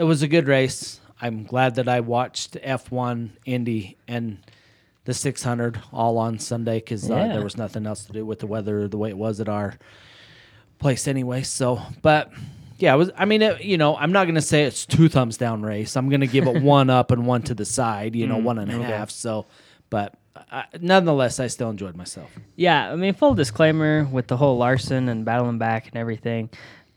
it 0.00 0.04
was 0.04 0.22
a 0.22 0.28
good 0.28 0.48
race. 0.48 0.98
I'm 1.20 1.44
glad 1.44 1.74
that 1.74 1.88
I 1.88 2.00
watched 2.00 2.54
F1, 2.54 3.30
Indy, 3.44 3.98
and 4.08 4.38
the 5.04 5.12
600 5.12 5.78
all 5.92 6.16
on 6.16 6.38
Sunday 6.38 6.78
because 6.78 7.10
uh, 7.10 7.14
Yeah. 7.14 7.28
there 7.34 7.44
was 7.44 7.56
nothing 7.58 7.86
else 7.86 8.04
to 8.06 8.12
do 8.12 8.24
with 8.24 8.38
the 8.38 8.46
weather 8.46 8.88
the 8.88 8.96
way 8.96 9.10
it 9.10 9.18
was 9.18 9.40
at 9.40 9.48
our 9.48 9.74
place 10.78 11.06
anyway. 11.06 11.42
So, 11.42 11.80
but 12.00 12.32
yeah, 12.78 12.94
it 12.94 12.96
was. 12.96 13.10
I 13.16 13.26
mean, 13.26 13.42
it, 13.42 13.62
you 13.62 13.76
know, 13.76 13.94
I'm 13.96 14.12
not 14.12 14.26
gonna 14.26 14.40
say 14.40 14.64
it's 14.64 14.86
two 14.86 15.08
thumbs 15.10 15.36
down 15.36 15.62
race. 15.62 15.96
I'm 15.96 16.08
gonna 16.08 16.26
give 16.26 16.46
it 16.46 16.62
one 16.62 16.88
up 16.88 17.10
and 17.10 17.26
one 17.26 17.42
to 17.42 17.54
the 17.54 17.66
side. 17.66 18.16
You 18.16 18.26
know, 18.26 18.38
one 18.38 18.58
and 18.58 18.70
a 18.72 18.82
half. 18.82 19.10
So, 19.10 19.44
but 19.90 20.14
I, 20.50 20.64
nonetheless, 20.80 21.38
I 21.40 21.48
still 21.48 21.68
enjoyed 21.68 21.96
myself. 21.96 22.30
Yeah, 22.56 22.90
I 22.90 22.96
mean, 22.96 23.12
full 23.12 23.34
disclaimer 23.34 24.04
with 24.04 24.28
the 24.28 24.38
whole 24.38 24.56
Larson 24.56 25.10
and 25.10 25.26
battling 25.26 25.58
back 25.58 25.88
and 25.88 25.96
everything. 25.96 26.48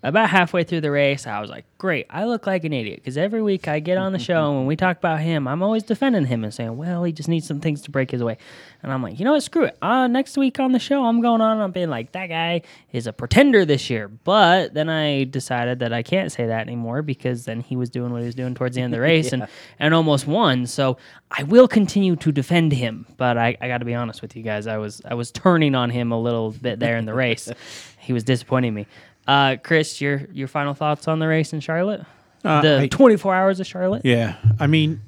About 0.03 0.29
halfway 0.29 0.65
through 0.65 0.81
the 0.81 0.91
race, 0.91 1.25
I 1.25 1.39
was 1.39 1.49
like, 1.49 1.63
great, 1.77 2.07
I 2.09 2.25
look 2.25 2.45
like 2.45 2.65
an 2.65 2.73
idiot. 2.73 2.99
Because 2.99 3.17
every 3.17 3.41
week 3.41 3.69
I 3.69 3.79
get 3.79 3.97
on 3.97 4.11
the 4.11 4.19
show 4.19 4.49
and 4.49 4.57
when 4.57 4.65
we 4.65 4.75
talk 4.75 4.97
about 4.97 5.21
him, 5.21 5.47
I'm 5.47 5.63
always 5.63 5.83
defending 5.83 6.25
him 6.25 6.43
and 6.43 6.53
saying, 6.53 6.75
well, 6.75 7.05
he 7.05 7.13
just 7.13 7.29
needs 7.29 7.47
some 7.47 7.61
things 7.61 7.81
to 7.83 7.91
break 7.91 8.11
his 8.11 8.21
way. 8.21 8.37
And 8.81 8.91
I'm 8.91 9.01
like, 9.01 9.17
you 9.17 9.23
know 9.23 9.31
what, 9.31 9.43
screw 9.43 9.63
it. 9.63 9.77
Uh, 9.81 10.07
next 10.07 10.37
week 10.37 10.59
on 10.59 10.73
the 10.73 10.79
show, 10.79 11.05
I'm 11.05 11.21
going 11.21 11.39
on 11.39 11.53
and 11.53 11.63
I'm 11.63 11.71
being 11.71 11.89
like, 11.89 12.11
that 12.11 12.27
guy 12.27 12.63
is 12.91 13.07
a 13.07 13.13
pretender 13.13 13.63
this 13.63 13.89
year. 13.89 14.09
But 14.09 14.73
then 14.73 14.89
I 14.89 15.23
decided 15.23 15.79
that 15.79 15.93
I 15.93 16.03
can't 16.03 16.33
say 16.33 16.47
that 16.47 16.67
anymore 16.67 17.01
because 17.01 17.45
then 17.45 17.61
he 17.61 17.77
was 17.77 17.89
doing 17.89 18.11
what 18.11 18.19
he 18.19 18.25
was 18.25 18.35
doing 18.35 18.55
towards 18.55 18.75
the 18.75 18.81
end 18.81 18.93
of 18.93 18.97
the 18.97 19.01
race 19.05 19.31
and, 19.31 19.47
and 19.79 19.93
almost 19.93 20.27
won. 20.27 20.67
So 20.67 20.97
I 21.31 21.43
will 21.43 21.67
continue 21.69 22.17
to 22.17 22.31
defend 22.33 22.73
him. 22.73 23.05
But 23.15 23.37
I, 23.37 23.57
I 23.61 23.69
got 23.69 23.77
to 23.77 23.85
be 23.85 23.93
honest 23.93 24.21
with 24.21 24.35
you 24.35 24.43
guys, 24.43 24.67
I 24.67 24.77
was 24.77 25.01
I 25.05 25.13
was 25.13 25.31
turning 25.31 25.75
on 25.75 25.89
him 25.89 26.11
a 26.11 26.19
little 26.19 26.51
bit 26.51 26.79
there 26.79 26.97
in 26.97 27.05
the 27.05 27.13
race. 27.13 27.49
he 27.99 28.13
was 28.13 28.23
disappointing 28.23 28.73
me. 28.73 28.85
Uh, 29.27 29.55
Chris, 29.63 30.01
your 30.01 30.27
your 30.33 30.47
final 30.47 30.73
thoughts 30.73 31.07
on 31.07 31.19
the 31.19 31.27
race 31.27 31.53
in 31.53 31.59
Charlotte? 31.59 32.01
Uh, 32.43 32.61
the 32.61 32.79
I- 32.81 32.87
24 32.87 33.33
hours 33.35 33.59
of 33.59 33.67
Charlotte? 33.67 34.01
Yeah, 34.05 34.35
I 34.59 34.67
mean, 34.67 35.01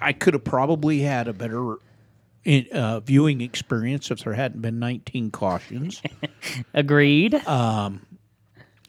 I- 0.00 0.12
could 0.14 0.32
have 0.34 0.44
probably 0.44 1.00
had 1.00 1.28
a 1.28 1.32
better 1.34 1.76
in, 2.44 2.66
uh, 2.72 3.00
viewing 3.00 3.42
experience 3.42 4.10
if 4.10 4.24
there 4.24 4.32
hadn't 4.32 4.62
been 4.62 4.78
19 4.78 5.30
cautions. 5.30 6.00
Agreed. 6.74 7.34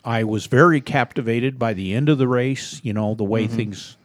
I 0.04 0.24
was 0.24 0.48
very 0.48 0.82
captivated 0.82 1.60
by 1.60 1.74
the 1.74 1.94
end 1.94 2.10
of 2.10 2.18
the 2.18 2.28
race. 2.28 2.80
You 2.84 2.94
know 2.94 3.14
the 3.14 3.24
way 3.26 3.46
things 3.48 3.98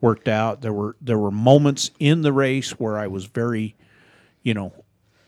worked 0.00 0.26
out. 0.28 0.60
There 0.62 0.72
were 0.72 0.96
there 1.00 1.18
were 1.18 1.30
moments 1.30 1.90
in 2.00 2.22
the 2.22 2.32
race 2.32 2.72
where 2.80 2.98
I 2.98 3.06
was 3.06 3.26
very, 3.26 3.76
you 4.42 4.54
know, 4.54 4.72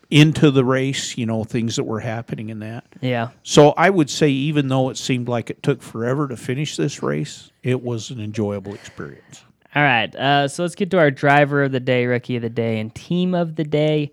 into 0.09 0.51
the 0.51 0.63
race. 0.65 1.17
You 1.17 1.25
know 1.25 1.43
things 1.43 1.75
that 1.75 1.83
were 1.83 1.99
happening 1.99 2.49
in 2.49 2.59
that. 2.59 2.85
yeah. 3.01 3.29
So 3.43 3.69
I 3.71 3.89
would 3.89 4.09
say, 4.09 4.29
even 4.29 4.67
though 4.67 4.89
it 4.89 4.97
seemed 4.97 5.27
like 5.27 5.49
it 5.49 5.61
took 5.63 5.81
forever 5.81 6.27
to 6.27 6.37
finish 6.37 6.77
this 6.77 7.01
race, 7.03 7.51
it 7.63 7.81
was 7.83 8.09
an 8.09 8.19
enjoyable 8.19 8.73
experience. 8.73 9.43
All 9.75 9.83
right. 9.83 10.13
Uh, 10.15 10.47
so 10.47 10.63
let's 10.63 10.73
get 10.75 10.89
to 10.91 10.97
our 10.97 11.11
driver 11.11 11.63
of 11.63 11.71
the 11.71 11.79
day, 11.79 12.05
rookie 12.07 12.35
of 12.37 12.41
the 12.41 12.49
day, 12.49 12.79
and 12.79 12.93
team 12.95 13.35
of 13.35 13.55
the 13.55 13.63
day. 13.63 14.11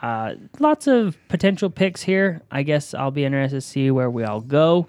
Uh, 0.00 0.34
lots 0.58 0.86
of 0.86 1.16
potential 1.28 1.68
picks 1.70 2.00
here. 2.02 2.40
I 2.50 2.62
guess 2.62 2.94
I'll 2.94 3.10
be 3.10 3.24
interested 3.24 3.56
to 3.56 3.60
see 3.60 3.90
where 3.90 4.10
we 4.10 4.24
all 4.24 4.40
go. 4.40 4.88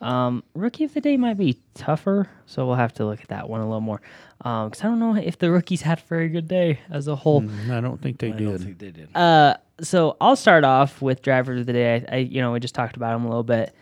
Um, 0.00 0.42
rookie 0.54 0.84
of 0.84 0.94
the 0.94 1.00
day 1.02 1.18
might 1.18 1.36
be 1.36 1.58
tougher, 1.74 2.26
so 2.46 2.66
we'll 2.66 2.76
have 2.76 2.94
to 2.94 3.04
look 3.04 3.20
at 3.20 3.28
that 3.28 3.50
one 3.50 3.60
a 3.60 3.64
little 3.66 3.82
more. 3.82 4.00
Because 4.38 4.80
I 4.82 4.84
don't 4.84 4.98
know 4.98 5.14
if 5.14 5.36
the 5.38 5.50
rookies 5.50 5.82
had 5.82 5.98
a 5.98 6.02
very 6.08 6.30
good 6.30 6.48
day 6.48 6.80
as 6.90 7.06
a 7.06 7.14
whole. 7.16 7.44
I 7.70 7.80
don't 7.82 8.00
think 8.00 8.18
they 8.18 8.28
I 8.28 8.30
don't 8.30 8.52
did. 8.52 8.60
think 8.62 8.78
they 8.78 8.90
did. 8.90 9.14
Uh, 9.14 9.56
so 9.82 10.16
I'll 10.20 10.36
start 10.36 10.64
off 10.64 11.00
with 11.02 11.22
driver 11.22 11.54
of 11.54 11.66
the 11.66 11.72
day. 11.72 12.04
I, 12.08 12.16
I, 12.16 12.18
you 12.18 12.40
know, 12.40 12.52
we 12.52 12.60
just 12.60 12.74
talked 12.74 12.96
about 12.96 13.16
him 13.16 13.24
a 13.24 13.28
little 13.28 13.42
bit. 13.42 13.74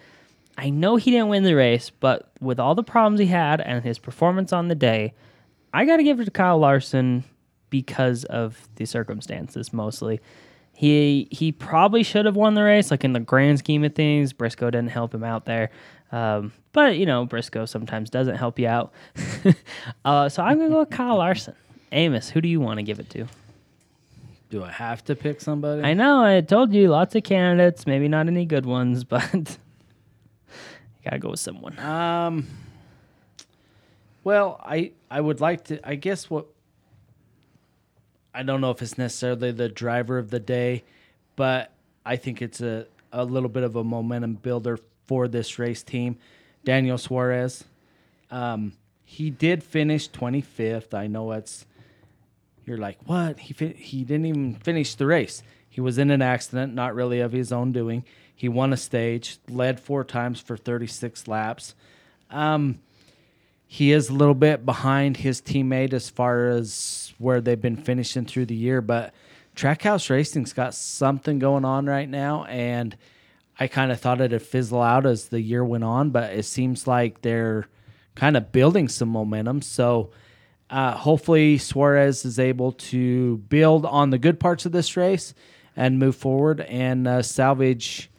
I 0.57 0.71
know 0.71 0.97
he 0.97 1.11
didn't 1.11 1.29
win 1.29 1.45
the 1.45 1.55
race, 1.55 1.91
but 1.91 2.33
with 2.41 2.59
all 2.59 2.75
the 2.75 2.83
problems 2.83 3.21
he 3.21 3.27
had 3.27 3.61
and 3.61 3.85
his 3.85 3.99
performance 3.99 4.53
on 4.53 4.69
the 4.69 4.75
day, 4.75 5.15
I 5.73 5.85
got 5.85 5.99
to 5.99 6.03
give 6.03 6.19
it 6.21 6.25
to 6.25 6.31
Kyle 6.31 6.59
Larson 6.59 7.25
because 7.71 8.25
of 8.25 8.69
the 8.77 8.85
circumstances 8.85 9.73
mostly. 9.73 10.21
He 10.73 11.29
he 11.31 11.51
probably 11.51 12.03
should 12.03 12.25
have 12.25 12.37
won 12.37 12.55
the 12.55 12.63
race, 12.63 12.91
like 12.91 13.05
in 13.05 13.13
the 13.13 13.21
grand 13.21 13.59
scheme 13.59 13.85
of 13.85 13.95
things. 13.95 14.33
Briscoe 14.33 14.71
didn't 14.71 14.91
help 14.91 15.13
him 15.13 15.25
out 15.25 15.45
there, 15.45 15.71
um, 16.13 16.53
but 16.73 16.97
you 16.97 17.05
know 17.05 17.25
Briscoe 17.25 17.67
sometimes 17.67 18.11
doesn't 18.11 18.37
help 18.37 18.59
you 18.61 18.69
out. 18.69 18.93
uh, 20.05 20.29
so 20.29 20.43
I'm 20.43 20.57
gonna 20.59 20.71
go 20.71 20.81
with 20.81 20.91
Kyle 20.91 21.17
Larson. 21.17 21.55
Amos, 21.91 22.31
who 22.31 22.41
do 22.41 22.49
you 22.49 22.61
want 22.61 22.79
to 22.79 22.85
give 22.85 23.01
it 23.01 23.11
to? 23.11 23.27
Do 24.51 24.65
I 24.65 24.71
have 24.71 25.05
to 25.05 25.15
pick 25.15 25.41
somebody? 25.41 25.83
I 25.83 25.95
know. 25.95 26.23
I 26.23 26.41
told 26.41 26.73
you 26.73 26.89
lots 26.89 27.15
of 27.15 27.23
candidates, 27.23 27.87
maybe 27.87 28.09
not 28.09 28.27
any 28.29 28.47
good 28.47 28.65
ones, 28.65 29.05
but 29.05 29.33
you 29.35 29.47
gotta 31.05 31.19
go 31.19 31.31
with 31.31 31.41
someone. 31.41 31.79
Um. 31.79 32.47
Well, 34.25 34.61
I 34.65 34.93
I 35.11 35.21
would 35.21 35.41
like 35.41 35.65
to. 35.65 35.87
I 35.87 35.95
guess 35.95 36.31
what 36.31 36.47
I 38.35 38.43
don't 38.43 38.61
know 38.61 38.71
if 38.71 38.81
it's 38.83 38.97
necessarily 38.97 39.53
the 39.53 39.69
driver 39.69 40.19
of 40.19 40.31
the 40.31 40.41
day, 40.41 40.85
but 41.37 41.73
I 42.07 42.17
think 42.17 42.41
it's 42.41 42.61
a 42.61 42.87
a 43.13 43.25
little 43.25 43.49
bit 43.49 43.63
of 43.63 43.77
a 43.77 43.85
momentum 43.85 44.35
builder 44.35 44.79
for 45.07 45.29
this 45.29 45.59
race 45.59 45.83
team. 45.83 46.17
Daniel 46.65 46.99
Suarez, 46.99 47.65
um, 48.31 48.73
he 49.05 49.31
did 49.31 49.63
finish 49.63 50.11
25th. 50.11 50.93
I 50.93 51.07
know 51.07 51.33
it's 51.33 51.65
you're 52.69 52.79
like 52.79 52.99
what 53.07 53.41
he 53.41 53.55
fi- 53.55 53.73
he 53.73 54.05
didn't 54.05 54.27
even 54.27 54.55
finish 54.55 54.95
the 54.95 55.07
race. 55.07 55.43
He 55.69 55.81
was 55.81 55.99
in 55.99 56.11
an 56.11 56.23
accident, 56.23 56.75
not 56.75 56.95
really 56.95 57.21
of 57.21 57.33
his 57.33 57.53
own 57.53 57.73
doing. 57.73 58.05
He 58.35 58.49
won 58.49 58.73
a 58.73 58.77
stage, 58.77 59.39
led 59.49 59.81
four 59.81 60.05
times 60.05 60.41
for 60.41 60.57
36 60.57 61.27
laps. 61.27 61.75
Um, 62.31 62.81
he 63.67 63.93
is 63.93 64.09
a 64.09 64.15
little 64.15 64.35
bit 64.35 64.65
behind 64.65 65.19
his 65.19 65.41
teammate 65.41 65.93
as 65.93 66.09
far 66.09 66.49
as 66.49 67.13
where 67.19 67.41
they've 67.41 67.61
been 67.61 67.77
finishing 67.77 68.25
through 68.25 68.47
the 68.47 68.55
year, 68.55 68.81
but 68.81 69.13
Trackhouse 69.57 70.09
Racing's 70.09 70.53
got 70.53 70.73
something 70.75 71.39
going 71.39 71.65
on 71.65 71.87
right 71.87 72.09
now, 72.09 72.45
and 72.45 72.97
I 73.59 73.67
kind 73.67 73.91
of 73.91 74.01
thought 74.01 74.21
it'd 74.21 74.41
fizzle 74.41 74.81
out 74.81 75.05
as 75.05 75.29
the 75.29 75.41
year 75.41 75.65
went 75.65 75.85
on, 75.85 76.11
but 76.11 76.33
it 76.33 76.45
seems 76.45 76.87
like 76.87 77.23
they're 77.23 77.67
kind 78.15 78.37
of 78.37 78.53
building 78.53 78.89
some 78.89 79.09
momentum. 79.09 79.63
So 79.63 80.11
uh, 80.71 80.93
hopefully 80.97 81.59
Suarez 81.59 82.25
is 82.25 82.39
able 82.39 82.73
to 82.73 83.39
build 83.39 83.85
on 83.87 84.11
the 84.11 84.19
good 84.19 84.39
parts 84.39 84.67
of 84.67 84.73
this 84.73 84.97
race 84.97 85.35
and 85.77 85.99
move 85.99 86.17
forward 86.17 86.61
and 86.63 87.07
uh, 87.09 87.23
salvage 87.23 88.11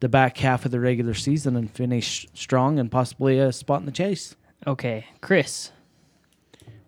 the 0.00 0.08
back 0.08 0.36
half 0.38 0.64
of 0.64 0.70
the 0.70 0.78
regular 0.80 1.14
season 1.14 1.56
and 1.56 1.70
finish 1.70 2.26
strong 2.34 2.78
and 2.78 2.90
possibly 2.90 3.38
a 3.38 3.50
spot 3.52 3.80
in 3.80 3.86
the 3.86 3.92
chase. 3.92 4.36
Okay, 4.66 5.06
Chris. 5.20 5.72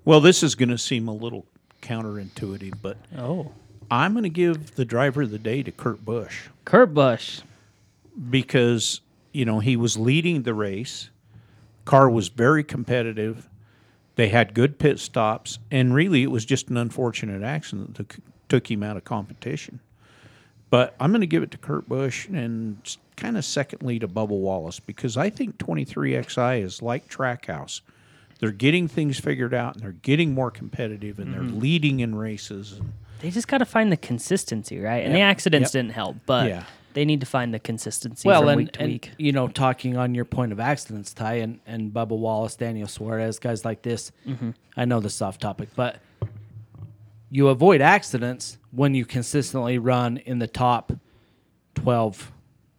Well, 0.05 0.21
this 0.21 0.43
is 0.43 0.55
going 0.55 0.69
to 0.69 0.79
seem 0.79 1.09
a 1.09 1.15
little 1.15 1.45
counterintuitive, 1.83 2.75
but 2.81 2.97
Oh, 3.19 3.53
I'm 3.91 4.13
going 4.13 4.23
to 4.23 4.29
give 4.31 4.77
the 4.77 4.85
driver 4.85 5.23
of 5.23 5.31
the 5.33 5.39
day 5.39 5.63
to 5.65 5.73
Kurt 5.73 6.05
Busch 6.05 6.47
Kurt 6.65 6.95
Busch. 6.95 7.41
because 8.31 9.01
you 9.33 9.45
know 9.45 9.59
he 9.61 9.77
was 9.77 9.97
leading 9.97 10.43
the 10.43 10.55
race. 10.55 11.11
Car 11.85 12.09
was 12.09 12.29
very 12.29 12.63
competitive. 12.63 13.49
They 14.17 14.29
had 14.29 14.55
good 14.55 14.79
pit 14.79 14.99
stops, 14.99 15.59
and 15.71 15.95
really, 15.95 16.23
it 16.23 16.31
was 16.31 16.45
just 16.45 16.69
an 16.69 16.77
unfortunate 16.77 17.43
accident 17.43 17.95
that 17.95 18.09
took, 18.09 18.23
took 18.49 18.71
him 18.71 18.83
out 18.83 18.97
of 18.97 19.05
competition. 19.05 19.81
But 20.71 20.95
I'm 21.01 21.11
going 21.11 21.21
to 21.21 21.27
give 21.27 21.43
it 21.43 21.51
to 21.53 21.59
Kurt 21.59 21.89
Busch 21.89 22.29
and 22.29 22.79
kind 23.17 23.37
of 23.37 23.45
secondly 23.45 23.99
to 23.99 24.09
Bubba 24.09 24.29
Wallace 24.29 24.81
because 24.81 25.17
I 25.17 25.29
think 25.29 25.59
23XI 25.59 26.63
is 26.63 26.81
like 26.81 27.09
Trackhouse. 27.09 27.81
They're 28.39 28.53
getting 28.53 28.89
things 28.89 29.19
figured 29.19 29.53
out 29.53 29.75
and 29.75 29.83
they're 29.83 29.93
getting 29.93 30.33
more 30.33 30.51
competitive 30.51 31.19
and 31.19 31.35
they're 31.35 31.43
mm-hmm. 31.43 31.59
leading 31.59 32.01
in 32.01 32.15
races. 32.15 32.79
And 32.79 32.93
They 33.21 33.31
just 33.31 33.49
got 33.49 33.59
to 33.59 33.67
find 33.67 33.93
the 33.93 33.97
consistency, 33.97 34.79
right? 34.79 35.05
And 35.05 35.15
the 35.15 35.21
accidents 35.21 35.75
Yep. 35.75 35.85
didn't 35.85 35.95
help, 35.95 36.17
but 36.25 36.49
Yeah. 36.49 36.65
They 36.93 37.05
need 37.05 37.21
to 37.21 37.27
find 37.27 37.55
the 37.55 37.59
consistency 37.59 38.27
well, 38.29 38.49
and, 38.49 38.57
week 38.57 38.73
to 38.73 38.81
and, 38.81 38.93
week. 38.93 39.11
you 39.19 39.33
know, 39.33 39.49
talking 39.49 39.97
on 39.97 40.15
your 40.15 40.25
point 40.25 40.53
of 40.53 40.61
accidents, 40.61 41.13
Ty, 41.13 41.35
and, 41.35 41.61
and 41.67 41.93
Bubba 41.93 42.19
Wallace, 42.19 42.57
Daniel 42.57 42.89
Suarez, 42.89 43.39
guys 43.39 43.65
like 43.65 43.83
this. 43.83 44.13
Mm-hmm. 44.27 44.51
I 44.77 44.85
know 44.85 45.01
this 45.01 45.15
is 45.15 45.23
off 45.23 45.39
topic, 45.39 45.69
but 45.77 45.99
you 47.31 47.49
avoid 47.49 47.81
accidents 47.81 48.59
when 48.73 48.95
you 48.95 49.05
consistently 49.05 49.79
run 49.79 50.17
in 50.19 50.39
the 50.39 50.49
top 50.49 50.93
12 51.77 52.33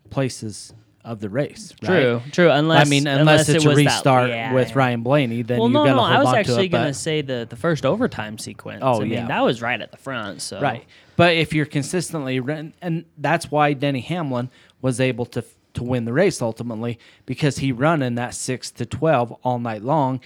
places 0.10 0.74
of 1.04 1.20
the 1.20 1.30
race. 1.30 1.74
right? 1.82 1.88
True, 1.88 2.22
true. 2.32 2.52
Unless 2.52 2.86
I 2.86 2.90
mean, 2.90 3.08
unless, 3.08 3.50
it's 3.50 3.64
it 3.64 3.66
a 3.66 3.70
was 3.70 3.78
that- 3.78 3.86
restart 3.86 4.30
yeah, 4.30 4.54
with 4.54 4.70
yeah. 4.70 4.78
Ryan 4.78 5.02
Blaney, 5.04 5.42
then 5.42 5.58
Well, 5.60 5.68
you 5.68 5.74
no, 5.74 5.86
got 5.86 5.90
to 5.92 5.96
no. 5.96 6.04
I 6.04 6.20
was 6.20 6.32
to 6.32 6.38
actually 6.38 6.68
gonna 6.68 6.94
say 6.94 7.22
the 7.22 7.48
the 7.50 7.56
first 7.56 7.86
overtime 7.86 8.38
sequence. 8.38 8.82
Oh, 8.84 8.98
I 8.98 9.00
mean, 9.00 9.12
yeah. 9.12 9.28
that 9.28 9.42
was 9.44 9.62
right 9.62 9.82
at 9.82 9.92
the 9.92 9.98
front. 9.98 10.42
So 10.42 10.60
Right. 10.62 10.86
But 11.22 11.36
if 11.36 11.54
you're 11.54 11.68
consistently 11.68 12.40
run, 12.40 12.74
and 12.82 13.06
that's 13.16 13.52
why 13.52 13.74
Denny 13.74 14.00
Hamlin 14.00 14.50
was 14.82 15.00
able 15.00 15.28
to 15.28 15.46
to 15.76 15.84
win 15.84 16.06
the 16.06 16.14
race 16.14 16.42
ultimately 16.42 16.98
because 17.28 17.60
he 17.60 17.72
run 17.72 18.02
in 18.02 18.16
that 18.16 18.34
six 18.34 18.72
to 18.72 18.88
twelve 18.88 19.32
all 19.44 19.60
night 19.60 19.84
long. 19.84 20.20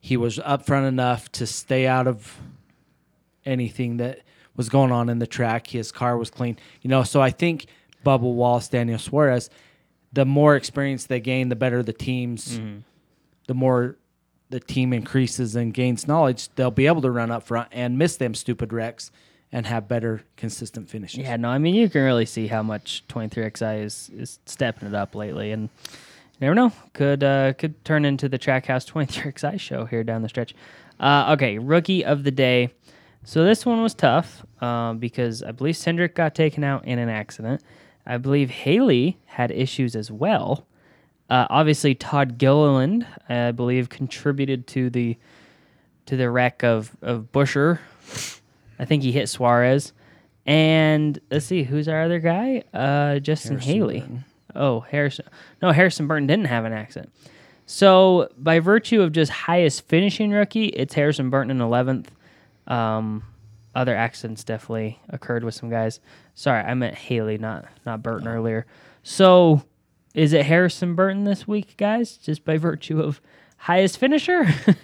He 0.00 0.16
was 0.16 0.40
up 0.40 0.66
front 0.66 0.86
enough 0.86 1.30
to 1.30 1.46
stay 1.46 1.86
out 1.86 2.08
of 2.08 2.36
anything 3.46 3.98
that 3.98 4.22
was 4.56 4.68
going 4.68 4.90
on 4.90 5.08
in 5.08 5.20
the 5.20 5.26
track. 5.28 5.68
His 5.68 5.92
car 5.92 6.18
was 6.18 6.30
clean, 6.30 6.58
you 6.82 6.90
know. 6.90 7.04
So 7.04 7.22
I 7.22 7.30
think 7.30 7.66
Bubba 8.04 8.22
Wallace, 8.22 8.66
Daniel 8.66 8.98
Suarez, 8.98 9.50
the 10.12 10.24
more 10.24 10.56
experience 10.56 11.06
they 11.06 11.20
gain, 11.20 11.48
the 11.48 11.54
better 11.54 11.80
the 11.84 11.92
teams. 11.92 12.58
Mm-hmm. 12.58 12.78
The 13.46 13.54
more 13.54 13.98
the 14.48 14.58
team 14.58 14.92
increases 14.92 15.54
and 15.54 15.72
gains 15.72 16.08
knowledge, 16.08 16.48
they'll 16.56 16.72
be 16.72 16.88
able 16.88 17.02
to 17.02 17.10
run 17.12 17.30
up 17.30 17.44
front 17.44 17.68
and 17.70 17.96
miss 17.96 18.16
them 18.16 18.34
stupid 18.34 18.72
wrecks 18.72 19.12
and 19.52 19.66
have 19.66 19.88
better 19.88 20.22
consistent 20.36 20.88
finishes. 20.88 21.20
Yeah, 21.20 21.36
no, 21.36 21.48
I 21.48 21.58
mean 21.58 21.74
you 21.74 21.88
can 21.88 22.02
really 22.02 22.26
see 22.26 22.46
how 22.46 22.62
much 22.62 23.04
23XI 23.08 23.84
is 23.84 24.10
is 24.16 24.38
stepping 24.46 24.88
it 24.88 24.94
up 24.94 25.14
lately, 25.14 25.52
and 25.52 25.68
never 26.40 26.54
know 26.54 26.72
could 26.92 27.22
uh, 27.22 27.52
could 27.54 27.84
turn 27.84 28.04
into 28.04 28.28
the 28.28 28.38
Trackhouse 28.38 28.88
23XI 28.90 29.58
show 29.58 29.84
here 29.84 30.04
down 30.04 30.22
the 30.22 30.28
stretch. 30.28 30.54
Uh, 30.98 31.32
okay, 31.32 31.58
rookie 31.58 32.04
of 32.04 32.24
the 32.24 32.30
day. 32.30 32.70
So 33.24 33.44
this 33.44 33.66
one 33.66 33.82
was 33.82 33.94
tough 33.94 34.44
um, 34.62 34.98
because 34.98 35.42
I 35.42 35.52
believe 35.52 35.74
Cindric 35.74 36.14
got 36.14 36.34
taken 36.34 36.64
out 36.64 36.86
in 36.86 36.98
an 36.98 37.08
accident. 37.08 37.62
I 38.06 38.16
believe 38.16 38.50
Haley 38.50 39.18
had 39.26 39.50
issues 39.50 39.94
as 39.94 40.10
well. 40.10 40.66
Uh, 41.28 41.46
obviously, 41.48 41.94
Todd 41.94 42.38
Gilliland, 42.38 43.06
I 43.28 43.52
believe, 43.52 43.88
contributed 43.88 44.66
to 44.68 44.90
the 44.90 45.16
to 46.06 46.16
the 46.16 46.30
wreck 46.30 46.64
of 46.64 46.96
of 47.02 47.30
Buescher. 47.32 47.78
I 48.80 48.84
think 48.86 49.02
he 49.04 49.12
hit 49.12 49.28
Suarez. 49.28 49.92
And 50.46 51.20
let's 51.30 51.46
see, 51.46 51.62
who's 51.62 51.86
our 51.86 52.02
other 52.02 52.18
guy? 52.18 52.62
Uh, 52.74 53.18
Justin 53.20 53.52
Harrison 53.58 53.72
Haley. 53.74 54.00
Burton. 54.00 54.24
Oh, 54.56 54.80
Harrison. 54.80 55.26
No, 55.62 55.70
Harrison 55.70 56.06
Burton 56.08 56.26
didn't 56.26 56.46
have 56.46 56.64
an 56.64 56.72
accident. 56.72 57.12
So, 57.66 58.28
by 58.36 58.58
virtue 58.58 59.00
of 59.02 59.12
just 59.12 59.30
highest 59.30 59.86
finishing 59.86 60.32
rookie, 60.32 60.66
it's 60.68 60.94
Harrison 60.94 61.30
Burton 61.30 61.52
in 61.52 61.58
11th. 61.58 62.06
Um, 62.66 63.22
other 63.76 63.94
accidents 63.94 64.42
definitely 64.42 64.98
occurred 65.10 65.44
with 65.44 65.54
some 65.54 65.70
guys. 65.70 66.00
Sorry, 66.34 66.60
I 66.62 66.74
meant 66.74 66.96
Haley, 66.96 67.38
not 67.38 67.66
not 67.86 68.02
Burton 68.02 68.26
earlier. 68.26 68.66
So, 69.04 69.62
is 70.14 70.32
it 70.32 70.46
Harrison 70.46 70.96
Burton 70.96 71.22
this 71.24 71.46
week, 71.46 71.76
guys? 71.76 72.16
Just 72.16 72.44
by 72.44 72.56
virtue 72.56 73.00
of 73.00 73.20
highest 73.58 73.98
finisher? 73.98 74.46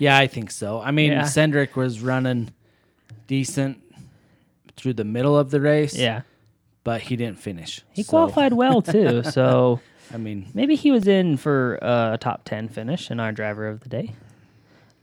Yeah, 0.00 0.16
I 0.16 0.28
think 0.28 0.52
so. 0.52 0.80
I 0.80 0.92
mean, 0.92 1.10
Yeah. 1.10 1.22
Cindric 1.22 1.74
was 1.74 2.00
running 2.00 2.50
decent 3.28 3.80
through 4.74 4.94
the 4.94 5.04
middle 5.04 5.38
of 5.38 5.50
the 5.52 5.60
race, 5.60 5.94
yeah. 5.96 6.22
but 6.82 7.02
he 7.02 7.14
didn't 7.14 7.38
finish. 7.38 7.82
He 7.92 8.02
So, 8.02 8.10
qualified 8.10 8.52
well, 8.54 8.82
too. 8.82 9.22
So, 9.30 9.80
I 10.12 10.16
mean, 10.16 10.48
maybe 10.54 10.74
he 10.74 10.90
was 10.90 11.06
in 11.06 11.36
for 11.36 11.78
uh, 11.82 12.14
a 12.14 12.18
top 12.18 12.42
10 12.44 12.68
finish 12.68 13.10
in 13.10 13.20
our 13.20 13.30
driver 13.30 13.68
of 13.68 13.80
the 13.80 13.88
day. 13.88 14.14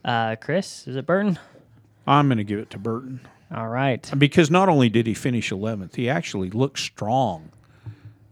Uh, 0.04 0.36
Chris, 0.36 0.86
is 0.86 0.96
it 0.96 1.06
Burton? 1.06 1.38
I'm 2.06 2.28
going 2.28 2.38
to 2.38 2.44
give 2.44 2.58
it 2.60 2.70
to 2.70 2.78
Burton 2.78 3.20
All 3.54 3.68
right. 3.68 4.08
because 4.16 4.50
not 4.50 4.68
only 4.68 4.88
did 4.88 5.06
he 5.06 5.14
finish 5.14 5.50
11th, 5.50 5.96
he 5.96 6.08
actually 6.08 6.50
looked 6.50 6.78
strong. 6.78 7.50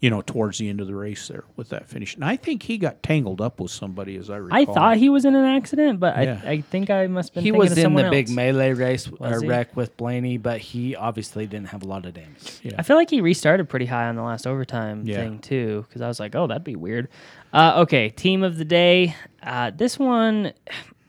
You 0.05 0.11
know, 0.11 0.21
towards 0.21 0.59
the 0.59 0.69
end 0.69 0.83
of 0.83 0.87
the 0.87 0.95
race 0.95 1.29
there 1.29 1.45
with 1.57 1.71
that 1.71 1.89
finish, 1.89 2.15
and 2.15 2.25
I 2.27 2.37
think 2.37 2.63
he 2.65 2.77
got 2.77 3.03
tangled 3.03 3.41
up 3.41 3.59
with 3.59 3.71
somebody, 3.71 4.17
as 4.17 4.29
I 4.29 4.37
recall. 4.37 4.59
I 4.61 4.67
thought 4.67 4.97
he 4.99 5.09
was 5.09 5.25
in 5.25 5.35
an 5.35 5.47
accident, 5.47 5.99
but 5.99 6.15
Yeah. 6.23 6.43
I, 6.45 6.51
I 6.51 6.61
think 6.61 6.91
I 6.91 7.07
must 7.07 7.31
have 7.31 7.37
been 7.37 7.45
he 7.45 7.53
was 7.53 7.73
of 7.73 7.79
in 7.79 7.83
someone 7.85 8.05
the 8.05 8.11
big 8.11 8.29
melee 8.29 8.73
race 8.75 9.09
or 9.09 9.31
Was 9.31 9.47
wreck 9.47 9.75
with 9.75 9.97
Blaney, 9.97 10.37
but 10.37 10.61
he 10.61 10.95
obviously 10.95 11.47
didn't 11.47 11.69
have 11.69 11.83
a 11.83 11.87
lot 11.87 12.05
of 12.05 12.13
damage. 12.13 12.61
Yeah. 12.63 12.73
I 12.79 12.83
feel 12.83 12.97
like 12.97 13.09
he 13.09 13.23
restarted 13.23 13.67
pretty 13.71 13.87
high 13.87 14.07
on 14.09 14.15
the 14.17 14.23
last 14.23 14.47
overtime 14.47 15.07
Yeah. 15.07 15.17
thing 15.17 15.39
too, 15.39 15.87
because 15.89 16.03
I 16.03 16.09
was 16.09 16.21
like, 16.21 16.35
oh, 16.35 16.47
that'd 16.49 16.65
be 16.65 16.77
weird. 16.77 17.09
Uh, 17.55 17.73
okay, 17.85 18.11
team 18.11 18.43
of 18.43 18.59
the 18.59 18.65
day. 18.67 19.17
Uh, 19.43 19.71
this 19.75 19.99
one, 19.99 20.53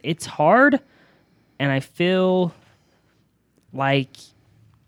it's 0.04 0.26
hard, 0.26 0.80
and 1.60 1.70
I 1.70 1.82
feel 1.82 2.54
like 3.74 4.10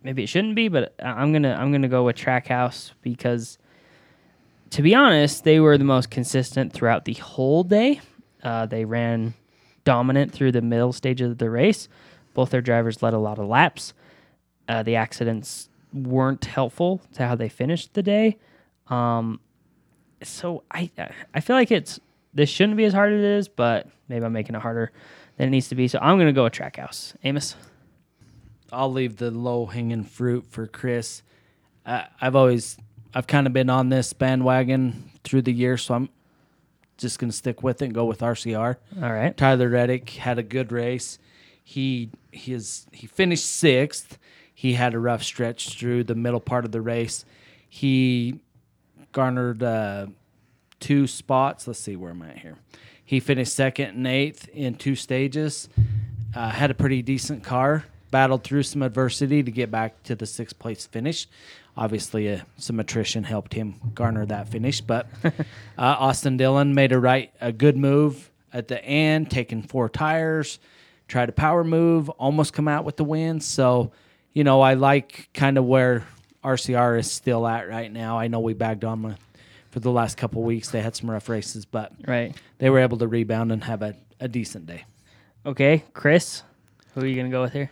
maybe 0.02 0.24
it 0.24 0.28
shouldn't 0.28 0.56
be, 0.56 0.70
but 0.70 0.94
I- 1.04 1.10
I'm 1.22 1.34
gonna 1.34 1.56
I'm 1.60 1.72
gonna 1.74 1.90
go 1.90 2.06
with 2.06 2.16
Trackhouse 2.16 2.92
because, 3.02 3.58
to 4.72 4.82
be 4.82 4.96
honest, 4.96 5.44
they 5.44 5.60
were 5.60 5.78
the 5.78 5.84
most 5.84 6.10
consistent 6.10 6.74
throughout 6.74 7.06
the 7.06 7.14
whole 7.14 7.64
day. 7.64 8.02
Uh, 8.44 8.66
they 8.66 8.86
ran 8.86 9.34
dominant 9.84 10.32
through 10.32 10.52
the 10.52 10.62
middle 10.62 10.94
stages 10.94 11.32
of 11.32 11.38
the 11.38 11.50
race. 11.50 11.88
Both 12.34 12.52
their 12.52 12.62
drivers 12.62 13.02
led 13.02 13.14
a 13.14 13.20
lot 13.20 13.40
of 13.40 13.48
laps. 13.48 13.94
Uh, 14.68 14.84
the 14.84 14.96
accidents 14.96 15.70
weren't 15.94 16.46
helpful 16.46 17.02
to 17.14 17.26
how 17.26 17.36
they 17.36 17.50
finished 17.50 17.94
the 17.94 18.04
day. 18.04 18.38
Um, 18.88 19.40
so 20.24 20.64
I 20.72 20.90
I 21.34 21.40
feel 21.40 21.56
like 21.56 21.72
it's 21.72 22.00
this 22.34 22.50
shouldn't 22.50 22.78
be 22.78 22.86
as 22.86 22.94
hard 22.94 23.14
as 23.14 23.20
it 23.20 23.26
is, 23.26 23.48
but 23.48 23.88
maybe 24.08 24.26
I'm 24.26 24.34
making 24.34 24.56
it 24.56 24.62
harder 24.62 24.92
than 25.38 25.48
it 25.48 25.52
needs 25.52 25.70
to 25.70 25.76
be. 25.76 25.88
So 25.88 26.00
I'm 26.02 26.18
gonna 26.18 26.34
go 26.34 26.44
with 26.44 26.54
Trackhouse. 26.54 27.16
Amos. 27.24 27.56
I'll 28.72 28.92
leave 28.92 29.18
the 29.18 29.32
low 29.32 29.66
hanging 29.66 30.04
fruit 30.04 30.46
for 30.50 30.68
Chris. 30.68 31.24
Uh, 31.86 32.04
I've 32.20 32.36
always, 32.36 32.78
I've 33.18 33.26
kind 33.26 33.48
of 33.48 33.54
been 33.54 33.72
on 33.72 33.90
this 33.90 34.14
bandwagon 34.14 35.10
through 35.24 35.42
the 35.42 35.52
year, 35.52 35.76
so 35.76 35.96
I'm 35.96 36.10
just 37.00 37.18
gonna 37.18 37.32
stick 37.32 37.64
with 37.64 37.82
it 37.82 37.86
and 37.86 37.94
go 37.96 38.06
with 38.06 38.20
RCR. 38.20 38.76
All 39.02 39.12
right. 39.12 39.36
Tyler 39.36 39.70
Reddick 39.70 40.08
had 40.12 40.38
a 40.38 40.44
good 40.44 40.72
race. 40.72 41.18
He 41.64 42.12
his 42.32 42.86
he 42.92 43.08
finished 43.08 43.48
sixth. 43.48 44.20
He 44.54 44.74
had 44.74 44.94
a 44.94 45.00
rough 45.00 45.24
stretch 45.24 45.80
through 45.80 46.04
the 46.04 46.14
middle 46.14 46.40
part 46.40 46.64
of 46.64 46.72
the 46.72 46.80
race. 46.80 47.26
He 47.68 48.40
garnered 49.14 49.64
uh, 49.64 50.06
two 50.80 51.08
spots. 51.08 51.66
Let's 51.66 51.80
see 51.80 51.96
where 51.96 52.12
I'm 52.12 52.22
at 52.22 52.38
here. 52.38 52.58
He 53.04 53.20
finished 53.20 53.56
second 53.56 53.96
and 53.96 54.06
eighth 54.06 54.48
in 54.50 54.76
two 54.76 54.94
stages. 54.94 55.70
Uh, 56.36 56.50
had 56.50 56.70
a 56.70 56.76
pretty 56.76 57.02
decent 57.02 57.44
car. 57.44 57.86
Battled 58.12 58.44
through 58.44 58.64
some 58.64 58.84
adversity 58.84 59.42
to 59.42 59.52
get 59.52 59.72
back 59.72 60.04
to 60.04 60.16
the 60.16 60.28
sixth 60.28 60.60
place 60.60 60.86
finish. 60.86 61.28
Obviously, 61.78 62.34
uh, 62.34 62.40
some 62.58 62.80
attrition 62.80 63.24
helped 63.24 63.54
him 63.54 63.76
garner 63.94 64.26
that 64.26 64.50
finish, 64.50 64.82
but 64.82 65.08
uh, 65.24 65.32
Austin 65.78 66.36
Dillon 66.38 66.74
made 66.74 66.92
a 66.92 67.00
right 67.00 67.32
a 67.40 67.52
good 67.52 67.78
move 67.78 68.32
at 68.52 68.68
the 68.68 68.84
end, 68.84 69.30
taking 69.30 69.62
four 69.62 69.88
tires, 69.88 70.58
tried 71.08 71.30
a 71.30 71.34
power 71.34 71.64
move, 71.64 72.10
almost 72.10 72.54
come 72.54 72.68
out 72.68 72.84
with 72.84 72.98
the 72.98 73.04
win. 73.04 73.40
So, 73.40 73.92
you 74.34 74.44
know, 74.44 74.62
I 74.62 74.74
like 74.74 75.30
kind 75.34 75.58
of 75.58 75.66
where 75.66 76.06
RCR 76.44 76.98
is 77.00 77.12
still 77.12 77.46
at 77.46 77.70
right 77.70 77.92
now. 77.92 78.18
I 78.18 78.28
know 78.28 78.40
we 78.40 78.54
bagged 78.54 78.84
on 78.84 79.02
them 79.04 79.16
for 79.70 79.80
the 79.80 79.92
last 79.92 80.18
couple 80.18 80.42
weeks. 80.44 80.70
They 80.72 80.82
had 80.82 80.96
some 80.96 81.12
rough 81.12 81.30
races, 81.30 81.66
but 81.66 81.92
Right. 82.08 82.36
they 82.58 82.70
were 82.72 82.80
able 82.80 82.98
to 82.98 83.08
rebound 83.08 83.52
and 83.52 83.64
have 83.66 83.84
a, 83.84 83.96
a 84.20 84.28
decent 84.28 84.66
day. 84.66 84.86
Okay, 85.46 85.84
Chris, 85.94 86.42
who 86.96 87.02
are 87.02 87.06
you 87.06 87.16
gonna 87.16 87.30
go 87.30 87.44
with 87.44 87.54
here? 87.54 87.70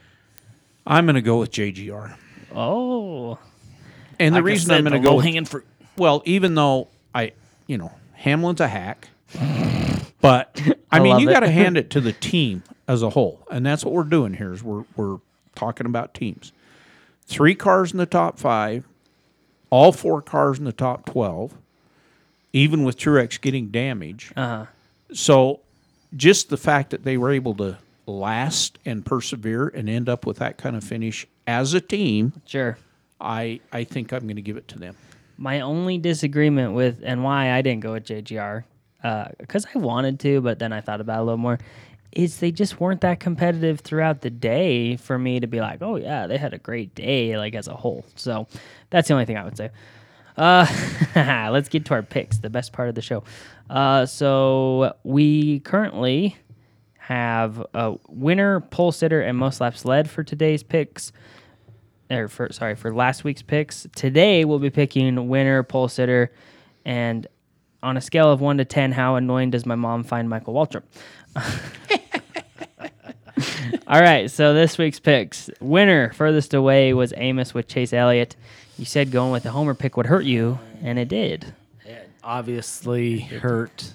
I'm 0.88 1.06
going 1.06 1.16
to 1.16 1.22
go 1.24 1.40
with 1.40 1.50
JGR. 1.50 2.16
Oh, 2.54 3.40
And 4.20 4.36
the 4.36 4.40
Like 4.40 4.46
reason 4.46 4.68
said, 4.68 4.78
I'm 4.78 4.84
going 4.84 5.02
to 5.02 5.08
go 5.08 5.46
fruit. 5.46 5.66
Well, 5.98 6.22
even 6.26 6.56
though 6.56 6.90
I, 7.14 7.34
you 7.68 7.78
know, 7.78 7.92
Hamlin's 8.14 8.62
a 8.62 8.68
hack, 8.68 9.10
but 10.22 10.62
I, 10.92 10.98
I 10.98 11.00
mean, 11.00 11.20
you 11.20 11.30
got 11.30 11.42
to 11.42 11.50
hand 11.50 11.78
it 11.78 11.90
to 11.92 12.02
the 12.02 12.14
team 12.32 12.64
as 12.88 13.02
a 13.02 13.10
whole, 13.10 13.46
and 13.52 13.66
that's 13.66 13.84
what 13.84 13.94
we're 13.94 14.04
doing 14.04 14.34
here. 14.34 14.54
Is 14.54 14.64
we're 14.64 14.86
we're 14.96 15.18
talking 15.56 15.86
about 15.86 16.14
teams. 16.14 16.52
Three 17.28 17.56
cars 17.56 17.92
in 17.92 17.98
the 17.98 18.06
top 18.06 18.38
five, 18.38 18.86
all 19.70 19.92
four 19.92 20.22
cars 20.22 20.60
in 20.60 20.66
the 20.66 20.72
top 20.72 21.06
twelve, 21.06 21.58
even 22.54 22.84
with 22.84 22.98
Truex 22.98 23.40
getting 23.40 23.68
damage. 23.68 24.32
uh-huh. 24.36 24.68
So, 25.14 25.60
just 26.16 26.50
the 26.50 26.58
fact 26.58 26.90
that 26.90 27.04
they 27.04 27.16
were 27.18 27.32
able 27.32 27.54
to 27.56 27.78
last 28.08 28.80
and 28.86 29.06
persevere 29.06 29.68
and 29.68 29.90
end 29.90 30.10
up 30.10 30.26
with 30.26 30.38
that 30.38 30.58
kind 30.58 30.76
of 30.76 30.84
finish 30.84 31.28
as 31.48 31.74
a 31.74 31.82
team, 31.82 32.34
sure. 32.46 32.78
I 33.20 33.60
I 33.72 33.84
think 33.84 34.12
I'm 34.12 34.24
going 34.24 34.36
to 34.36 34.42
give 34.42 34.58
it 34.58 34.68
to 34.70 34.80
them. 34.80 34.96
My 35.38 35.62
only 35.62 35.98
disagreement 35.98 36.74
with 36.74 37.02
and 37.04 37.24
why 37.24 37.52
I 37.52 37.62
didn't 37.62 37.82
go 37.82 37.94
with 37.94 38.06
JGR, 38.06 38.64
because 39.38 39.66
I 39.74 39.78
wanted 39.78 40.20
to, 40.22 40.42
but 40.42 40.60
then 40.60 40.72
I 40.72 40.82
thought 40.82 41.02
about 41.02 41.18
it 41.18 41.22
a 41.22 41.24
little 41.24 41.38
more, 41.38 41.60
is 42.12 42.40
they 42.40 42.52
just 42.52 42.80
weren't 42.80 43.02
that 43.02 43.20
competitive 43.20 43.82
throughout 43.82 44.22
the 44.22 44.30
day 44.30 44.96
for 44.96 45.20
me 45.20 45.40
to 45.42 45.48
be 45.48 45.60
like, 45.60 45.82
oh 45.82 45.98
yeah, 45.98 46.28
they 46.28 46.38
had 46.38 46.54
a 46.54 46.58
great 46.58 46.96
day, 46.96 47.38
like 47.38 47.54
as 47.56 47.68
a 47.68 47.76
whole. 47.76 48.06
So 48.16 48.48
that's 48.90 49.10
the 49.10 49.14
only 49.14 49.26
thing 49.26 49.38
I 49.38 49.44
would 49.44 49.58
say. 49.58 49.70
Uh, 50.38 50.66
let's 51.52 51.70
get 51.70 51.86
to 51.86 51.94
our 51.94 52.04
picks, 52.04 52.38
the 52.38 52.50
best 52.50 52.74
part 52.74 52.90
of 52.90 52.96
the 52.96 53.02
show. 53.02 53.24
Uh, 53.70 54.06
so 54.06 54.94
we 55.04 55.60
currently 55.62 56.38
have 56.98 57.64
a 57.74 57.96
winner, 58.08 58.62
pole 58.62 58.92
sitter, 58.92 59.22
and 59.22 59.38
most 59.38 59.62
laps 59.62 59.86
led 59.86 60.10
for 60.10 60.24
today's 60.24 60.64
picks 60.64 61.12
or 62.10 62.28
for 62.28 62.52
sorry 62.52 62.76
for 62.76 62.94
last 62.94 63.24
week's 63.24 63.42
picks. 63.42 63.88
Today 63.96 64.46
we'll 64.46 64.60
be 64.60 64.70
picking 64.70 65.28
winner, 65.28 65.64
pole 65.64 65.88
sitter, 65.88 66.32
and 66.86 67.26
on 67.84 67.98
a 67.98 68.02
scale 68.02 68.32
of 68.32 68.42
one 68.42 68.58
to 68.58 68.66
ten, 68.66 68.92
how 68.92 69.16
annoying 69.16 69.52
does 69.52 69.66
my 69.66 69.76
mom 69.76 70.04
find 70.04 70.30
Michael 70.30 70.54
Waltrip? 70.54 70.84
All 73.88 74.02
right, 74.02 74.32
so 74.32 74.54
this 74.54 74.78
week's 74.78 75.00
picks 75.00 75.50
winner 75.60 76.12
furthest 76.14 76.54
away 76.54 76.94
was 76.94 77.14
Amos 77.18 77.54
with 77.54 77.68
Chase 77.68 77.94
Elliott. 77.94 78.36
You 78.80 78.86
said 78.86 79.12
going 79.12 79.32
with 79.32 79.44
the 79.44 79.52
homer 79.52 79.74
pick 79.76 79.96
would 79.98 80.06
hurt 80.08 80.26
you, 80.26 80.58
and 80.82 80.98
it 80.98 81.08
did. 81.08 81.54
It 81.86 82.10
obviously 82.24 83.20
hurt. 83.20 83.94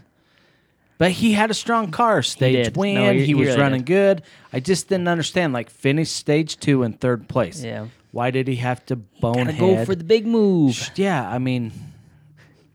But 0.99 1.11
he 1.13 1.33
had 1.33 1.51
a 1.51 1.55
strong 1.55 1.91
car, 1.91 2.23
stage 2.23 2.67
did. 2.67 2.77
win. 2.77 2.95
No, 2.95 3.13
he- 3.13 3.21
he, 3.21 3.27
he 3.27 3.35
was 3.35 3.49
really 3.49 3.61
running 3.61 3.81
did. 3.81 3.87
good. 3.87 4.23
I 4.53 4.61
just 4.61 4.89
didn't 4.89 5.09
understand. 5.09 5.53
Like 5.55 5.71
finished 5.71 6.15
stage 6.15 6.59
two 6.59 6.83
in 6.83 6.93
third 6.93 7.27
place. 7.29 7.63
Yeah. 7.65 7.87
Why 8.13 8.31
did 8.31 8.49
he 8.49 8.57
have 8.57 8.85
to 8.87 8.97
Gotta 8.97 9.21
bonehead? 9.21 9.59
go 9.59 9.85
for 9.85 9.95
the 9.95 10.05
big 10.05 10.27
move. 10.27 10.91
yeah, 10.97 11.29
I 11.31 11.39
mean, 11.39 11.73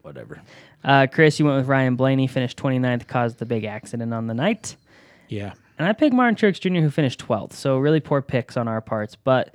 whatever. 0.02 0.42
Uh, 0.84 1.08
Chris, 1.12 1.40
you 1.40 1.46
went 1.46 1.58
with 1.58 1.68
Ryan 1.68 1.96
Blaney, 1.96 2.28
finished 2.28 2.58
29th, 2.58 3.08
caused 3.08 3.40
the 3.40 3.46
big 3.46 3.64
accident 3.66 4.14
on 4.14 4.28
the 4.28 4.34
night. 4.34 4.76
Yeah. 5.28 5.54
And 5.78 5.88
I 5.88 5.94
picked 5.94 6.14
Martin 6.14 6.36
Truex 6.36 6.60
Jr., 6.60 6.80
who 6.82 6.90
finished 6.90 7.26
12th. 7.28 7.54
So 7.54 7.78
really 7.80 8.00
poor 8.00 8.22
picks 8.22 8.56
on 8.56 8.68
our 8.68 8.82
parts. 8.82 9.16
But 9.16 9.54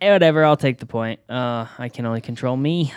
eh, 0.00 0.12
whatever, 0.12 0.44
I'll 0.44 0.56
take 0.56 0.78
the 0.78 0.86
point. 0.86 1.18
Uh, 1.28 1.66
I 1.78 1.88
can 1.88 2.06
only 2.06 2.20
control 2.20 2.56
me. 2.56 2.92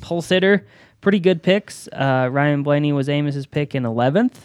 Pole 0.00 0.22
sitter, 0.22 0.66
pretty 1.00 1.18
good 1.18 1.42
picks. 1.42 1.88
Uh, 1.88 2.28
Ryan 2.30 2.62
Blaney 2.62 2.92
was 2.92 3.08
Amos's 3.08 3.46
pick 3.46 3.74
in 3.74 3.82
11th. 3.82 4.36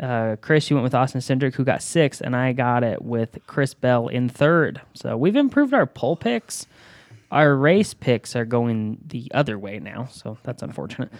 Uh, 0.00 0.36
Chris, 0.40 0.68
you 0.68 0.76
went 0.76 0.84
with 0.84 0.94
Austin 0.94 1.20
Cindric, 1.20 1.54
who 1.54 1.64
got 1.64 1.82
sixth, 1.82 2.20
and 2.20 2.34
I 2.34 2.52
got 2.52 2.82
it 2.82 3.02
with 3.02 3.38
Chris 3.46 3.74
Bell 3.74 4.08
in 4.08 4.28
third. 4.28 4.80
So 4.94 5.16
we've 5.16 5.36
improved 5.36 5.72
our 5.72 5.86
pole 5.86 6.16
picks. 6.16 6.66
Our 7.30 7.56
race 7.56 7.94
picks 7.94 8.36
are 8.36 8.44
going 8.44 8.98
the 9.06 9.30
other 9.34 9.58
way 9.58 9.78
now, 9.78 10.06
so 10.10 10.38
that's 10.42 10.62
unfortunate. 10.62 11.10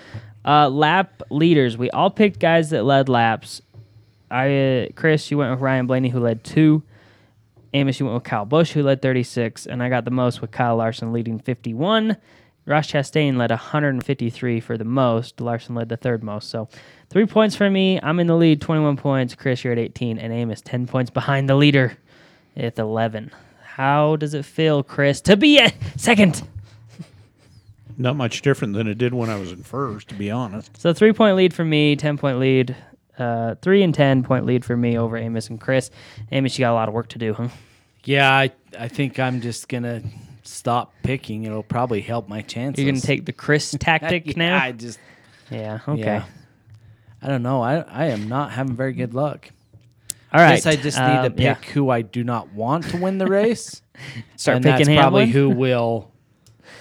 Uh, 0.45 0.69
lap 0.69 1.23
leaders, 1.31 1.79
we 1.79 1.91
all 1.91 2.11
picked 2.11 2.39
guys 2.39 2.71
that 2.71 2.85
led 2.85 3.09
laps. 3.09 3.63
I, 4.31 4.57
uh, 4.57 4.87
Chris, 4.95 5.31
you 5.31 5.39
went 5.39 5.51
with 5.53 5.61
Ryan 5.61 5.87
Blaney, 5.87 6.09
who 6.09 6.21
led 6.21 6.45
two. 6.45 6.83
Amos, 7.73 7.99
you 7.99 8.07
went 8.07 8.15
with 8.15 8.25
Kyle 8.25 8.45
Busch, 8.45 8.73
who 8.73 8.83
led 8.85 9.03
36, 9.03 9.67
and 9.67 9.83
I 9.83 9.89
got 9.89 10.05
the 10.05 10.13
most 10.13 10.41
with 10.41 10.53
Kyle 10.53 10.77
Larson 10.77 11.13
leading 11.13 11.41
51. 11.41 12.17
Ross 12.67 12.91
Chastain 12.91 13.37
led 13.37 13.51
153 13.51 14.61
for 14.61 14.79
the 14.79 14.85
most. 14.85 15.41
Larson 15.41 15.75
led 15.75 15.89
the 15.89 15.97
third 15.97 16.23
most. 16.23 16.49
So 16.49 16.69
three 17.11 17.27
points 17.27 17.55
for 17.55 17.69
me. 17.69 18.01
I'm 18.03 18.19
in 18.21 18.27
the 18.27 18.37
lead, 18.37 18.61
21 18.61 18.97
points. 18.97 19.35
Chris, 19.35 19.65
you're 19.65 19.73
at 19.73 19.79
18, 19.79 20.19
and 20.19 20.33
Amos 20.33 20.61
10 20.63 20.87
points 20.87 21.11
behind 21.11 21.49
the 21.49 21.57
leader 21.57 21.99
at 22.57 22.79
11. 22.79 23.31
How 23.63 24.17
does 24.17 24.35
it 24.35 24.45
feel, 24.45 24.83
Chris, 24.83 25.21
to 25.23 25.37
be 25.37 25.59
a 25.59 25.73
second? 25.97 26.47
Not 27.97 28.17
much 28.17 28.43
different 28.43 28.75
than 28.75 28.87
it 28.87 28.99
did 28.99 29.15
when 29.15 29.31
I 29.31 29.37
was 29.39 29.53
in 29.53 29.63
first, 29.63 30.09
to 30.09 30.15
be 30.15 30.31
honest. 30.31 30.77
So 30.81 30.93
three 30.93 31.13
point 31.13 31.37
lead 31.37 31.53
for 31.53 31.65
me, 31.65 31.97
10 31.97 32.19
point 32.19 32.39
lead, 32.39 32.75
uh, 33.19 33.57
three 33.63 33.83
and 33.83 33.95
10 33.95 34.25
point 34.25 34.47
lead 34.47 34.65
for 34.65 34.77
me 34.77 34.99
over 34.99 35.17
Amos 35.17 35.49
and 35.51 35.61
Chris. 35.61 35.91
Amos, 36.33 36.59
you 36.59 36.63
got 36.65 36.73
a 36.73 36.75
lot 36.75 36.89
of 36.89 36.95
work 36.95 37.09
to 37.11 37.19
do, 37.19 37.35
huh? 37.35 37.49
Yeah, 38.05 38.31
I 38.31 38.51
I 38.79 38.89
think 38.89 39.19
I'm 39.19 39.41
just 39.41 39.69
gonna 39.69 40.03
stop 40.45 40.93
picking. 41.03 41.45
It'll 41.45 41.63
probably 41.63 42.01
help 42.01 42.29
my 42.29 42.43
chances. 42.43 42.83
You're 42.83 42.93
going 42.93 43.01
to 43.01 43.07
take 43.07 43.27
the 43.27 43.33
Chris 43.33 43.75
tactic 43.81 44.27
yeah, 44.29 44.33
now? 44.37 44.63
I 44.63 44.73
just 44.73 44.99
Yeah, 45.51 45.81
okay. 45.89 46.01
yeah. 46.01 46.25
I 47.23 47.29
don't 47.29 47.43
know. 47.43 47.63
I 47.63 47.79
I 47.79 48.07
am 48.07 48.29
not 48.29 48.53
having 48.53 48.77
very 48.77 48.93
good 48.93 49.15
luck. 49.15 49.49
All 50.33 50.41
right. 50.41 50.53
I 50.53 50.55
guess 50.57 50.67
I 50.67 50.77
just 50.77 50.99
need 50.99 51.05
to 51.05 51.27
um, 51.27 51.33
pick 51.33 51.67
yeah. 51.67 51.73
who 51.73 51.89
I 51.89 52.03
do 52.03 52.25
not 52.25 52.53
want 52.53 52.89
to 52.91 52.97
win 52.97 53.19
the 53.19 53.27
race. 53.27 53.83
Start 54.37 54.57
and 54.57 54.65
picking 54.65 54.87
that's 54.87 54.99
probably 55.01 55.27
who 55.27 55.49
will 55.49 56.11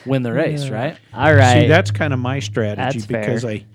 win 0.05 0.23
the 0.23 0.33
race, 0.33 0.69
right? 0.69 0.97
All 1.13 1.33
right. 1.33 1.61
See, 1.61 1.67
that's 1.67 1.91
kind 1.91 2.13
of 2.13 2.19
my 2.19 2.39
strategy 2.39 2.99
That's 2.99 3.05
because 3.05 3.43
fair. 3.43 3.51
I, 3.51 3.65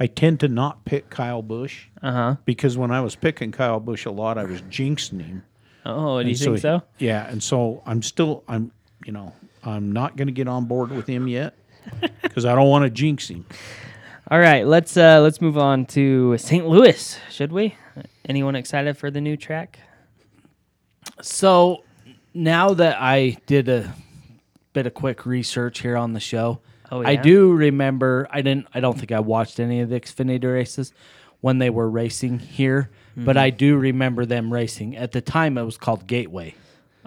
I 0.00 0.06
tend 0.06 0.40
to 0.40 0.48
not 0.48 0.84
pick 0.84 1.10
Kyle 1.10 1.42
Busch 1.42 1.86
uh 2.02 2.12
huh. 2.12 2.36
because 2.44 2.78
when 2.78 2.90
I 2.90 3.02
was 3.02 3.14
picking 3.14 3.52
Kyle 3.52 3.78
Busch 3.78 4.06
a 4.06 4.10
lot, 4.10 4.38
I 4.38 4.44
was 4.44 4.62
jinxing 4.62 5.22
him. 5.22 5.42
Oh, 5.84 6.20
do 6.22 6.28
you 6.28 6.30
And 6.30 6.38
think 6.38 6.54
he- 6.56 6.60
so? 6.60 6.82
Yeah, 6.98 7.28
and 7.28 7.42
so 7.42 7.82
I'm 7.86 8.02
still 8.02 8.42
I'm 8.48 8.72
you 9.06 9.12
know 9.12 9.32
I'm 9.64 9.92
not 9.92 10.16
going 10.16 10.28
to 10.28 10.32
get 10.32 10.48
on 10.48 10.66
board 10.66 10.90
with 10.90 11.06
him 11.06 11.26
yet 11.28 11.54
because 12.22 12.44
I 12.44 12.54
don't 12.54 12.68
want 12.68 12.84
to 12.84 12.90
jinx 12.90 13.28
him. 13.28 13.46
All 14.30 14.38
right, 14.40 14.66
let's 14.66 14.96
uh 14.96 15.20
let's 15.20 15.40
move 15.40 15.56
on 15.56 15.86
to 15.86 16.36
St. 16.38 16.66
Louis, 16.66 17.18
should 17.30 17.52
we? 17.52 17.74
Anyone 18.28 18.56
excited 18.56 18.98
for 18.98 19.10
the 19.10 19.20
new 19.20 19.36
track? 19.36 19.78
So 21.22 21.84
now 22.34 22.74
that 22.74 22.96
I 23.00 23.36
did 23.46 23.68
a 23.68 23.94
bit 24.72 24.86
of 24.86 24.94
quick 24.94 25.24
research 25.26 25.80
here 25.80 25.96
on 25.96 26.12
the 26.12 26.20
show, 26.20 26.60
Oh, 26.90 27.02
I 27.02 27.16
do 27.16 27.52
remember. 27.52 28.28
I 28.30 28.42
didn't. 28.42 28.68
I 28.72 28.78
don't 28.80 28.96
think 28.96 29.10
I 29.10 29.18
watched 29.20 29.58
any 29.58 29.80
of 29.80 29.88
the 29.88 29.98
Xfinity 30.00 30.44
races 30.44 30.92
when 31.40 31.58
they 31.58 31.70
were 31.70 31.88
racing 31.90 32.38
here, 32.38 32.90
but 33.16 33.34
Mm-hmm. 33.36 33.38
I 33.38 33.50
do 33.50 33.76
remember 33.76 34.24
them 34.26 34.52
racing. 34.52 34.96
At 34.96 35.10
the 35.12 35.20
time, 35.20 35.58
it 35.58 35.64
was 35.64 35.76
called 35.76 36.06
Gateway. 36.06 36.54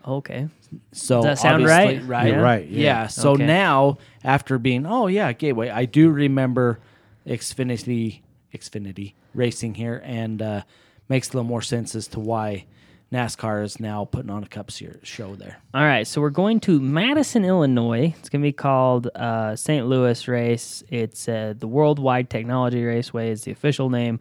Okay. 0.08 0.47
So 0.91 1.18
Does 1.18 1.26
that 1.26 1.38
sound 1.39 1.66
right? 1.66 2.04
Right. 2.06 2.28
You're 2.28 2.41
right, 2.41 2.68
Yeah. 2.68 2.84
yeah. 3.02 3.08
So 3.08 3.32
Okay. 3.32 3.45
now, 3.45 3.97
after 4.24 4.58
being, 4.60 4.86
oh 4.86 5.08
yeah, 5.08 5.32
Gateway, 5.34 5.70
I 5.70 5.86
do 5.86 6.10
remember 6.10 6.80
Xfinity, 7.28 8.22
Xfinity 8.54 9.14
racing 9.34 9.76
here, 9.76 10.02
and 10.06 10.41
uh, 10.41 10.62
makes 11.08 11.30
a 11.30 11.34
little 11.34 11.43
more 11.47 11.62
sense 11.62 11.95
as 11.95 12.08
to 12.10 12.20
why 12.20 12.66
NASCAR 13.12 13.64
is 13.64 13.80
now 13.80 14.06
putting 14.06 14.30
on 14.30 14.43
a 14.43 14.47
Cup 14.47 14.70
Series 14.70 15.00
show 15.08 15.36
there. 15.36 15.58
All 15.74 15.82
right, 15.84 16.06
so 16.06 16.22
we're 16.22 16.30
going 16.30 16.60
to 16.62 16.80
Madison, 16.80 17.43
Illinois. 17.43 18.14
It's 18.20 18.30
going 18.30 18.41
to 18.41 18.47
be 18.47 18.52
called 18.54 19.08
uh, 19.16 19.56
St. 19.56 19.88
Louis 19.88 20.28
Race. 20.28 20.84
It's 20.89 21.28
uh, 21.28 21.56
the 21.58 21.68
Worldwide 21.68 22.30
Technology 22.30 22.84
Raceway 22.84 23.32
is 23.32 23.43
the 23.43 23.52
official 23.52 23.89
name. 23.89 24.20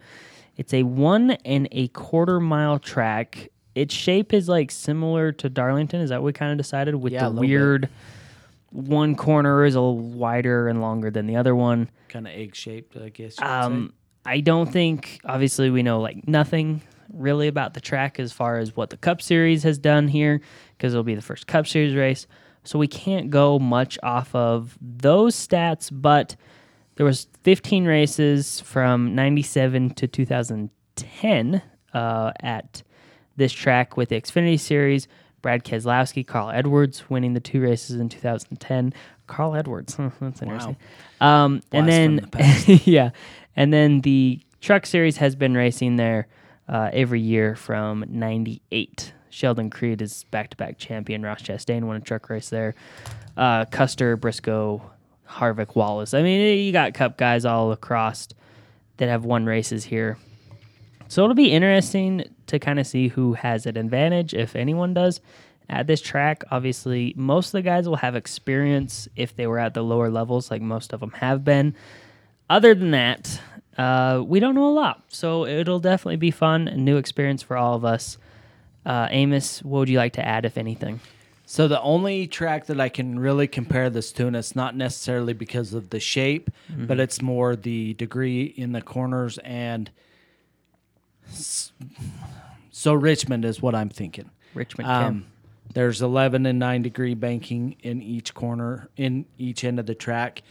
It's 0.57 0.72
a 0.72 0.83
one 0.83 1.33
and 1.45 1.68
a 1.70 1.89
quarter 1.89 2.41
mile 2.41 2.79
track. 2.79 3.51
Its 3.79 3.95
shape 3.95 4.33
is 4.33 4.49
like 4.49 4.70
similar 4.70 5.33
to 5.33 5.49
Darlington. 5.49 6.01
Is 6.01 6.11
that 6.11 6.20
what 6.20 6.26
we 6.26 6.33
kind 6.33 6.53
of 6.53 6.59
decided? 6.59 6.95
With 6.97 7.12
Yeah, 7.12 7.24
the 7.24 7.29
little 7.31 7.43
bit. 7.43 7.49
weird 7.49 7.89
one 8.70 9.14
corner 9.14 9.64
is 9.64 9.74
a 9.74 9.81
little 9.81 9.99
wider 9.99 10.68
and 10.68 10.81
longer 10.81 11.11
than 11.11 11.26
the 11.26 11.37
other 11.37 11.55
one. 11.55 11.89
Kind 12.09 12.26
of 12.26 12.33
egg 12.35 12.55
shaped, 12.55 12.97
I 12.97 13.09
guess. 13.09 13.41
Um, 13.41 13.95
I 14.26 14.41
don't 14.41 14.70
think, 14.70 15.20
obviously, 15.24 15.70
we 15.70 15.83
know 15.83 16.01
like 16.01 16.29
nothing 16.29 16.83
really 17.12 17.49
about 17.49 17.72
the 17.72 17.81
track 17.81 18.20
as 18.20 18.33
far 18.33 18.59
as 18.59 18.76
what 18.76 18.91
the 18.91 18.97
Cup 18.99 19.22
Series 19.22 19.62
has 19.62 19.79
done 19.79 20.09
here 20.09 20.41
because 20.76 20.93
it'll 20.93 21.03
be 21.05 21.14
the 21.14 21.22
first 21.22 21.47
Cup 21.47 21.66
Series 21.66 21.95
race. 21.95 22.26
So 22.64 22.79
we 22.79 22.89
can't 22.89 23.31
go 23.31 23.59
much 23.59 23.99
off 24.03 24.35
of 24.35 24.76
those 24.83 25.35
stats, 25.35 25.89
but 25.91 26.37
there 26.97 27.07
was 27.07 27.26
15 27.45 27.87
races 27.87 28.61
from 28.61 29.14
97 29.14 29.91
to 29.95 30.07
2010 30.07 31.62
uh, 31.95 32.33
at 32.41 32.83
this 33.39 33.53
track 33.53 33.97
with 33.97 34.11
the 34.11 34.20
Xfinity 34.20 34.61
Series. 34.61 35.09
Brad 35.41 35.64
Keselowski, 35.64 36.26
Carl 36.26 36.51
Edwards 36.51 37.09
winning 37.09 37.32
the 37.32 37.41
two 37.41 37.61
races 37.61 37.97
in 37.99 38.09
2010. 38.09 38.93
Carl 39.26 39.55
Edwards, 39.55 39.97
that's 40.20 40.43
interesting. 40.43 40.76
Um, 41.20 41.62
and 41.72 41.89
then 41.89 42.16
the 42.16 42.82
yeah, 42.84 43.11
and 43.57 43.72
then 43.72 44.01
the 44.01 44.41
Truck 44.61 44.86
Series 44.86 45.18
has 45.18 45.36
been 45.36 45.55
racing 45.55 45.97
there 45.97 46.26
uh, 46.68 46.91
every 46.93 47.20
year 47.20 47.55
from 47.55 48.05
'98. 48.09 49.12
Sheldon 49.30 49.70
Creed 49.70 50.03
is 50.03 50.24
back-to-back 50.30 50.78
champion. 50.78 51.22
Ross 51.22 51.43
Chastain 51.43 51.84
won 51.84 51.97
a 51.97 52.01
truck 52.01 52.28
race 52.30 52.49
there. 52.49 52.74
Uh, 53.36 53.66
Custer, 53.66 54.16
Briscoe, 54.16 54.82
Harvick, 55.28 55.76
Wallace. 55.76 56.14
I 56.14 56.22
mean, 56.22 56.64
you 56.64 56.72
got 56.72 56.95
Cup 56.95 57.18
guys 57.18 57.45
all 57.45 57.70
across 57.70 58.28
that 58.97 59.09
have 59.09 59.24
won 59.24 59.45
races 59.45 59.84
here. 59.84 60.16
So 61.09 61.22
it'll 61.22 61.34
be 61.34 61.53
interesting 61.53 62.24
to 62.49 62.59
kind 62.59 62.79
of 62.79 62.87
see 62.87 63.09
who 63.09 63.35
has 63.35 63.67
an 63.67 63.77
advantage, 63.77 64.35
if 64.35 64.57
anyone 64.57 64.95
does, 64.95 65.21
at 65.69 65.87
this 65.87 66.01
track. 66.01 66.45
Obviously, 66.51 67.15
most 67.17 67.49
of 67.49 67.53
the 67.53 67.63
guys 67.63 67.89
will 67.89 67.97
have 67.97 68.17
experience 68.17 69.09
if 69.17 69.35
they 69.37 69.47
were 69.47 69.59
at 69.59 69.75
the 69.75 69.83
lower 69.83 70.11
levels, 70.11 70.51
like 70.51 70.63
most 70.63 70.93
of 70.93 71.01
them 71.01 71.13
have 71.13 71.45
been. 71.45 71.75
Other 72.51 72.75
than 72.75 72.91
that, 72.93 73.41
uh, 73.77 74.23
we 74.27 74.41
don't 74.41 74.55
know 74.55 74.69
a 74.69 74.73
lot. 74.73 75.05
So 75.09 75.47
it'll 75.47 75.81
definitely 75.81 76.17
be 76.17 76.31
fun, 76.31 76.69
a 76.69 76.77
new 76.77 76.97
experience 76.97 77.43
for 77.43 77.57
all 77.57 77.75
of 77.75 77.85
us. 77.85 78.19
Uh, 78.85 79.09
Amos, 79.11 79.63
what 79.63 79.81
would 79.81 79.89
you 79.89 79.99
like 79.99 80.15
to 80.15 80.27
add, 80.27 80.45
if 80.45 80.57
anything? 80.57 81.01
So 81.45 81.67
the 81.67 81.81
only 81.81 82.27
track 82.27 82.67
that 82.67 82.79
I 82.79 82.91
can 82.91 83.19
really 83.19 83.47
compare 83.47 83.89
this 83.89 84.13
to, 84.13 84.27
and 84.27 84.37
it's 84.37 84.55
not 84.55 84.77
necessarily 84.77 85.33
because 85.33 85.73
of 85.73 85.89
the 85.89 85.99
shape, 85.99 86.51
but 86.87 87.01
it's 87.01 87.23
more 87.23 87.57
the 87.57 87.95
degree 87.95 88.45
in 88.45 88.73
the 88.73 88.83
corners 88.83 89.39
and 89.39 89.91
so 92.70 92.95
Richmond 92.95 93.45
is 93.45 93.61
what 93.61 93.74
I'm 93.74 93.89
thinking. 93.89 94.31
Richmond. 94.55 94.91
Um, 94.91 95.26
there's 95.74 96.01
11 96.01 96.47
and 96.47 96.59
9 96.59 96.83
degree 96.83 97.14
banking 97.14 97.76
in 97.81 98.03
each 98.03 98.35
corner, 98.35 98.89
in 98.97 99.26
each 99.37 99.64
end 99.64 99.79
of 99.79 99.87
the 99.87 99.95
track. 99.95 100.43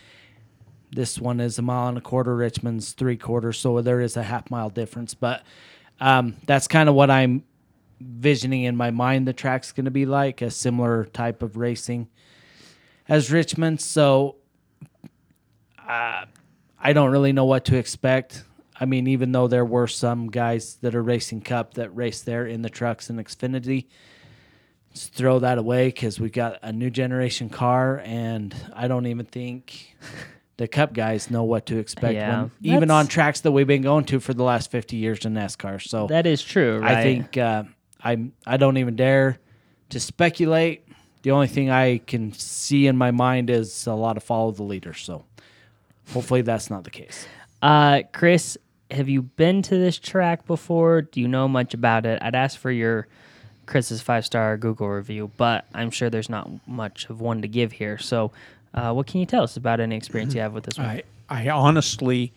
This 0.92 1.20
one 1.20 1.40
is 1.40 1.60
a 1.60 1.62
mile 1.62 1.90
and 1.90 1.98
a 1.98 2.02
quarter. 2.02 2.36
Richmond's 2.36 2.94
three 2.94 3.18
quarters, 3.18 3.58
so 3.58 3.82
there 3.82 4.00
is 4.00 4.16
a 4.16 4.24
half 4.24 4.50
mile 4.50 4.70
difference. 4.70 5.14
But 5.14 5.44
um, 6.00 6.38
that's 6.46 6.68
kind 6.68 6.88
of 6.88 6.96
what 6.96 7.10
I'm 7.10 7.44
visioning 8.00 8.64
in 8.64 8.76
my 8.76 8.92
mind. 8.92 9.28
The 9.28 9.34
track's 9.34 9.72
going 9.72 9.86
to 9.86 9.92
be 9.92 10.06
like 10.06 10.42
a 10.42 10.52
similar 10.52 11.06
type 11.06 11.42
of 11.42 11.58
racing 11.58 12.08
as 13.10 13.32
Richmond. 13.32 13.82
So 13.82 14.36
uh, 15.88 16.26
I 16.80 16.94
don't 16.94 17.12
really 17.12 17.34
know 17.34 17.46
what 17.46 17.66
to 17.66 17.78
expect. 17.78 18.44
I 18.80 18.86
mean, 18.86 19.08
even 19.08 19.32
though 19.32 19.48
there 19.48 19.66
were 19.66 19.88
some 19.88 20.30
guys 20.30 20.76
that 20.82 20.96
are 20.96 21.02
racing 21.04 21.42
Cup 21.42 21.76
that 21.76 21.96
race 21.96 22.22
there 22.22 22.46
in 22.46 22.62
the 22.62 22.70
trucks 22.70 23.10
in 23.10 23.18
Xfinity, 23.18 23.88
just 24.94 25.14
throw 25.14 25.40
that 25.40 25.58
away 25.58 25.88
because 25.88 26.20
we 26.20 26.30
got 26.30 26.60
a 26.62 26.72
new 26.72 26.90
generation 26.90 27.50
car, 27.50 28.02
and 28.06 28.56
I 28.74 28.88
don't 28.88 29.08
even 29.08 29.26
think 29.26 29.96
the 30.58 30.68
Cup 30.68 30.94
guys 30.94 31.32
know 31.32 31.44
what 31.44 31.68
to 31.68 31.78
expect. 31.78 32.16
Yeah. 32.16 32.42
when, 32.42 32.52
even 32.62 32.92
on 32.92 33.08
tracks 33.08 33.42
that 33.42 33.52
we've 33.52 33.68
been 33.68 33.82
going 33.82 34.06
to 34.06 34.20
for 34.20 34.34
the 34.34 34.44
last 34.44 34.72
fifty 34.72 34.98
years 34.98 35.26
in 35.26 35.34
NASCAR. 35.34 35.82
So 35.88 36.08
that 36.08 36.26
is 36.26 36.44
true, 36.44 36.80
right? 36.80 36.98
I 36.98 37.04
think 37.04 37.38
uh, 37.38 37.64
I'm. 38.02 38.34
I 38.46 38.58
don't 38.58 38.78
even 38.78 38.96
dare 38.96 39.40
to 39.90 40.00
speculate. 40.00 40.84
The 41.24 41.32
only 41.32 41.48
thing 41.48 41.70
I 41.70 41.98
can 41.98 42.32
see 42.34 42.88
in 42.88 42.96
my 42.96 43.12
mind 43.12 43.50
is 43.50 43.88
a 43.88 43.94
lot 43.94 44.18
of 44.18 44.24
follow 44.24 44.52
the 44.52 44.64
leader. 44.64 44.94
So 44.94 45.26
hopefully 46.14 46.42
that's 46.42 46.70
not 46.70 46.84
the 46.84 46.90
case. 46.90 47.28
Uh, 47.62 48.04
Chris, 48.14 48.58
have 48.92 49.10
you 49.10 49.22
been 49.24 49.62
to 49.64 49.78
this 49.78 49.98
track 49.98 50.46
before? 50.46 51.02
Do 51.02 51.20
you 51.22 51.28
know 51.28 51.48
much 51.48 51.74
about 51.74 52.06
it? 52.06 52.20
I'd 52.22 52.36
ask 52.36 52.58
for 52.58 52.72
your 52.72 53.08
Chris's 53.66 54.02
five 54.02 54.26
star 54.26 54.58
Google 54.58 54.90
review, 54.90 55.32
but 55.38 55.66
I'm 55.74 55.92
sure 55.92 56.10
there's 56.10 56.30
not 56.30 56.50
much 56.68 57.10
of 57.10 57.20
one 57.22 57.42
to 57.42 57.48
give 57.48 57.74
here. 57.74 57.98
So, 57.98 58.32
uh, 58.74 58.94
what 58.94 59.08
can 59.08 59.20
you 59.20 59.26
tell 59.26 59.44
us 59.44 59.58
about 59.58 59.80
any 59.80 59.96
experience 59.96 60.34
you 60.36 60.42
have 60.42 60.54
with 60.54 60.64
this 60.66 60.78
one? 60.78 60.88
I, 60.88 61.04
I 61.30 61.50
honestly, 61.50 62.32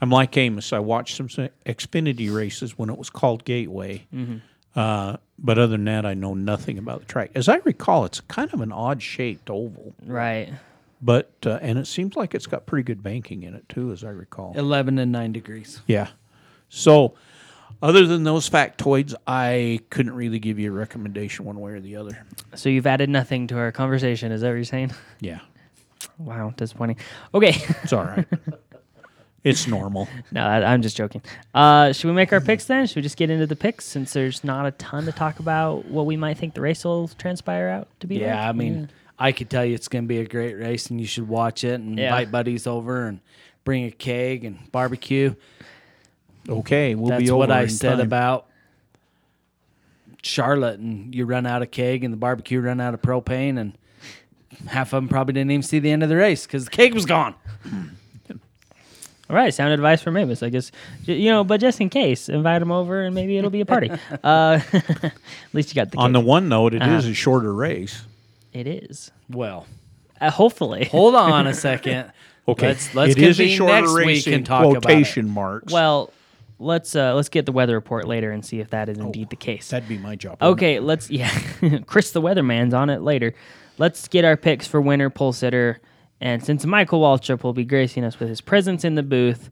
I'm 0.00 0.10
like 0.10 0.36
Amos. 0.36 0.72
I 0.72 0.78
watched 0.80 1.16
some 1.16 1.28
Xfinity 1.28 2.34
races 2.34 2.76
when 2.76 2.90
it 2.90 2.98
was 2.98 3.10
called 3.10 3.44
Gateway. 3.44 4.06
Uh, 4.74 5.18
but 5.38 5.58
other 5.58 5.72
than 5.72 5.84
that, 5.84 6.06
I 6.06 6.14
know 6.14 6.34
nothing 6.34 6.78
about 6.78 7.00
the 7.00 7.06
track. 7.06 7.30
As 7.34 7.48
I 7.48 7.56
recall, 7.64 8.04
it's 8.06 8.20
kind 8.20 8.52
of 8.54 8.60
an 8.62 8.72
odd 8.72 9.02
shaped 9.02 9.50
oval, 9.50 9.94
Right. 10.04 10.48
But 11.02 11.32
uh, 11.44 11.58
and 11.60 11.78
it 11.78 11.86
seems 11.86 12.16
like 12.16 12.34
it's 12.34 12.46
got 12.46 12.64
pretty 12.66 12.84
good 12.84 13.02
banking 13.02 13.42
in 13.42 13.54
it 13.54 13.68
too, 13.68 13.92
as 13.92 14.04
I 14.04 14.10
recall. 14.10 14.52
Eleven 14.56 14.98
and 14.98 15.12
nine 15.12 15.32
degrees. 15.32 15.82
Yeah. 15.86 16.08
So, 16.68 17.14
other 17.82 18.06
than 18.06 18.22
those 18.24 18.48
factoids, 18.48 19.14
I 19.26 19.80
couldn't 19.90 20.14
really 20.14 20.38
give 20.38 20.58
you 20.58 20.72
a 20.72 20.74
recommendation 20.74 21.44
one 21.44 21.60
way 21.60 21.72
or 21.72 21.80
the 21.80 21.96
other. 21.96 22.24
So 22.54 22.68
you've 22.70 22.86
added 22.86 23.10
nothing 23.10 23.46
to 23.48 23.58
our 23.58 23.72
conversation. 23.72 24.32
Is 24.32 24.40
that 24.40 24.48
what 24.48 24.54
you're 24.54 24.64
saying? 24.64 24.92
Yeah, 25.20 25.40
Wow, 26.18 26.52
disappointing. 26.56 26.96
Okay. 27.34 27.54
it's 27.82 27.92
all 27.92 28.04
right. 28.04 28.26
it's 29.44 29.66
normal. 29.66 30.08
no, 30.30 30.44
I, 30.44 30.72
I'm 30.72 30.82
just 30.82 30.96
joking. 30.96 31.22
Uh, 31.54 31.92
should 31.92 32.08
we 32.08 32.14
make 32.14 32.32
our 32.32 32.40
picks 32.40 32.66
then? 32.66 32.86
Should 32.86 32.96
we 32.96 33.02
just 33.02 33.16
get 33.16 33.30
into 33.30 33.46
the 33.46 33.56
picks 33.56 33.84
since 33.84 34.12
there's 34.12 34.44
not 34.44 34.66
a 34.66 34.70
ton 34.72 35.04
to 35.06 35.12
talk 35.12 35.38
about 35.40 35.86
what 35.86 36.06
we 36.06 36.16
might 36.16 36.38
think 36.38 36.54
the 36.54 36.60
race 36.60 36.84
will 36.84 37.08
transpire 37.08 37.68
out 37.68 37.88
to 38.00 38.06
be? 38.06 38.16
Yeah, 38.16 38.36
like? 38.40 38.48
I 38.48 38.52
mean, 38.52 38.90
I 39.22 39.32
could 39.32 39.48
tell 39.48 39.64
you 39.64 39.74
it's 39.74 39.88
going 39.88 40.04
to 40.04 40.08
be 40.08 40.18
a 40.18 40.26
great 40.26 40.54
race, 40.54 40.90
and 40.90 41.00
you 41.00 41.06
should 41.06 41.28
watch 41.28 41.62
it 41.64 41.80
and 41.80 41.98
Yeah. 41.98 42.06
invite 42.06 42.30
buddies 42.32 42.66
over 42.66 43.06
and 43.06 43.20
bring 43.64 43.84
a 43.84 43.90
keg 43.90 44.44
and 44.44 44.58
barbecue. 44.72 45.34
Okay, 46.48 46.94
we'll 46.96 47.10
That's 47.10 47.22
be 47.22 47.30
over 47.30 47.38
what 47.38 47.50
I 47.52 47.62
in 47.62 47.68
said 47.68 47.98
time. 47.98 48.00
about 48.00 48.46
Charlotte, 50.22 50.80
and 50.80 51.14
you 51.14 51.24
run 51.24 51.46
out 51.46 51.62
of 51.62 51.70
keg, 51.70 52.04
and 52.04 52.12
the 52.12 52.16
barbecue 52.18 52.60
run 52.60 52.80
out 52.80 52.94
of 52.94 53.02
propane, 53.02 53.58
and 53.58 53.78
half 54.68 54.92
of 54.92 55.02
them 55.02 55.08
probably 55.08 55.34
didn't 55.34 55.50
even 55.50 55.62
see 55.62 55.78
the 55.78 55.90
end 55.90 56.02
of 56.02 56.08
the 56.08 56.16
race 56.16 56.46
because 56.46 56.64
the 56.64 56.70
keg 56.70 56.94
was 56.94 57.06
gone. 57.06 57.34
All 59.30 59.36
right, 59.36 59.54
sound 59.54 59.72
advice 59.72 60.02
from 60.02 60.16
Amos, 60.16 60.42
I 60.42 60.50
guess. 60.50 60.70
You 61.04 61.30
know, 61.30 61.42
but 61.42 61.58
just 61.60 61.80
in 61.80 61.88
case, 61.88 62.28
invite 62.28 62.60
him 62.60 62.70
over 62.70 63.02
and 63.02 63.14
maybe 63.14 63.38
it'll 63.38 63.50
be 63.50 63.62
a 63.62 63.66
party. 63.66 63.90
uh, 64.24 64.60
at 64.72 65.12
least 65.54 65.70
you 65.70 65.74
got 65.74 65.90
the. 65.90 65.98
On 65.98 66.12
the 66.12 66.20
one 66.20 66.48
note, 66.48 66.74
it 66.74 66.82
is 66.82 67.04
Uh-huh. 67.04 67.10
a 67.10 67.14
shorter 67.14 67.54
race. 67.54 68.02
It 68.52 68.66
is. 68.66 69.10
Well, 69.30 69.66
Uh, 70.20 70.30
hopefully. 70.30 70.84
hold 70.90 71.14
on 71.14 71.46
a 71.46 71.54
second. 71.68 72.12
Okay, 72.48 72.66
let's 72.68 72.94
let's 72.94 73.12
it 73.12 73.18
is 73.22 73.38
a 73.38 73.42
convene 73.44 73.56
shorter 73.56 73.80
next 73.82 73.92
race 73.94 74.06
week 74.06 74.26
in 74.26 74.34
and 74.34 74.46
talk 74.46 74.64
about 74.64 74.82
quotation 74.82 75.26
it. 75.26 75.30
marks. 75.30 75.72
Well, 75.72 76.10
let's 76.58 76.94
uh, 76.96 77.14
let's 77.14 77.28
get 77.28 77.46
the 77.46 77.52
weather 77.52 77.74
report 77.74 78.06
later 78.08 78.30
and 78.32 78.44
see 78.44 78.58
if 78.60 78.70
that 78.70 78.88
is 78.88 78.98
indeed 78.98 79.30
the 79.30 79.36
case. 79.36 79.68
that'd 79.70 79.88
be 79.88 79.98
my 79.98 80.16
job. 80.16 80.42
Okay, 80.42 80.80
let's 80.80 81.08
yeah. 81.10 81.30
Chris 81.86 82.10
the 82.12 82.20
weatherman's 82.20 82.74
on 82.74 82.90
it 82.90 83.00
later. 83.02 83.32
Let's 83.78 84.06
get 84.08 84.24
our 84.24 84.36
picks 84.36 84.66
for 84.66 84.80
winner 84.80 85.08
pole 85.10 85.32
sitter. 85.32 85.80
And 86.20 86.44
since 86.44 86.64
Michael 86.64 87.00
Waltrip 87.00 87.42
will 87.42 87.52
be 87.52 87.64
gracing 87.64 88.04
us 88.04 88.20
with 88.20 88.28
his 88.28 88.40
presence 88.40 88.84
in 88.84 88.94
the 88.94 89.02
booth, 89.02 89.50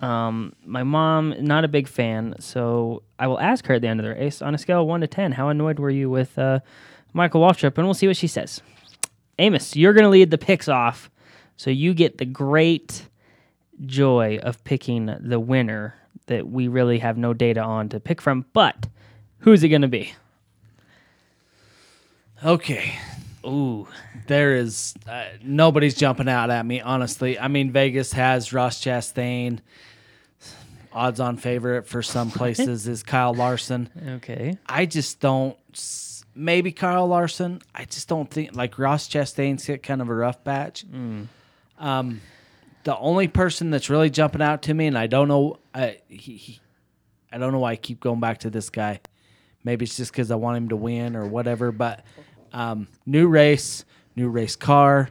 um, 0.00 0.54
my 0.64 0.82
mom 0.82 1.34
not 1.40 1.64
a 1.64 1.68
big 1.68 1.88
fan, 1.88 2.34
so 2.38 3.02
I 3.18 3.26
will 3.26 3.40
ask 3.40 3.66
her 3.66 3.74
at 3.74 3.82
the 3.82 3.88
end 3.88 4.00
of 4.00 4.04
the 4.06 4.12
race 4.14 4.40
on 4.40 4.54
a 4.54 4.58
scale 4.58 4.82
of 4.82 4.86
one 4.86 5.00
to 5.02 5.06
ten, 5.06 5.32
how 5.32 5.48
annoyed 5.48 5.78
were 5.78 5.90
you 5.90 6.08
with 6.10 6.38
uh, 6.38 6.60
Michael 7.16 7.40
Waltrip, 7.40 7.76
and 7.78 7.86
we'll 7.86 7.94
see 7.94 8.06
what 8.06 8.16
she 8.16 8.26
says. 8.26 8.60
Amos, 9.38 9.74
you're 9.74 9.92
gonna 9.92 10.08
lead 10.08 10.30
the 10.30 10.38
picks 10.38 10.68
off, 10.68 11.10
so 11.56 11.70
you 11.70 11.94
get 11.94 12.18
the 12.18 12.24
great 12.24 13.08
joy 13.84 14.38
of 14.42 14.62
picking 14.64 15.14
the 15.20 15.40
winner 15.40 15.94
that 16.26 16.48
we 16.48 16.68
really 16.68 16.98
have 16.98 17.18
no 17.18 17.34
data 17.34 17.60
on 17.60 17.88
to 17.88 18.00
pick 18.00 18.20
from. 18.20 18.46
But 18.52 18.86
who's 19.38 19.62
it 19.64 19.68
gonna 19.68 19.88
be? 19.88 20.12
Okay, 22.44 22.94
Ooh, 23.46 23.86
there 24.26 24.56
is 24.56 24.94
uh, 25.08 25.24
nobody's 25.42 25.94
jumping 25.94 26.28
out 26.28 26.50
at 26.50 26.66
me. 26.66 26.80
Honestly, 26.80 27.38
I 27.38 27.46
mean 27.48 27.70
Vegas 27.70 28.12
has 28.12 28.52
Ross 28.52 28.80
Chastain. 28.80 29.60
Odds 30.92 31.20
on 31.20 31.36
favorite 31.36 31.86
for 31.86 32.02
some 32.02 32.30
places 32.32 32.88
is 32.88 33.02
Kyle 33.02 33.34
Larson. 33.34 33.88
okay. 34.16 34.58
I 34.66 34.86
just 34.86 35.20
don't. 35.20 35.56
Maybe 36.38 36.70
Kyle 36.70 37.06
Larson. 37.08 37.62
I 37.74 37.86
just 37.86 38.08
don't 38.08 38.30
think 38.30 38.54
like 38.54 38.78
Ross 38.78 39.08
Chastain's 39.08 39.64
hit 39.64 39.82
kind 39.82 40.02
of 40.02 40.08
a 40.10 40.14
rough 40.14 40.44
patch. 40.44 40.84
Um, 41.78 42.20
the 42.84 42.96
only 42.98 43.26
person 43.26 43.70
that's 43.70 43.88
really 43.90 44.10
jumping 44.10 44.42
out 44.42 44.62
to 44.62 44.74
me, 44.74 44.86
and 44.86 44.96
I 44.98 45.06
don't 45.06 45.28
know, 45.28 45.58
I 45.74 45.98
he, 46.08 46.36
he, 46.36 46.60
I 47.32 47.38
don't 47.38 47.52
know 47.52 47.58
why 47.60 47.72
I 47.72 47.76
keep 47.76 48.00
going 48.00 48.20
back 48.20 48.38
to 48.40 48.50
this 48.50 48.70
guy. 48.70 49.00
Maybe 49.64 49.84
it's 49.84 49.96
just 49.96 50.12
because 50.12 50.30
I 50.30 50.36
want 50.36 50.58
him 50.58 50.68
to 50.68 50.76
win 50.76 51.16
or 51.16 51.26
whatever. 51.26 51.72
But 51.72 52.04
um, 52.52 52.86
new 53.06 53.26
race, 53.28 53.84
new 54.14 54.28
race 54.28 54.56
car. 54.56 55.08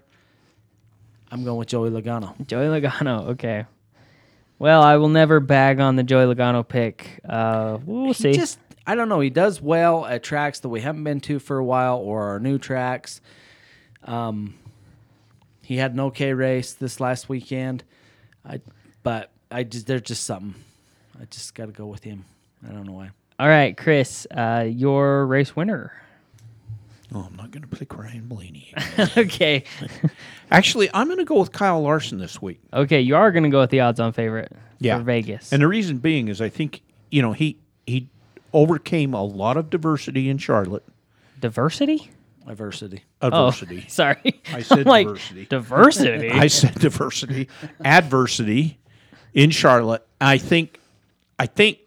I'm 1.31 1.43
going 1.43 1.57
with 1.57 1.67
Joey 1.67 1.89
Logano. 1.89 2.33
Joey 2.47 2.65
Logano. 2.67 3.29
Okay. 3.31 3.65
Well, 4.57 4.81
I 4.81 4.95
will 4.95 5.09
never 5.09 5.41
bag 5.41 5.81
on 5.81 5.97
the 5.97 6.03
Joey 6.03 6.33
Logano 6.33 6.65
pick. 6.65 7.19
Uh, 7.27 7.77
we'll 7.83 8.07
He 8.07 8.13
see. 8.13 8.33
just 8.33 8.57
I 8.87 8.95
don't 8.95 9.09
know. 9.09 9.19
He 9.19 9.29
does 9.29 9.61
well 9.61 10.05
at 10.05 10.23
tracks 10.23 10.59
that 10.59 10.69
we 10.69 10.81
haven't 10.81 11.03
been 11.03 11.19
to 11.21 11.39
for 11.39 11.57
a 11.57 11.63
while 11.65 11.97
or 11.97 12.23
our 12.29 12.39
new 12.39 12.57
tracks. 12.57 13.19
Um, 14.03 14.55
he 15.63 15.77
had 15.77 15.93
an 15.93 15.99
okay 16.01 16.33
race 16.33 16.73
this 16.73 16.99
last 16.99 17.27
weekend. 17.27 17.83
I 18.47 18.61
but 19.01 19.31
I 19.49 19.63
just 19.63 19.87
there's 19.87 20.01
just 20.03 20.23
something. 20.25 20.55
I 21.19 21.25
just 21.25 21.55
got 21.55 21.65
to 21.67 21.71
go 21.71 21.85
with 21.87 22.03
him. 22.03 22.25
I 22.67 22.71
don't 22.71 22.83
know 22.85 22.93
why. 22.93 23.09
All 23.39 23.47
right, 23.47 23.75
Chris, 23.75 24.27
uh, 24.31 24.65
your 24.67 25.25
race 25.25 25.55
winner. 25.55 25.91
Oh, 27.13 27.21
I'm 27.29 27.35
not 27.35 27.51
going 27.51 27.61
to 27.63 27.67
pick 27.67 27.95
Ryan 27.97 28.27
Blaney. 28.27 28.73
okay. 29.17 29.63
Actually, 30.51 30.89
I'm 30.93 31.07
going 31.07 31.19
to 31.19 31.25
go 31.25 31.39
with 31.39 31.51
Kyle 31.51 31.81
Larson 31.81 32.17
this 32.17 32.41
week. 32.41 32.59
Okay, 32.73 33.01
you 33.01 33.15
are 33.15 33.31
going 33.31 33.43
to 33.43 33.49
go 33.49 33.59
with 33.61 33.69
the 33.69 33.79
odds-on 33.81 34.11
favorite 34.13 34.51
Yeah. 34.79 34.97
for 34.97 35.03
Vegas. 35.03 35.53
And 35.53 35.61
the 35.61 35.67
reason 35.67 35.97
being 35.99 36.27
is 36.27 36.41
I 36.41 36.49
think, 36.49 36.81
you 37.11 37.21
know, 37.21 37.31
he 37.33 37.57
he 37.85 38.09
overcame 38.55 39.13
a 39.13 39.23
lot 39.23 39.57
of 39.57 39.69
diversity 39.69 40.29
in 40.29 40.37
Charlotte. 40.39 40.83
diversity? 41.39 42.09
Adversity. 42.47 43.03
Adversity. 43.21 43.83
Oh, 43.85 43.87
sorry. 43.89 44.41
I 44.53 44.61
said 44.61 44.85
like, 44.85 45.07
diversity. 45.07 45.45
Diversity. 45.45 46.31
I 46.31 46.47
said 46.47 46.75
diversity, 46.75 47.49
adversity 47.83 48.77
in 49.33 49.49
Charlotte. 49.49 50.05
I 50.21 50.37
think, 50.37 50.79
I 51.39 51.47
think, 51.47 51.79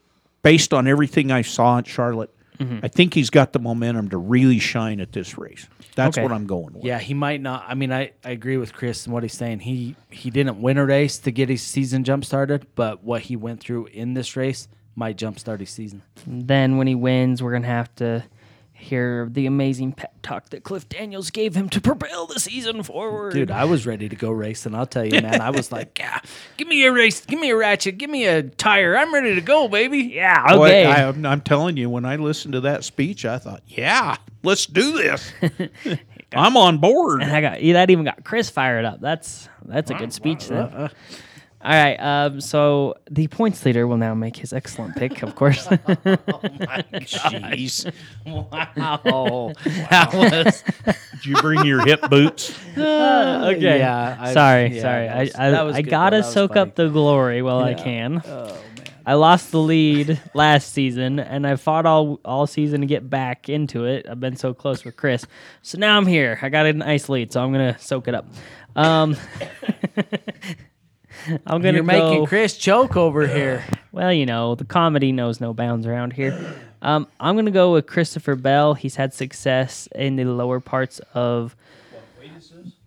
based 0.43 0.75
on 0.75 0.87
everything 0.89 1.31
I 1.33 1.43
saw 1.43 1.79
in 1.79 1.85
Charlotte, 1.85 2.31
Mm-hmm. 2.59 2.81
I 2.83 2.89
think 2.89 3.15
he's 3.15 3.31
got 3.31 3.53
the 3.53 3.61
momentum 3.61 4.09
to 4.09 4.17
really 4.19 4.59
shine 4.59 4.99
at 4.99 5.13
this 5.13 5.39
race. 5.39 5.69
That's 5.95 6.19
Okay. 6.19 6.25
what 6.25 6.33
I'm 6.33 6.49
going 6.49 6.73
with. 6.75 6.83
Yeah, 6.85 6.99
he 6.99 7.15
might 7.15 7.41
not. 7.41 7.65
I 7.69 7.75
mean, 7.77 7.93
I, 7.93 8.11
I 8.25 8.31
agree 8.33 8.57
with 8.57 8.73
Chris 8.73 9.05
and 9.07 9.15
what 9.15 9.23
he's 9.23 9.33
saying. 9.35 9.61
He 9.61 9.95
he 10.11 10.29
didn't 10.31 10.61
win 10.61 10.77
a 10.77 10.85
race 10.85 11.19
to 11.19 11.31
get 11.31 11.49
his 11.49 11.63
season 11.63 12.03
jump 12.03 12.25
started, 12.25 12.67
but 12.75 13.05
what 13.05 13.23
he 13.23 13.37
went 13.37 13.61
through 13.61 13.87
in 13.87 14.15
this 14.15 14.35
race 14.37 14.67
might 14.99 15.17
jump 15.17 15.39
start 15.39 15.61
his 15.61 15.71
season. 15.71 16.03
then 16.27 16.77
when 16.77 16.87
he 16.87 16.95
wins, 16.95 17.43
we're 17.43 17.53
going 17.53 17.63
to 17.63 17.69
have 17.69 17.95
to 17.97 18.25
hear 18.73 19.29
the 19.31 19.47
amazing 19.47 19.93
pep 19.93 20.13
talk 20.23 20.51
that 20.51 20.63
Cliff 20.63 20.89
Daniels 20.89 21.31
gave 21.31 21.55
him 21.55 21.69
to 21.69 21.81
propel 21.81 22.27
the 22.27 22.39
season 22.39 22.83
forward. 22.83 23.33
Dude, 23.33 23.51
I 23.51 23.65
was 23.65 23.87
ready 23.87 24.09
to 24.09 24.17
go 24.17 24.31
racing. 24.31 24.75
I'll 24.75 24.87
tell 24.87 25.05
you, 25.05 25.21
man. 25.21 25.41
I 25.41 25.51
was 25.51 25.73
like, 25.79 25.99
yeah, 25.99 26.21
give 26.57 26.69
me 26.69 26.85
a 26.85 26.93
race, 26.93 27.25
give 27.25 27.41
me 27.41 27.51
a 27.51 27.57
ratchet, 27.57 27.99
give 27.99 28.11
me 28.11 28.27
a 28.27 28.43
tire. 28.43 28.97
I'm 28.97 29.13
ready 29.13 29.35
to 29.35 29.41
go, 29.41 29.69
baby. 29.69 29.99
yeah, 29.99 30.55
Boy, 30.55 30.67
okay. 30.67 30.87
I, 30.87 31.09
am 31.09 31.27
I'm 31.27 31.41
telling 31.41 31.77
you, 31.77 31.91
when 31.91 32.05
I 32.05 32.17
listened 32.17 32.53
to 32.55 32.61
that 32.63 32.85
speech, 32.85 33.25
I 33.25 33.39
thought, 33.39 33.63
yeah, 33.67 34.17
let's 34.43 34.67
do 34.67 34.93
this. 34.93 35.33
I'm 36.33 36.57
on 36.57 36.79
board. 36.79 37.23
and 37.23 37.33
I 37.35 37.41
got 37.41 37.61
that 37.61 37.91
even 37.91 38.05
got 38.05 38.25
Chris 38.25 38.51
fired 38.51 38.85
up. 38.85 39.01
That's 39.01 39.49
that's 39.65 39.91
a 39.91 39.95
good 39.95 40.13
speech 40.13 40.49
then. 40.49 40.91
All 41.61 41.73
right, 41.73 41.97
um, 41.97 42.41
so 42.41 42.95
the 43.11 43.27
points 43.27 43.65
leader 43.65 43.87
will 43.89 43.97
now 43.97 44.15
make 44.15 44.37
his 44.37 44.53
excellent 44.53 44.95
pick, 44.95 45.23
of 45.25 45.35
course. 45.35 45.67
Oh 45.71 45.77
my 46.07 46.85
jeez. 46.95 47.93
Wow. 48.25 49.53
That 49.91 50.15
was, 50.15 50.63
Did 51.13 51.27
you 51.27 51.35
bring 51.37 51.65
your 51.67 51.85
hip 51.85 52.03
boots? 52.09 52.57
okay. 52.77 53.79
Yeah, 53.79 54.17
I- 54.21 54.33
sorry, 54.35 54.77
yeah, 54.77 54.83
sorry. 54.83 55.07
that 55.09 55.63
was- 55.65 55.75
I 55.75 55.79
I, 55.79 55.79
I 55.79 55.83
gotta 55.83 56.17
though. 56.17 56.21
That 56.21 56.27
was 56.27 56.33
soak 56.35 56.51
funny. 56.51 56.61
up 56.61 56.75
the 56.77 56.89
glory 56.89 57.43
while 57.43 57.59
I 57.59 57.75
can. 57.75 58.23
oh, 58.25 58.45
man. 58.47 58.55
I 59.05 59.15
lost 59.15 59.51
the 59.51 59.59
lead 59.59 60.21
last 60.35 60.73
season, 60.73 61.19
and 61.19 61.45
I 61.47 61.57
fought 61.57 61.87
all 61.87 62.21
all 62.25 62.47
season 62.47 62.83
to 62.83 62.87
get 62.87 63.09
back 63.11 63.49
into 63.49 63.85
it. 63.87 64.07
I've 64.09 64.21
been 64.21 64.37
so 64.37 64.53
close 64.55 64.85
with 64.85 64.97
Chris, 64.97 65.27
so 65.63 65.79
now 65.79 65.97
I'm 65.97 66.07
here. 66.07 66.39
I 66.43 66.51
got 66.51 66.67
a 66.67 66.73
nice 66.75 67.09
lead, 67.09 67.33
so 67.33 67.43
I'm 67.43 67.51
gonna 67.51 67.79
soak 67.81 68.07
it 68.07 68.15
up. 68.15 68.27
Um, 68.77 69.17
I'm 71.47 71.61
gonna 71.63 71.73
You're 71.79 71.83
go, 71.83 72.11
making 72.11 72.27
Chris 72.27 72.57
choke 72.57 72.97
over 72.97 73.27
here. 73.35 73.65
Well, 73.93 74.13
you 74.13 74.27
know, 74.27 74.55
the 74.55 74.65
comedy 74.65 75.13
knows 75.13 75.41
no 75.41 75.53
bounds 75.55 75.87
around 75.87 76.13
here. 76.13 76.55
Um, 76.83 77.09
I'm 77.19 77.35
going 77.35 77.47
to 77.47 77.51
go 77.51 77.73
with 77.73 77.87
Christopher 77.89 78.37
Bell. 78.37 78.75
He's 78.75 78.95
had 78.95 79.13
success 79.13 79.89
in 79.97 80.15
the 80.15 80.25
lower 80.25 80.61
parts 80.61 81.01
of 81.13 81.57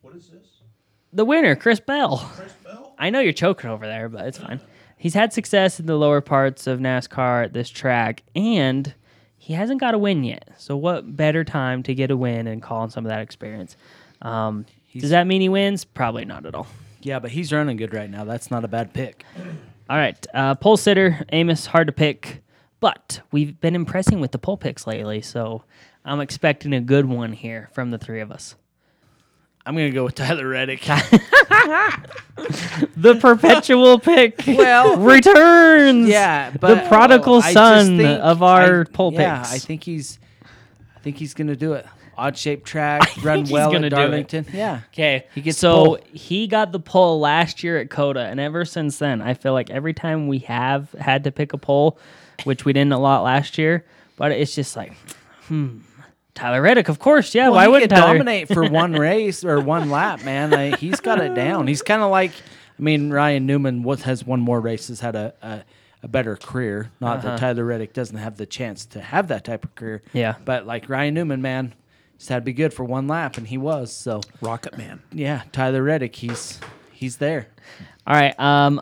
What 0.01 0.15
is 0.15 0.29
this? 0.29 0.39
the 1.11 1.25
winner, 1.25 1.55
Chris 1.57 1.81
Bell. 1.81 2.17
Chris 2.35 2.53
Bell? 2.63 2.93
I 2.97 3.09
know 3.09 3.19
you're 3.19 3.33
choking 3.33 3.69
over 3.69 3.85
there, 3.85 4.07
but 4.07 4.25
it's 4.27 4.37
fine. 4.37 4.61
He's 4.97 5.13
had 5.13 5.33
success 5.33 5.79
in 5.79 5.87
the 5.87 5.95
lower 5.97 6.21
parts 6.21 6.67
of 6.67 6.79
NASCAR 6.79 7.43
at 7.45 7.53
this 7.53 7.69
track, 7.69 8.23
and 8.35 8.93
he 9.37 9.53
hasn't 9.53 9.81
got 9.81 9.93
a 9.93 9.97
win 9.97 10.23
yet. 10.23 10.49
So, 10.57 10.77
what 10.77 11.17
better 11.17 11.43
time 11.43 11.83
to 11.83 11.95
get 11.95 12.11
a 12.11 12.15
win 12.17 12.47
and 12.47 12.61
call 12.61 12.81
on 12.81 12.91
some 12.91 13.05
of 13.05 13.09
that 13.09 13.21
experience? 13.21 13.75
Um, 14.21 14.65
does 14.95 15.09
that 15.09 15.25
mean 15.27 15.41
he 15.41 15.49
wins? 15.49 15.83
Probably 15.83 16.23
not 16.23 16.45
at 16.45 16.53
all. 16.55 16.67
Yeah, 17.01 17.19
but 17.19 17.31
he's 17.31 17.51
running 17.51 17.77
good 17.77 17.93
right 17.93 18.09
now. 18.09 18.23
That's 18.25 18.51
not 18.51 18.63
a 18.63 18.67
bad 18.67 18.93
pick. 18.93 19.25
All 19.89 19.97
right, 19.97 20.25
uh, 20.33 20.55
pole 20.55 20.77
sitter 20.77 21.25
Amos, 21.31 21.65
hard 21.65 21.87
to 21.87 21.93
pick, 21.93 22.41
but 22.79 23.21
we've 23.31 23.59
been 23.59 23.75
impressing 23.75 24.19
with 24.21 24.31
the 24.31 24.37
pole 24.37 24.55
picks 24.57 24.87
lately, 24.87 25.21
so 25.21 25.63
I'm 26.05 26.21
expecting 26.21 26.73
a 26.73 26.79
good 26.81 27.05
one 27.05 27.33
here 27.33 27.69
from 27.73 27.91
the 27.91 27.97
three 27.97 28.21
of 28.21 28.31
us. 28.31 28.55
I'm 29.65 29.75
gonna 29.75 29.91
go 29.91 30.05
with 30.05 30.15
Tyler 30.15 30.47
Reddick. 30.47 30.87
The 32.95 33.15
perpetual 33.19 33.99
pick, 33.99 34.41
Well, 34.47 34.97
returns. 34.99 36.07
yeah, 36.07 36.51
but 36.59 36.75
the 36.83 36.87
prodigal 36.87 37.41
I 37.43 37.53
son 37.53 37.97
think- 37.97 38.19
of 38.21 38.41
our 38.43 38.81
I- 38.81 38.83
pole 38.85 39.13
yeah, 39.13 39.39
picks. 39.39 39.53
I 39.53 39.57
think 39.59 39.83
he's, 39.83 40.19
I 40.95 40.99
think 40.99 41.17
he's 41.17 41.33
gonna 41.33 41.55
do 41.55 41.73
it. 41.73 41.85
Odd 42.17 42.37
shaped 42.37 42.65
track, 42.67 43.01
run 43.23 43.39
he's 43.39 43.51
well 43.51 43.71
gonna 43.71 43.87
at 43.87 43.89
do 43.91 43.95
it. 43.95 43.99
Darlington. 43.99 44.45
Yeah, 44.53 44.81
Okay, 44.93 45.25
He 45.33 45.41
gets 45.41 45.57
so 45.57 45.73
pole. 45.85 45.99
he 46.13 46.47
got 46.47 46.71
the 46.71 46.79
pole 46.79 47.19
last 47.19 47.63
year 47.63 47.77
at 47.79 47.89
COTA, 47.89 48.19
and 48.21 48.39
ever 48.39 48.65
since 48.65 48.97
then, 48.99 49.21
I 49.21 49.33
feel 49.33 49.53
like 49.53 49.69
every 49.69 49.93
time 49.93 50.27
we 50.27 50.39
have 50.39 50.91
had 50.93 51.23
to 51.23 51.31
pick 51.31 51.53
a 51.53 51.57
pole, 51.57 51.97
which 52.43 52.65
we 52.65 52.73
didn't 52.73 52.93
a 52.93 52.99
lot 52.99 53.23
last 53.23 53.57
year, 53.57 53.85
but 54.17 54.31
it's 54.31 54.53
just 54.53 54.75
like, 54.75 54.93
hmm, 55.47 55.79
Tyler 56.35 56.61
Reddick, 56.61 56.89
of 56.89 56.99
course, 56.99 57.33
yeah. 57.35 57.45
Well, 57.45 57.53
why 57.55 57.63
he 57.65 57.69
wouldn't 57.69 57.91
Tyler 57.91 58.13
dominate 58.17 58.47
for 58.47 58.63
one 58.69 58.93
race 58.93 59.43
or 59.43 59.59
one 59.59 59.89
lap, 59.89 60.23
man? 60.23 60.49
Like, 60.51 60.79
he's 60.79 60.99
got 60.99 61.19
it 61.21 61.33
down. 61.33 61.67
He's 61.67 61.81
kind 61.81 62.01
of 62.01 62.09
like, 62.11 62.31
I 62.31 62.81
mean, 62.81 63.11
Ryan 63.11 63.45
Newman 63.45 63.83
was, 63.83 64.03
has 64.03 64.25
won 64.25 64.39
more 64.39 64.59
races, 64.61 64.99
had 65.01 65.15
a 65.15 65.33
a, 65.41 65.63
a 66.03 66.07
better 66.07 66.35
career. 66.37 66.89
Not 67.01 67.17
Uh-huh. 67.19 67.29
that 67.31 67.39
Tyler 67.39 67.65
Reddick 67.65 67.93
doesn't 67.93 68.17
have 68.17 68.37
the 68.37 68.45
chance 68.45 68.85
to 68.87 69.01
have 69.01 69.27
that 69.27 69.43
type 69.43 69.63
of 69.65 69.75
career. 69.75 70.01
Yeah. 70.13 70.35
but 70.45 70.65
like 70.65 70.89
Ryan 70.89 71.13
Newman, 71.15 71.41
man, 71.41 71.73
just 72.21 72.29
had 72.29 72.35
to 72.35 72.41
be 72.41 72.53
good 72.53 72.71
for 72.71 72.83
one 72.83 73.07
lap, 73.07 73.37
and 73.37 73.47
he 73.47 73.57
was. 73.57 73.91
So 73.91 74.21
Rocket 74.41 74.77
Man. 74.77 75.01
yeah, 75.11 75.41
Tyler 75.51 75.81
Reddick, 75.81 76.15
he's 76.15 76.59
he's 76.91 77.17
there. 77.17 77.47
All 78.05 78.13
right, 78.13 78.39
um, 78.39 78.79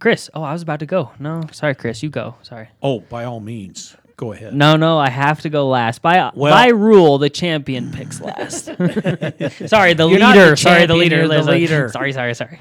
Chris. 0.00 0.30
Oh, 0.32 0.42
I 0.42 0.54
was 0.54 0.62
about 0.62 0.80
to 0.80 0.86
go. 0.86 1.10
No, 1.18 1.42
sorry, 1.52 1.74
Chris. 1.74 2.02
You 2.02 2.08
go. 2.08 2.36
Sorry. 2.42 2.68
Oh, 2.82 3.00
by 3.00 3.24
all 3.24 3.40
means, 3.40 3.94
go 4.16 4.32
ahead. 4.32 4.54
No, 4.54 4.76
no, 4.76 4.96
I 4.98 5.10
have 5.10 5.42
to 5.42 5.50
go 5.50 5.68
last. 5.68 6.00
By 6.00 6.30
Well- 6.34 6.54
by 6.54 6.68
rule, 6.68 7.18
the 7.18 7.28
champion 7.28 7.92
picks 7.92 8.22
last. 8.22 8.64
sorry, 9.68 9.92
the 9.94 10.08
You're 10.08 10.18
not 10.18 10.34
leader. 10.36 10.50
the 10.50 10.56
sorry, 10.56 10.86
the 10.86 10.94
champion, 10.94 10.98
leader. 10.98 11.16
you're 11.16 11.28
the 11.28 11.34
There's 11.34 11.46
leader. 11.46 11.88
sorry, 11.90 12.12
sorry, 12.14 12.32
sorry. 12.34 12.58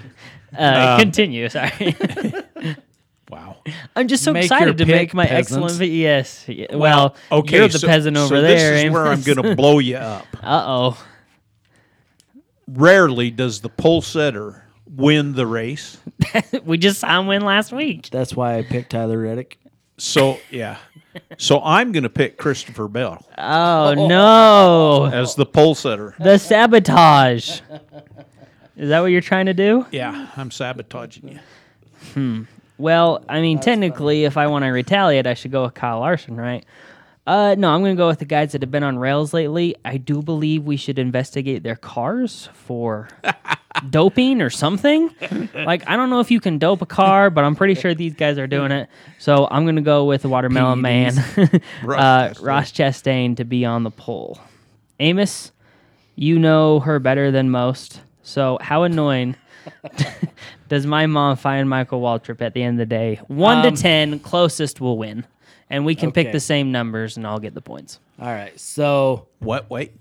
Uh, 0.57 0.97
continue. 0.99 1.47
Sorry. 1.49 1.95
Wow. 3.29 3.57
I'm 3.95 4.07
just 4.07 4.23
so 4.23 4.31
Make 4.31 4.45
excited 4.45 4.77
to 4.77 4.85
pick, 4.85 4.95
make 4.95 5.13
my 5.13 5.25
peasants. 5.25 5.51
excellent. 5.51 5.73
VES. 5.79 5.89
Yes. 5.91 6.45
y- 6.47 6.67
Well, 6.77 7.15
okay, 7.31 7.57
you're 7.57 7.67
the 7.67 7.79
so, 7.79 7.87
peasant 7.87 8.15
over 8.15 8.37
so 8.37 8.41
there. 8.41 8.71
This 8.75 8.83
is 8.85 8.91
where 8.91 9.07
I'm 9.07 9.21
going 9.21 9.37
to 9.43 9.55
blow 9.55 9.79
you 9.79 9.97
up. 9.97 10.25
Uh 10.41 10.63
oh. 10.65 11.05
Rarely 12.67 13.31
does 13.31 13.61
the 13.61 13.69
pole 13.69 14.01
setter 14.01 14.63
win 14.89 15.33
the 15.33 15.45
race. 15.45 15.97
We 16.63 16.77
just 16.77 16.99
saw 16.99 17.19
him 17.19 17.27
win 17.27 17.41
last 17.43 17.71
week. 17.71 18.09
That's 18.09 18.33
why 18.35 18.57
I 18.57 18.63
picked 18.63 18.91
Tyler 18.91 19.17
Reddick. 19.19 19.57
So 19.97 20.39
yeah. 20.51 20.77
So 21.37 21.61
I'm 21.63 21.91
going 21.91 22.03
to 22.03 22.09
pick 22.09 22.37
Christopher 22.37 22.87
Bell 22.87 23.25
Oh 23.37 23.93
no. 24.07 25.05
as 25.11 25.35
the 25.35 25.45
pole 25.45 25.73
setter. 25.75 26.13
The 26.19 26.37
sabotage. 26.37 27.61
Is 28.75 28.89
that 28.89 28.99
what 28.99 29.07
you're 29.07 29.21
trying 29.21 29.47
to 29.47 29.53
do? 29.53 29.85
Yeah, 29.91 30.27
I'm 30.37 30.51
sabotaging 30.51 31.39
you. 32.15 32.47
Well, 32.77 33.23
I 33.27 33.41
mean, 33.41 33.59
technically, 33.59 34.25
if 34.25 34.37
I 34.37 34.47
want 34.47 34.63
to 34.63 34.69
retaliate, 34.69 35.25
I 35.25 35.33
should 35.33 35.51
go 35.51 35.63
with 35.63 35.73
Kyle 35.73 35.99
Larson, 35.99 36.37
right? 36.37 36.65
Uh, 37.25 37.55
no, 37.57 37.69
I'm 37.69 37.81
going 37.81 37.95
to 37.95 37.99
go 37.99 38.07
with 38.07 38.19
the 38.19 38.25
guys 38.25 38.53
that 38.53 38.61
have 38.61 38.71
been 38.71 38.83
on 38.83 38.97
rails 38.97 39.33
lately. 39.33 39.75
I 39.83 39.97
do 39.97 40.21
believe 40.21 40.63
we 40.63 40.77
should 40.77 40.97
investigate 40.97 41.61
their 41.61 41.75
cars 41.75 42.47
for 42.53 43.09
doping 43.89 44.41
or 44.41 44.49
something. 44.49 45.13
Like, 45.53 45.89
I 45.89 45.97
don't 45.97 46.09
know 46.09 46.21
if 46.21 46.31
you 46.31 46.39
can 46.39 46.57
dope 46.57 46.81
a 46.81 46.85
car, 46.85 47.29
but 47.29 47.43
I'm 47.43 47.55
pretty 47.55 47.75
sure 47.75 47.93
these 47.93 48.13
guys 48.13 48.37
are 48.37 48.47
doing 48.47 48.71
it. 48.71 48.89
So 49.17 49.45
I'm 49.51 49.65
going 49.65 49.75
to 49.75 49.81
go 49.81 50.05
with 50.05 50.21
the 50.21 50.29
Watermelon 50.29 50.79
Man, 50.79 51.15
Ross 51.83 52.39
uh, 52.39 52.41
Ross 52.41 52.71
Chastain, 52.71 53.35
to 53.37 53.43
be 53.43 53.65
on 53.65 53.83
the 53.83 53.91
pole. 53.91 54.39
Amos, 55.01 55.51
you 56.15 56.39
know 56.39 56.79
her 56.79 56.97
better 56.97 57.29
than 57.29 57.49
most. 57.49 58.01
So 58.23 58.57
how 58.61 58.83
annoying 58.83 59.35
does 60.67 60.85
my 60.85 61.05
mom 61.05 61.35
find 61.37 61.69
Michael 61.69 62.01
Waltrip 62.01 62.41
at 62.41 62.53
the 62.53 62.63
end 62.63 62.79
of 62.79 62.87
the 62.89 62.95
day? 62.95 63.19
One 63.27 63.65
Um, 63.65 63.75
to 63.75 63.81
ten, 63.81 64.19
closest 64.19 64.79
will 64.81 64.97
win, 64.97 65.25
and 65.69 65.85
we 65.85 65.95
can 65.95 66.11
pick 66.11 66.31
the 66.31 66.39
same 66.39 66.71
numbers, 66.71 67.17
and 67.17 67.25
I'll 67.27 67.39
get 67.39 67.53
the 67.53 67.61
points. 67.61 67.99
All 68.19 68.27
right, 68.27 68.57
so 68.59 69.27
What? 69.39 69.69
Wait. 69.69 69.93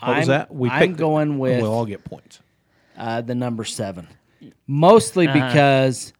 What 0.00 0.16
was 0.18 0.28
I'm- 0.28 0.38
that? 0.38 0.54
We 0.54 0.68
I'm 0.70 0.78
picked 0.80 0.92
it. 0.94 0.98
going 0.98 1.38
with- 1.38 1.60
We'll 1.62 1.72
all 1.72 1.86
get 1.86 2.04
points. 2.04 2.40
uh, 2.98 3.20
the 3.22 3.34
number 3.34 3.64
seven, 3.64 4.06
mostly 4.66 5.26
Uh-huh. 5.26 5.48
because 5.48 6.12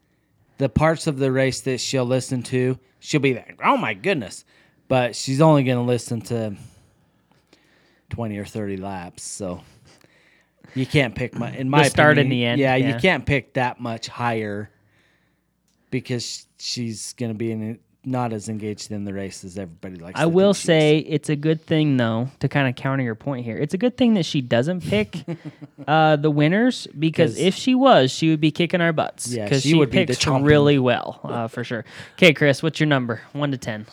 the 0.59 0.68
parts 0.68 1.07
of 1.07 1.18
the 1.18 1.30
race 1.30 1.61
that 1.62 1.80
she'll 1.80 2.05
listen 2.07 2.42
to, 2.44 2.78
she'll 3.00 3.20
be 3.20 3.34
like, 3.34 3.59
"Oh 3.62 3.76
my 3.76 3.92
goodness," 3.94 4.44
but 4.88 5.14
she's 5.16 5.40
only 5.40 5.64
going 5.64 5.76
to 5.78 5.82
listen 5.84 6.20
to 6.22 6.55
twenty 8.09 8.38
or 8.38 8.44
thirty 8.44 8.76
laps, 8.76 9.22
so 9.22 9.61
you 10.75 10.87
can't 10.87 11.14
pick 11.14 11.35
my 11.35 11.51
in 11.51 11.68
my 11.68 11.89
start 11.89 12.18
and 12.18 12.31
the 12.31 12.45
end, 12.45 12.61
Yeah, 12.61 12.77
yeah. 12.77 12.95
you 12.95 13.01
can't 13.01 13.25
pick 13.25 13.55
that 13.55 13.81
much 13.81 14.09
higher 14.09 14.70
because 15.91 16.47
she's 16.59 17.12
going 17.14 17.31
to 17.33 17.39
be 17.39 17.53
in 17.53 17.79
not 18.07 18.33
as 18.33 18.49
engaged 18.49 18.91
in 18.91 19.05
the 19.05 19.14
race 19.14 19.45
as 19.45 19.57
everybody 19.59 19.97
likes. 19.97 20.18
I 20.18 20.25
to 20.25 20.29
will 20.29 20.55
say 20.55 20.99
is. 20.99 21.05
it's 21.09 21.29
a 21.29 21.37
good 21.37 21.64
thing 21.64 21.97
though 21.97 22.29
to 22.41 22.49
kind 22.49 22.68
of 22.68 22.75
counter 22.75 23.03
your 23.03 23.14
point 23.14 23.45
here. 23.45 23.57
It's 23.57 23.75
a 23.75 23.79
good 23.79 23.97
thing 23.97 24.14
that 24.14 24.27
she 24.27 24.41
doesn't 24.41 24.83
pick 24.83 25.25
uh, 25.89 26.16
the 26.16 26.31
winners 26.31 26.87
because 26.99 27.39
if 27.39 27.55
she 27.55 27.75
was, 27.75 28.11
she 28.11 28.31
would 28.31 28.41
be 28.41 28.51
kicking 28.51 28.81
our 28.81 28.93
butts. 28.93 29.29
Yeah, 29.29 29.45
because 29.45 29.62
she 29.62 29.70
she, 29.70 29.75
would 29.75 29.91
be 29.91 30.05
the 30.05 30.14
picks 30.14 30.27
really 30.27 30.79
well 30.79 31.20
uh, 31.25 31.49
for 31.49 31.64
sure. 31.64 31.85
Okay, 32.14 32.33
Chris, 32.35 32.62
what's 32.62 32.79
your 32.81 32.89
number? 32.89 33.22
One 33.33 33.51
to 33.51 33.59
ten. 33.59 33.87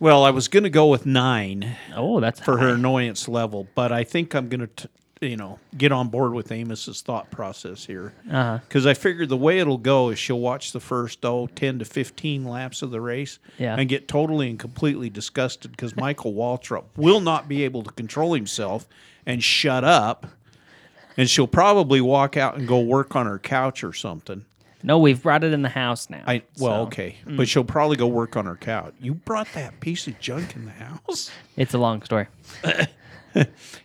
Well, 0.00 0.24
I 0.24 0.30
was 0.30 0.48
going 0.48 0.64
to 0.64 0.70
go 0.70 0.88
with 0.88 1.06
nine 1.06 1.76
Oh, 1.94 2.18
that's 2.18 2.40
for 2.40 2.58
her 2.58 2.70
annoyance 2.70 3.28
level, 3.28 3.68
but 3.76 3.92
I 3.92 4.02
think 4.02 4.34
I'm 4.34 4.48
going 4.48 4.68
to, 4.74 4.88
you 5.22 5.36
know, 5.36 5.58
get 5.76 5.92
on 5.92 6.08
board 6.08 6.34
with 6.34 6.50
Amos's 6.50 7.00
thought 7.00 7.30
process 7.30 7.84
here. 7.86 8.12
Uh-huh. 8.30 8.58
Because 8.66 8.86
I 8.86 8.94
figured 8.94 9.28
the 9.28 9.36
way 9.36 9.58
it'll 9.60 9.78
go 9.78 10.10
is 10.10 10.18
she'll 10.18 10.40
watch 10.40 10.72
the 10.72 10.80
first, 10.80 11.24
oh, 11.24 11.48
10 11.54 11.78
to 11.78 11.84
15 11.84 12.44
laps 12.44 12.82
of 12.82 12.90
the 12.90 13.00
race 13.00 13.38
Yeah. 13.58 13.76
and 13.78 13.88
get 13.88 14.08
totally 14.08 14.50
and 14.50 14.58
completely 14.58 15.08
disgusted 15.10 15.70
because 15.70 15.96
Michael 15.96 16.32
Waltrip 16.32 16.84
will 16.96 17.20
not 17.20 17.48
be 17.48 17.64
able 17.64 17.82
to 17.84 17.90
control 17.92 18.34
himself 18.34 18.88
and 19.24 19.42
shut 19.42 19.84
up. 19.84 20.26
And 21.16 21.28
she'll 21.28 21.46
probably 21.46 22.00
walk 22.00 22.36
out 22.36 22.56
and 22.56 22.66
go 22.66 22.80
work 22.80 23.14
on 23.14 23.26
her 23.26 23.38
couch 23.38 23.84
or 23.84 23.92
something. 23.92 24.44
No, 24.82 24.98
we've 24.98 25.22
brought 25.22 25.44
it 25.44 25.52
in 25.52 25.62
the 25.62 25.68
house 25.68 26.10
now. 26.10 26.24
I 26.26 26.42
well, 26.58 26.82
so 26.82 26.86
okay, 26.86 27.16
but 27.24 27.46
she'll 27.48 27.62
probably 27.62 27.96
go 27.96 28.08
work 28.08 28.36
on 28.36 28.46
her 28.46 28.56
couch. 28.56 28.94
You 29.00 29.14
brought 29.14 29.46
that 29.54 29.78
piece 29.78 30.08
of 30.08 30.18
junk 30.18 30.56
in 30.56 30.64
the 30.64 30.72
house. 30.72 31.30
It's 31.56 31.72
a 31.74 31.78
long 31.78 32.02
story. 32.02 32.26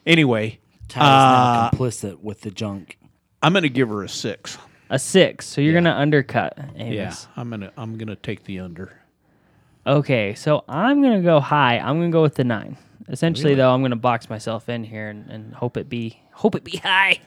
Anyway, 0.06 0.60
Ty 0.88 1.00
is 1.00 1.04
now 1.04 1.10
uh, 1.10 1.72
complicit 1.72 2.20
with 2.22 2.42
the 2.42 2.52
junk. 2.52 2.98
I'm 3.42 3.54
going 3.54 3.64
to 3.64 3.70
give 3.70 3.90
her 3.90 4.04
a 4.04 4.10
six. 4.10 4.58
A 4.90 4.98
six. 4.98 5.46
So 5.46 5.60
you're 5.60 5.74
gonna 5.74 5.92
undercut 5.94 6.58
Amos. 6.78 6.96
Yeah, 6.96 7.14
I'm 7.36 7.50
gonna 7.50 7.74
I'm 7.76 7.98
gonna 7.98 8.16
take 8.16 8.46
the 8.46 8.62
under. 8.62 8.98
Okay, 9.86 10.34
so 10.34 10.64
I'm 10.68 11.02
gonna 11.02 11.22
go 11.22 11.42
high. 11.42 11.78
I'm 11.78 11.98
gonna 12.00 12.10
go 12.10 12.22
with 12.22 12.36
the 12.36 12.46
nine. 12.46 12.78
Essentially, 13.10 13.54
though, 13.54 13.74
I'm 13.74 13.82
gonna 13.82 13.98
box 13.98 14.30
myself 14.30 14.70
in 14.70 14.86
here 14.86 15.10
and, 15.10 15.30
and 15.30 15.54
hope 15.54 15.76
it 15.76 15.90
be 15.90 16.22
hope 16.32 16.56
it 16.56 16.64
be 16.64 16.78
high. 16.78 17.20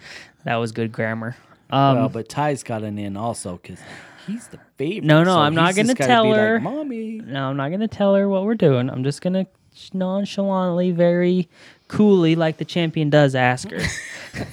That 0.45 0.57
was 0.57 0.73
good 0.73 0.91
grammar. 0.91 1.37
Um, 1.69 1.97
well, 1.97 2.09
but 2.09 2.31
Ty's 2.31 2.63
got 2.63 2.83
an 2.83 2.99
in 2.99 3.17
also 3.17 3.61
because 3.63 3.79
he's 4.27 4.47
the 4.49 4.59
favorite. 4.79 5.05
No, 5.05 5.23
no, 5.23 5.35
so 5.35 5.39
I'm 5.41 5.55
not 5.55 5.77
gonna 5.77 5.95
gotta 5.95 6.09
tell 6.09 6.25
be 6.25 6.31
her. 6.31 6.55
Like, 6.55 6.63
Mommy, 6.63 7.21
no, 7.23 7.51
I'm 7.51 7.59
not 7.59 7.71
gonna 7.71 7.89
tell 7.89 8.15
her 8.15 8.27
what 8.27 8.45
we're 8.45 8.55
doing. 8.55 8.89
I'm 8.89 9.05
just 9.05 9.21
gonna 9.21 9.47
nonchalantly, 9.93 10.93
very 10.93 11.49
coolly, 11.91 12.36
like 12.36 12.57
the 12.57 12.64
champion 12.64 13.11
does, 13.11 13.34
ask 13.34 13.68
her. 13.70 13.80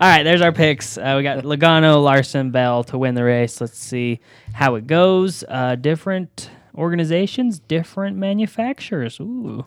All 0.00 0.08
right, 0.08 0.22
there's 0.22 0.40
our 0.40 0.52
picks. 0.52 0.96
Uh, 0.96 1.14
we 1.16 1.22
got 1.22 1.44
Logano, 1.44 2.02
Larson, 2.02 2.50
Bell 2.50 2.82
to 2.84 2.98
win 2.98 3.14
the 3.14 3.24
race. 3.24 3.60
Let's 3.60 3.78
see 3.78 4.20
how 4.54 4.74
it 4.76 4.86
goes. 4.86 5.44
Uh, 5.46 5.74
different 5.76 6.50
organizations, 6.74 7.58
different 7.58 8.16
manufacturers. 8.16 9.20
Ooh, 9.20 9.66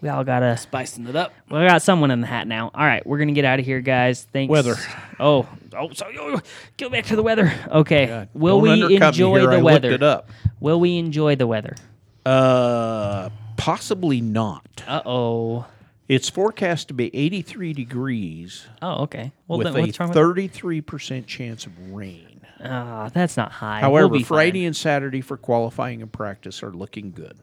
we 0.00 0.08
all 0.08 0.24
got 0.24 0.42
a 0.42 0.56
spicing 0.56 1.06
it 1.06 1.16
up. 1.16 1.32
we 1.50 1.58
got 1.66 1.82
someone 1.82 2.10
in 2.10 2.20
the 2.22 2.26
hat 2.26 2.46
now. 2.48 2.70
All 2.74 2.84
right, 2.84 3.06
we're 3.06 3.18
gonna 3.18 3.32
get 3.32 3.44
out 3.44 3.58
of 3.58 3.66
here, 3.66 3.80
guys. 3.80 4.26
Thanks. 4.32 4.50
Weather. 4.50 4.76
Oh, 5.20 5.46
oh, 5.76 5.92
sorry. 5.92 6.16
Oh, 6.18 6.40
go 6.78 6.88
back 6.88 7.04
to 7.06 7.16
the 7.16 7.22
weather. 7.22 7.52
Okay. 7.68 8.26
Will 8.32 8.60
Don't 8.62 8.88
we 8.88 8.96
enjoy 8.96 9.40
here, 9.40 9.50
the 9.50 9.56
I 9.58 9.62
weather? 9.62 9.90
Looked 9.90 10.02
it 10.02 10.06
up. 10.06 10.30
Will 10.60 10.80
we 10.80 10.96
enjoy 10.98 11.36
the 11.36 11.46
weather? 11.46 11.76
Uh, 12.24 13.28
possibly 13.56 14.20
not. 14.20 14.82
Uh 14.86 15.02
oh. 15.04 15.66
It's 16.06 16.28
forecast 16.28 16.88
to 16.88 16.94
be 16.94 17.14
83 17.16 17.72
degrees 17.72 18.66
Oh, 18.82 19.04
okay. 19.04 19.32
Well, 19.48 19.58
with 19.58 19.66
then 19.68 19.76
a 19.76 19.80
what's 19.80 19.98
wrong 19.98 20.10
with 20.10 20.18
33% 20.18 21.26
chance 21.26 21.64
of 21.64 21.72
rain. 21.90 22.42
Ah, 22.62 23.10
that's 23.12 23.36
not 23.36 23.52
high. 23.52 23.80
However, 23.80 24.08
we'll 24.08 24.18
be 24.18 24.24
Friday 24.24 24.60
fine. 24.60 24.66
and 24.68 24.76
Saturday 24.76 25.20
for 25.22 25.36
qualifying 25.36 26.02
and 26.02 26.12
practice 26.12 26.62
are 26.62 26.72
looking 26.72 27.10
good. 27.12 27.38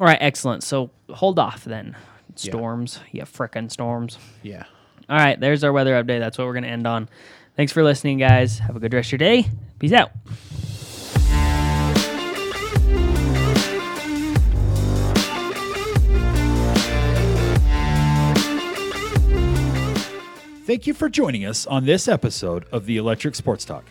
All 0.00 0.06
right, 0.06 0.18
excellent. 0.20 0.62
So 0.62 0.90
hold 1.10 1.38
off 1.38 1.64
then. 1.64 1.96
Storms, 2.34 3.00
yeah, 3.12 3.24
frickin' 3.24 3.70
storms. 3.70 4.18
Yeah. 4.42 4.64
All 5.08 5.16
right, 5.16 5.38
there's 5.38 5.64
our 5.64 5.72
weather 5.72 5.92
update. 6.02 6.18
That's 6.18 6.36
what 6.36 6.46
we're 6.46 6.54
gonna 6.54 6.66
end 6.66 6.86
on. 6.86 7.08
Thanks 7.56 7.72
for 7.72 7.82
listening, 7.82 8.18
guys. 8.18 8.58
Have 8.58 8.76
a 8.76 8.80
good 8.80 8.92
rest 8.92 9.08
of 9.08 9.12
your 9.12 9.18
day. 9.18 9.46
Peace 9.78 9.92
out. 9.92 10.10
Thank 20.66 20.88
you 20.88 20.94
for 20.94 21.08
joining 21.08 21.46
us 21.46 21.64
on 21.64 21.84
this 21.84 22.08
episode 22.08 22.64
of 22.72 22.86
the 22.86 22.96
Electric 22.96 23.36
Sports 23.36 23.64
Talk. 23.64 23.84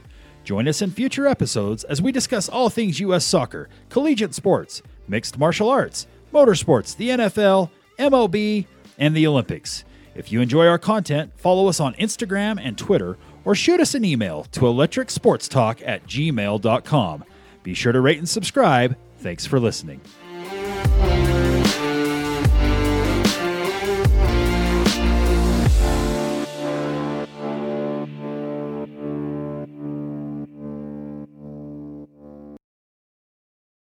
Join 0.44 0.68
us 0.68 0.82
in 0.82 0.92
future 0.92 1.26
episodes 1.26 1.86
as 1.86 2.02
we 2.02 2.12
discuss 2.12 2.50
all 2.50 2.70
things 2.70 3.00
U.S. 3.00 3.24
soccer, 3.24 3.70
collegiate 3.88 4.36
sports, 4.36 4.82
mixed 5.08 5.38
martial 5.38 5.70
arts, 5.70 6.06
motorsports, 6.34 6.98
the 6.98 7.12
NFL, 7.12 7.70
MLB, 7.98 8.66
and 8.98 9.16
the 9.16 9.26
Olympics. 9.26 9.86
If 10.16 10.34
you 10.34 10.42
enjoy 10.42 10.68
our 10.68 10.78
content, 10.78 11.32
follow 11.38 11.70
us 11.70 11.80
on 11.80 11.94
Instagram 11.94 12.60
and 12.62 12.78
Twitter 12.78 13.18
or 13.46 13.56
shoot 13.56 13.80
us 13.80 13.96
an 13.96 14.04
email 14.04 14.44
to 14.52 14.60
electricsportstalk 14.60 15.82
at 15.86 16.06
gmail.com. 16.06 17.24
Be 17.64 17.74
sure 17.74 17.94
to 17.94 18.02
rate 18.02 18.18
and 18.18 18.28
subscribe. 18.28 18.98
Thanks 19.20 19.46
for 19.46 19.62
listening. 19.62 20.02